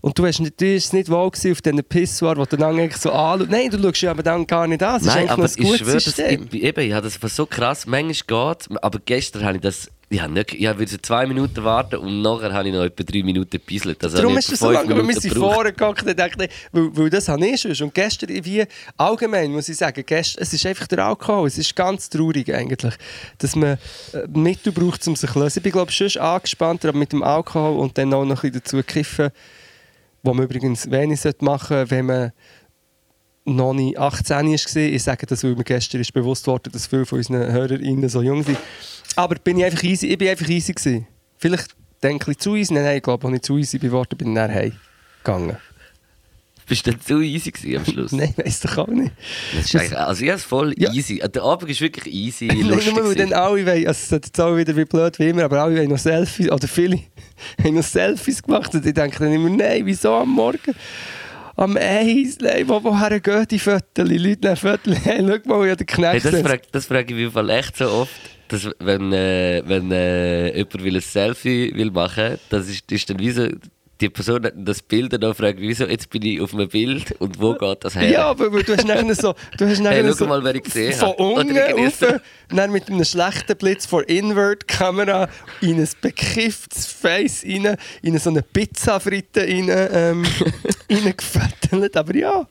Und 0.00 0.18
du 0.18 0.26
hast 0.26 0.40
nicht, 0.40 0.60
du 0.60 0.66
nicht 0.66 1.08
wohl 1.08 1.16
auf 1.16 1.38
diesen 1.40 1.84
Pissoir, 1.84 2.36
wo 2.36 2.44
du 2.44 2.56
dann 2.56 2.78
eigentlich 2.78 2.96
so 2.96 3.12
anschaust. 3.12 3.50
Nein, 3.50 3.70
du 3.70 3.80
schaust 3.80 4.02
ja 4.02 4.10
aber 4.10 4.24
dann 4.24 4.44
gar 4.46 4.66
nicht 4.66 4.82
an. 4.82 4.96
Ist 4.96 5.06
Nein, 5.06 5.30
aber 5.30 5.44
ich 5.44 5.52
schwöre, 5.52 5.94
das, 5.94 6.18
ich, 6.18 6.52
eben, 6.52 6.80
ich 6.80 6.92
habe 6.92 7.08
das 7.08 7.36
so 7.36 7.46
krass, 7.46 7.86
manchmal 7.86 8.56
geht 8.56 8.82
aber 8.82 8.98
gestern 9.06 9.44
habe 9.44 9.56
ich 9.56 9.62
das, 9.62 9.88
ich 10.14 10.22
habe 10.22 10.32
nicht, 10.32 10.54
ich 10.54 10.66
habe 10.66 10.86
zwei 10.86 11.26
Minuten 11.26 11.64
warten 11.64 11.96
und 11.96 12.22
nachher 12.22 12.52
habe 12.52 12.68
ich 12.68 12.74
noch 12.74 12.84
etwa 12.84 13.02
drei 13.02 13.22
Minuten 13.22 13.50
gepisselt. 13.50 14.02
Also 14.02 14.16
Darum 14.16 14.38
ist 14.38 14.46
etwa 14.46 14.56
so 14.56 14.70
lange, 14.70 14.94
aber 14.94 15.06
wir 15.06 15.20
sind 15.20 15.34
vorgegangen 15.34 15.96
und 16.06 16.18
dachte, 16.18 16.48
weil, 16.72 16.96
weil 16.96 17.10
das 17.10 17.28
habe 17.28 17.44
ich 17.46 17.60
schon. 17.60 17.88
Und 17.88 17.94
gestern, 17.94 18.28
wie 18.30 18.64
allgemein 18.96 19.50
muss 19.50 19.68
ich 19.68 19.76
sagen, 19.76 20.04
gestern, 20.06 20.42
es 20.42 20.52
ist 20.52 20.64
einfach 20.66 20.86
der 20.86 21.04
Alkohol. 21.04 21.48
Es 21.48 21.58
ist 21.58 21.74
ganz 21.74 22.08
traurig 22.08 22.54
eigentlich, 22.54 22.94
dass 23.38 23.56
man 23.56 23.76
äh, 24.12 24.26
Mittel 24.32 24.72
braucht, 24.72 25.06
um 25.08 25.16
sich 25.16 25.30
zu 25.30 25.38
lösen. 25.40 25.58
Ich 25.58 25.62
bin 25.62 25.72
glaube 25.72 25.90
ich 25.90 25.96
schon 25.96 26.22
angespannter, 26.22 26.90
aber 26.90 26.98
mit 26.98 27.12
dem 27.12 27.22
Alkohol 27.22 27.78
und 27.78 27.98
dann 27.98 28.14
auch 28.14 28.24
noch 28.24 28.44
ein 28.44 28.52
bisschen 28.52 28.82
dazu 28.82 28.82
kiffen, 28.84 29.30
wo 30.22 30.32
man 30.32 30.44
übrigens 30.44 30.90
wenig 30.90 31.20
machen 31.40 31.76
sollte, 31.76 31.90
wenn 31.90 32.06
man 32.06 32.32
noch 33.44 33.74
nicht 33.74 33.98
18 33.98 34.36
war. 34.48 34.76
Ich 34.76 35.02
sage 35.02 35.26
das, 35.26 35.44
weil 35.44 35.54
mir 35.54 35.64
gestern 35.64 36.00
ist 36.00 36.12
bewusst 36.12 36.46
worden, 36.46 36.72
dass 36.72 36.86
viele 36.86 37.04
von 37.06 37.18
unseren 37.18 37.52
HörerInnen 37.52 38.08
so 38.08 38.22
jung 38.22 38.42
sind. 38.42 38.58
Aber 39.16 39.34
bin 39.36 39.58
ich, 39.58 39.64
einfach 39.66 39.82
easy, 39.82 40.06
ich 40.08 40.18
bin 40.18 40.28
einfach 40.28 40.48
easy 40.48 40.72
gewesen. 40.72 41.06
Vielleicht 41.38 41.76
denke 42.02 42.30
ich 42.30 42.38
zu 42.38 42.56
easy. 42.56 42.72
Nein, 42.74 42.84
nein, 42.84 42.96
ich 42.96 43.02
glaube, 43.02 43.26
als 43.26 43.36
ich 43.36 43.42
zu 43.42 43.58
easy 43.58 43.78
geworden 43.78 44.08
bin, 44.16 44.18
bin 44.18 44.28
ich 44.32 44.34
dann 44.36 44.50
heimgegangen. 44.50 45.56
Bist 46.66 46.86
du 46.86 46.92
dann 46.92 47.00
zu 47.02 47.20
easy 47.20 47.50
gewesen 47.50 47.76
am 47.76 47.84
Schluss? 47.84 48.12
Nein, 48.12 48.32
weiss 48.38 48.60
doch 48.60 48.78
auch 48.78 48.86
nicht. 48.86 49.12
Das 49.54 49.66
ist 49.66 49.76
eigentlich, 49.76 49.98
also 49.98 50.22
ich 50.22 50.28
habe 50.30 50.38
es 50.38 50.44
voll 50.44 50.74
Ja. 50.78 50.90
easy. 50.94 51.18
Der 51.18 51.42
Abend 51.42 51.70
ist 51.70 51.82
wirklich 51.82 52.14
easy, 52.14 52.46
lustig. 52.62 52.94
nur 52.94 53.04
weil 53.04 53.14
dann 53.16 53.34
alle 53.34 53.66
wollen, 53.66 53.86
also 53.86 53.90
es 53.90 54.02
ist 54.04 54.10
jetzt 54.12 54.40
auch 54.40 54.56
wieder 54.56 54.74
wie 54.74 54.86
blöd 54.86 55.18
wie 55.18 55.28
immer, 55.28 55.44
aber 55.44 55.60
alle 55.62 55.76
wollen 55.76 55.90
noch 55.90 55.98
Selfies, 55.98 56.50
oder 56.50 56.66
viele 56.66 57.00
haben 57.62 57.74
noch 57.74 57.82
Selfies 57.82 58.42
gemacht 58.42 58.72
und 58.74 58.86
ich 58.86 58.94
denke 58.94 59.18
dann 59.18 59.30
immer, 59.34 59.50
nein, 59.50 59.84
wieso 59.84 60.14
am 60.14 60.30
Morgen? 60.30 60.74
Am 61.56 61.76
Eis, 61.76 62.38
nein, 62.40 62.68
wo, 62.68 62.82
woher 62.82 63.20
gehen 63.20 63.46
die 63.48 63.58
Fotos? 63.60 64.08
Die 64.08 64.18
Leute 64.18 64.40
nehmen 64.42 64.56
Fotos, 64.56 64.96
hey, 65.04 65.18
schau 65.20 65.48
mal, 65.48 65.68
ja, 65.68 65.76
der 65.76 65.86
Hey, 65.86 66.20
Knecht 66.20 66.24
das 66.24 66.40
frage 66.40 66.62
das 66.72 66.86
frag 66.86 67.08
ich 67.08 67.16
mich 67.16 67.32
Fall 67.32 67.48
echt 67.50 67.76
so 67.76 67.88
oft, 67.90 68.20
dass 68.48 68.68
wenn, 68.80 69.12
äh, 69.12 69.62
wenn 69.64 69.92
äh, 69.92 70.56
jemand 70.56 70.82
will 70.82 70.96
ein 70.96 71.00
Selfie 71.00 71.72
will 71.74 71.92
machen 71.92 72.38
das 72.50 72.68
ist, 72.68 72.90
ist 72.90 73.08
dann 73.08 73.20
wie 73.20 73.30
so, 73.30 73.48
die 74.00 74.08
Person 74.08 74.44
hat 74.44 74.54
das 74.56 74.82
Bild 74.82 75.14
und 75.14 75.22
dann 75.22 75.34
fragt, 75.34 75.60
wieso, 75.60 75.86
jetzt 75.86 76.10
bin 76.10 76.22
ich 76.22 76.40
auf 76.40 76.52
einem 76.52 76.68
Bild 76.68 77.12
und 77.20 77.40
wo 77.40 77.54
geht 77.54 77.84
das 77.84 77.94
her? 77.94 78.08
Ja, 78.08 78.26
aber 78.26 78.50
du 78.50 78.76
hast 78.76 78.86
nachher 78.86 79.14
so, 79.14 79.34
du 79.56 79.68
hast 79.68 79.80
nachher 79.80 80.02
Hey, 80.04 80.12
so 80.12 80.26
mal, 80.26 80.42
wer 80.42 80.54
ich 80.54 80.64
gesehen 80.64 80.92
von 80.92 81.12
unten 81.12 81.56
rauf, 81.56 82.04
dann 82.48 82.72
mit 82.72 82.88
einem 82.88 83.04
schlechten 83.04 83.56
Blitz 83.56 83.86
vor 83.86 84.08
Invert-Kamera 84.08 85.28
in 85.60 85.80
ein 85.80 85.88
bekifftes 86.00 86.86
Face 86.86 87.44
rein, 87.44 87.76
in 88.02 88.18
so 88.18 88.30
eine 88.30 88.42
Pizzafritte 88.42 89.42
rein, 89.42 89.68
ähm, 89.70 90.24
reingefettelt. 90.90 91.96
Aber 91.96 92.14
ja. 92.14 92.48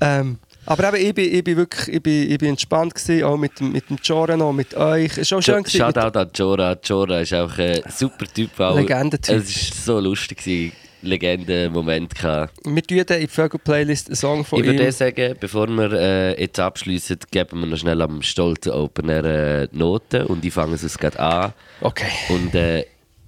Ähm, 0.00 0.38
aber 0.66 0.98
eben, 0.98 1.08
ich 1.08 1.14
bin, 1.14 1.34
ich 1.34 1.44
bin 1.44 1.56
wirklich 1.56 1.88
ich 1.96 2.02
bin, 2.02 2.30
ich 2.30 2.38
bin 2.38 2.48
entspannt 2.50 2.94
gewesen, 2.94 3.24
auch 3.24 3.36
mit 3.36 3.58
dem, 3.58 3.72
mit 3.72 3.88
dem 3.88 3.96
Giorano, 3.96 4.52
mit 4.52 4.74
euch. 4.74 5.18
Es 5.18 5.30
war 5.32 5.42
schön 5.42 5.64
Shoutout 5.64 6.18
an 6.18 6.30
Jora. 6.34 6.76
Jora 6.82 7.20
ist 7.20 7.34
auch 7.34 7.56
ein 7.58 7.80
super 7.88 8.26
Typ. 8.26 8.58
Auch. 8.60 8.76
Legendentyp. 8.76 9.36
Es 9.36 9.70
war 9.86 9.96
so 9.96 10.00
lustig. 10.00 10.38
gewesen. 10.38 10.72
Legende-Moment. 11.02 12.14
gehabt. 12.14 12.54
Wir 12.64 12.82
tun 12.82 12.98
in 12.98 13.20
die 13.20 13.26
Vögel-Playlist 13.26 14.08
einen 14.08 14.16
Song 14.16 14.44
von 14.44 14.60
Ich 14.60 14.66
würde 14.66 14.84
ihm. 14.84 14.92
sagen, 14.92 15.34
bevor 15.40 15.66
wir 15.68 15.92
äh, 15.92 16.40
jetzt 16.40 16.60
abschließen, 16.60 17.18
geben 17.30 17.60
wir 17.60 17.66
noch 17.66 17.78
schnell 17.78 18.02
am 18.02 18.22
stolzen 18.22 18.72
Opener 18.72 19.24
äh, 19.24 19.68
Noten 19.72 20.26
und 20.26 20.44
ich 20.44 20.52
fange 20.52 20.74
es 20.74 20.98
gerade 20.98 21.18
an. 21.18 21.52
Okay. 21.80 22.10
Und 22.28 22.54
äh, 22.54 22.84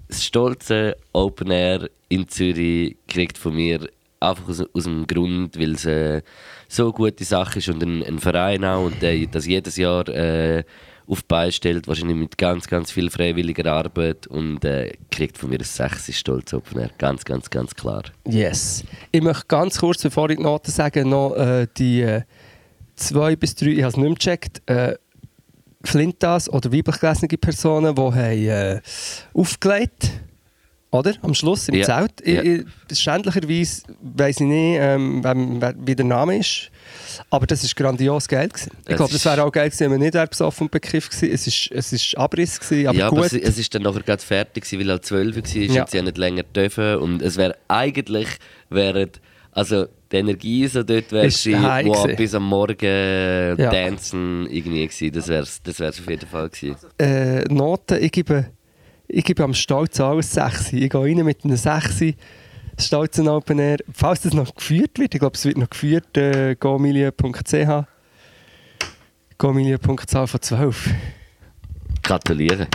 das 0.09 0.24
stolze 0.24 0.97
Open 1.12 1.51
Air 1.51 1.89
in 2.09 2.28
Zürich 2.28 2.97
kriegt 3.09 3.39
von 3.39 3.55
mir 3.55 3.89
einfach 4.20 4.49
aus, 4.49 4.62
aus 4.72 4.85
dem 4.85 5.07
Grund, 5.07 5.59
weil 5.59 5.72
es 5.72 5.87
äh, 5.87 6.22
so 6.72 6.84
eine 6.84 6.92
gute 6.92 7.24
Sache 7.24 7.58
ist 7.58 7.68
und 7.68 7.82
ein, 7.82 8.02
ein 8.02 8.18
Verein 8.18 8.64
auch 8.64 8.86
und 8.86 9.02
der 9.02 9.26
das 9.26 9.46
jedes 9.46 9.76
Jahr 9.76 10.08
äh, 10.08 10.64
auf 11.06 11.20
die 11.20 11.26
Beine 11.28 11.52
stellt, 11.52 11.86
wahrscheinlich 11.86 12.16
mit 12.16 12.38
ganz, 12.38 12.66
ganz 12.66 12.90
viel 12.90 13.10
freiwilliger 13.10 13.70
Arbeit 13.70 14.26
und 14.26 14.64
äh, 14.64 14.92
kriegt 15.10 15.36
von 15.36 15.50
mir 15.50 15.58
ein 15.58 15.64
6 15.64 16.16
stolz 16.16 16.52
Air. 16.52 16.90
Ganz, 16.96 17.24
ganz, 17.24 17.50
ganz 17.50 17.74
klar. 17.74 18.04
Yes. 18.26 18.84
Ich 19.10 19.20
möchte 19.20 19.44
ganz 19.48 19.78
kurz, 19.78 20.02
bevor 20.02 20.30
ich 20.30 20.38
die 20.38 20.42
Noten 20.42 20.70
sage, 20.70 21.04
noch 21.04 21.34
äh, 21.34 21.66
die 21.76 22.02
äh, 22.02 22.22
zwei 22.96 23.36
bis 23.36 23.54
drei, 23.54 23.70
ich 23.70 23.82
habe 23.82 23.90
es 23.90 23.96
nicht 23.96 24.06
mehr 24.06 24.14
gecheckt, 24.14 24.62
äh, 24.66 24.94
Flintas 25.84 26.48
oder 26.48 26.72
weiblich 26.72 27.00
gelesene 27.00 27.36
Personen, 27.36 27.94
die 27.94 28.00
haben, 28.00 28.16
äh, 28.16 28.80
aufgelegt 29.34 30.10
Oder? 30.93 31.14
Am 31.22 31.32
Schluss 31.32 31.68
im 31.68 31.76
Ja. 31.76 31.86
Zelt. 31.86 32.12
Ich, 32.22 32.34
Ja. 32.34 32.43
ich, 32.43 32.99
schändlicherweise 32.99 33.82
weiss 34.03 34.40
ich 34.40 34.47
nicht, 34.47 34.76
ähm, 34.78 35.24
wie 35.86 35.97
der 35.97 36.05
Name 36.05 36.36
ist. 36.38 36.70
Aber 37.30 37.47
das 37.47 37.64
war 37.64 37.70
grandios 37.74 38.28
geil. 38.28 38.49
Gewesen. 38.49 38.70
Ich 38.84 38.90
Es 38.90 38.97
glaube, 38.97 39.12
das 39.12 39.24
wäre 39.24 39.43
auch 39.43 39.51
geil 39.51 39.70
gewesen, 39.70 39.90
wenn 39.90 39.90
man 39.93 40.01
nicht 40.01 40.30
besoffen 40.30 40.66
und 40.66 40.70
bekifft 40.70 41.11
gewesen. 41.12 41.32
Es 41.32 41.47
ist, 41.47 41.70
es 41.72 41.93
ist 41.95 42.16
Abriss 42.18 42.61
gewesen, 42.61 42.88
aber 42.88 42.99
ja, 42.99 43.09
gut. 43.09 43.18
aber 43.18 43.26
es, 43.26 43.32
es 43.32 43.59
ist 43.59 43.74
dann 43.74 43.82
nachher 43.82 44.03
gerade 44.03 44.22
fertig, 44.22 44.64
gewesen, 44.64 44.80
weil 44.80 44.90
halt 44.90 45.05
12 45.07 45.36
Uhr 45.36 45.43
war 45.43 45.51
Ja. 45.74 45.82
und 45.82 45.90
sie 45.90 45.99
haben 45.99 46.05
nicht 46.05 46.18
länger 46.18 46.43
dürfen. 46.43 46.97
Und 46.97 47.22
es 47.22 47.38
wäre 47.38 47.57
eigentlich, 47.68 48.28
wäre, 48.68 49.09
also 49.51 49.86
die 50.12 50.16
Energie 50.16 50.66
so 50.68 50.82
dort 50.82 51.11
wäre 51.11 51.26
Ist 51.26 51.43
gewesen, 51.45 51.62
high 51.62 51.86
wo 51.86 51.93
gewesen. 51.93 52.16
bis 52.16 52.34
am 52.34 52.45
Morgen 52.45 53.57
Ja. 53.59 53.70
dancen 53.70 54.47
irgendwie 54.51 54.86
gewesen. 54.86 55.11
Das 55.12 55.28
wäre 55.28 55.47
das 55.64 55.80
wär's 55.80 55.99
auf 56.01 56.09
jeden 56.11 56.28
Fall 56.28 56.51
gewesen. 56.51 56.76
äh, 56.99 57.45
Noten, 57.51 58.03
ich 58.03 58.12
gebe, 58.12 58.51
ich 59.12 59.24
gebe 59.24 59.44
am 59.44 59.52
Stolz 59.54 60.00
alles 60.00 60.32
6. 60.32 60.72
Ich 60.72 60.90
gehe 60.90 61.00
rein 61.00 61.24
mit 61.24 61.44
einem 61.44 61.56
6. 61.56 62.14
Stolzen 62.78 63.28
Open 63.28 63.58
Air. 63.58 63.78
Falls 63.92 64.22
das 64.22 64.32
noch 64.32 64.54
geführt 64.54 64.98
wird, 64.98 65.14
ich 65.14 65.20
glaube, 65.20 65.36
es 65.36 65.44
wird 65.44 65.58
noch 65.58 65.68
geführt, 65.68 66.16
äh, 66.16 66.56
gomilie.ch. 66.58 67.84
Gomilie.zahl 69.36 70.26
von 70.26 70.40
12. 70.40 70.90
Gratuliere. 72.02 72.68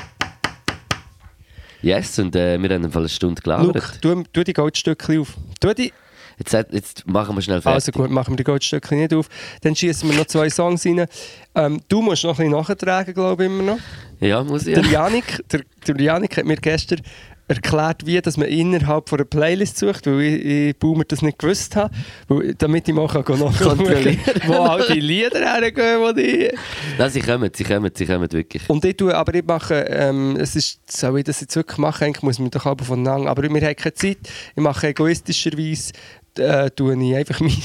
Yes, 1.81 2.19
und 2.19 2.35
äh, 2.35 2.61
wir 2.61 2.69
haben 2.69 2.85
eine 2.85 3.09
Stunde 3.09 3.41
Luke, 3.45 3.71
gelabert. 3.71 4.01
tu, 4.01 4.23
tu 4.31 4.43
die 4.43 4.53
Goldstückchen 4.53 5.21
auf. 5.21 5.33
Tu 5.59 5.73
die. 5.73 5.93
Jetzt, 6.37 6.53
jetzt 6.71 7.07
machen 7.07 7.35
wir 7.35 7.41
schnell 7.41 7.61
fertig. 7.61 7.75
Also 7.75 7.91
gut, 7.91 8.11
machen 8.11 8.33
wir 8.33 8.37
die 8.37 8.43
Goldstückchen 8.43 8.99
nicht 8.99 9.13
auf. 9.13 9.27
Dann 9.61 9.75
schießen 9.75 10.09
wir 10.09 10.17
noch 10.17 10.27
zwei 10.27 10.49
Songs 10.49 10.85
rein. 10.85 11.07
Ähm, 11.55 11.81
du 11.89 12.01
musst 12.01 12.23
noch 12.23 12.37
ein 12.37 12.49
bisschen 12.49 12.51
nachtragen, 12.51 13.13
glaube 13.13 13.43
ich, 13.43 13.49
immer 13.49 13.63
noch. 13.63 13.79
Ja, 14.19 14.43
muss 14.43 14.67
ich. 14.67 14.75
Der 14.75 14.85
Janik, 14.85 15.43
der, 15.51 15.61
der 15.87 15.99
Janik 15.99 16.37
hat 16.37 16.45
mir 16.45 16.57
gestern 16.57 17.01
erklärt, 17.47 18.05
wie 18.05 18.21
dass 18.21 18.37
man 18.37 18.47
innerhalb 18.47 19.07
von 19.07 19.19
einer 19.19 19.25
Playlist 19.25 19.77
sucht, 19.77 20.05
weil 20.05 20.21
ich, 20.21 20.45
ich 20.45 20.79
Boomer 20.79 21.05
das 21.05 21.21
nicht 21.21 21.39
gewusst 21.39 21.75
habe, 21.75 21.93
weil, 22.27 22.53
damit 22.55 22.87
ich 22.87 22.93
mal 22.93 23.07
kann 23.07 23.23
nachschauen 23.39 23.77
Kontrollieren. 23.77 24.19
wo 24.45 24.53
all 24.53 24.85
die 24.87 24.99
Lieder 24.99 25.39
hergehen, 25.39 26.15
die 26.15 26.21
ich... 26.21 26.53
Nein, 26.97 27.09
sie 27.09 27.21
kommen, 27.21 27.49
sie 27.53 27.63
kommen, 27.63 27.91
sie 27.93 28.05
kommen 28.05 28.31
wirklich. 28.31 28.69
Und 28.69 28.83
ich 28.83 28.97
tue, 28.97 29.15
aber 29.15 29.33
ich 29.33 29.45
mache, 29.45 29.75
ähm, 29.89 30.35
es 30.37 30.55
ist, 30.55 30.91
soll 30.91 31.19
ich 31.19 31.25
das 31.25 31.39
jetzt 31.41 31.55
wirklich 31.55 31.77
machen, 31.77 32.05
eigentlich 32.05 32.23
muss 32.23 32.39
man 32.39 32.51
doch 32.51 32.65
aber 32.65 32.83
von 32.83 33.03
lang, 33.03 33.27
aber 33.27 33.43
wir 33.43 33.49
haben 33.49 33.75
keine 33.75 33.93
Zeit, 33.93 34.17
ich 34.55 34.61
mache 34.61 34.87
egoistischerweise, 34.87 35.93
äh, 36.39 36.69
tue 36.71 37.01
ich 37.03 37.15
einfach 37.15 37.39
mein, 37.41 37.55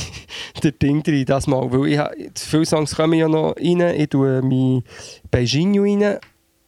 der 0.63 0.73
Ding 0.73 1.03
drin, 1.03 1.25
das 1.25 1.47
mal, 1.47 1.71
weil 1.73 1.89
ich, 1.93 1.99
ha- 1.99 2.11
viele 2.35 2.67
Songs 2.67 2.95
kommen 2.95 3.15
ja 3.19 3.29
noch 3.29 3.57
rein, 3.57 3.81
ich 3.97 4.09
tue 4.09 4.41
mein 4.43 4.83
Beijinho 5.31 5.83
rein 5.83 6.19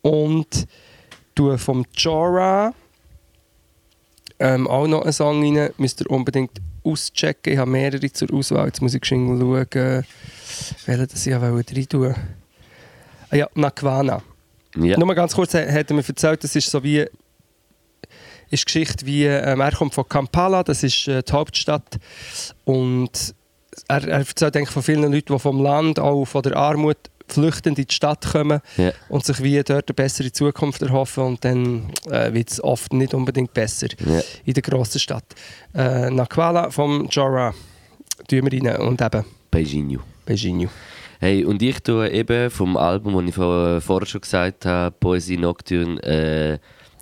und 0.03 0.67
tue 1.35 1.59
vom 1.59 1.85
Jora 1.97 2.73
ähm, 4.39 4.67
auch 4.67 4.87
noch 4.87 5.03
einen 5.03 5.13
Song 5.13 5.43
rein, 5.43 5.71
müsst 5.79 6.01
ihr 6.01 6.11
unbedingt 6.11 6.53
auschecken, 6.83 7.53
ich 7.53 7.59
habe 7.59 7.71
mehrere 7.71 8.13
zur 8.13 8.33
Auswahl, 8.33 8.67
jetzt 8.67 8.83
muss 8.83 8.95
ich 8.95 9.05
schnell 9.05 9.39
schauen, 9.39 10.05
welchen 10.87 11.09
das 11.09 11.27
ich 11.27 11.33
rein 11.35 11.89
tun. 11.89 12.15
Ah 13.31 13.37
ja, 13.37 13.49
Nakwana. 13.55 14.23
Ja. 14.77 14.99
Nur 14.99 15.07
mal 15.07 15.15
ganz 15.15 15.35
kurz, 15.35 15.55
hat 15.55 15.91
er 15.91 15.95
mir 15.95 16.07
erzählt, 16.07 16.43
das 16.45 16.55
ist 16.57 16.69
so 16.71 16.83
wie 16.83 17.07
ist 18.51 18.67
Geschichte 18.67 19.07
wie, 19.07 19.25
ähm, 19.25 19.61
er 19.61 19.73
kommt 19.73 19.95
von 19.95 20.09
Kampala, 20.09 20.63
das 20.63 20.83
ist 20.83 21.09
äh, 21.09 21.23
die 21.23 21.33
Hauptstadt 21.33 21.99
und 22.65 23.35
er, 23.89 24.03
er 24.09 24.19
erzählt 24.19 24.57
eigentlich 24.57 24.71
von 24.71 24.83
vielen 24.83 25.13
Leuten, 25.13 25.33
die 25.33 25.39
vom 25.39 25.63
Land, 25.63 25.99
auch 25.99 26.25
von 26.25 26.43
der 26.43 26.57
Armut 26.57 26.97
flüchtend 27.27 27.79
in 27.79 27.87
die 27.87 27.95
Stadt 27.95 28.27
kommen 28.33 28.61
Ja. 28.77 28.93
und 29.09 29.25
sich 29.25 29.43
wie 29.43 29.63
dort 29.63 29.89
eine 29.89 29.95
bessere 29.95 30.31
Zukunft 30.31 30.83
erhoffen 30.83 31.25
und 31.25 31.45
dann 31.45 31.91
äh, 32.11 32.33
wird 32.35 32.51
es 32.51 32.63
oft 32.63 32.93
nicht 32.93 33.15
unbedingt 33.15 33.55
besser 33.55 33.89
Ja. 34.07 34.21
in 34.45 34.53
der 34.55 34.63
grossen 34.63 35.01
Stadt. 35.01 35.25
Äh, 35.75 36.11
Nakwala 36.11 36.71
vom 36.71 37.09
Jora 37.11 37.55
tun 38.29 38.51
wir 38.51 38.63
rein 38.65 38.81
und 38.81 39.01
eben 39.01 39.25
Beijinho. 39.51 40.01
Beijinho. 40.27 40.69
Hey, 41.19 41.45
und 41.45 41.63
ich 41.63 41.81
tue 41.81 42.11
eben 42.11 42.51
vom 42.51 42.77
Album, 42.77 43.15
das 43.15 43.29
ich 43.31 43.35
vor, 43.35 43.81
vorher 43.81 44.07
schon 44.07 44.21
gesagt 44.21 44.67
habe, 44.67 44.95
Poesie 45.01 45.39
Nocturne, 45.39 46.03
äh, 46.03 46.59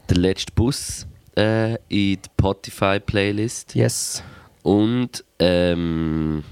der 0.09 0.17
letzte 0.17 0.53
Bus 0.53 1.07
äh, 1.37 1.75
in 1.75 1.79
die 1.89 2.21
Spotify-Playlist. 2.39 3.75
Yes. 3.75 4.23
Und 4.63 5.25
ähm, 5.39 6.45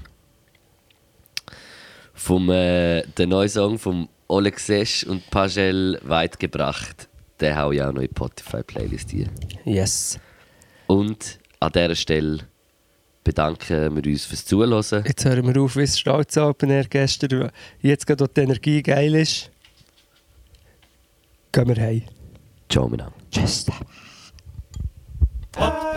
vom 2.13 2.49
äh, 2.49 3.03
der 3.17 3.27
neue 3.27 3.49
Song 3.49 3.79
von 3.79 4.09
Olexesh 4.27 5.03
und 5.05 5.29
Pagel 5.29 5.99
weit 6.03 6.39
gebracht. 6.39 7.09
Den 7.39 7.57
hau 7.57 7.71
ich 7.71 7.81
auch 7.81 7.91
noch 7.91 8.01
in 8.01 8.07
die 8.07 8.15
Spotify-Playlist 8.15 9.11
hier. 9.11 9.27
Yes. 9.65 10.19
Und 10.87 11.39
an 11.59 11.71
dieser 11.71 11.95
Stelle 11.95 12.39
bedanken 13.23 13.95
wir 13.95 14.11
uns 14.11 14.25
fürs 14.25 14.45
Zuhören. 14.45 15.03
Jetzt 15.05 15.25
hören 15.25 15.53
wir 15.53 15.61
auf, 15.61 15.75
wie 15.75 15.81
es 15.81 15.99
stolz 15.99 16.37
Open 16.37 16.69
Air 16.69 16.85
gestern. 16.85 17.51
Jetzt 17.81 18.05
gerade, 18.07 18.23
wo 18.23 18.27
die 18.27 18.41
Energie 18.41 18.81
geil 18.81 19.15
ist, 19.15 19.51
gehen 21.51 21.67
wir 21.67 21.81
heim. 21.81 22.03
Ciao 22.69 22.87
miteinander. 22.87 23.17
Tschüss. 23.31 23.65
Podcast. 25.53 25.91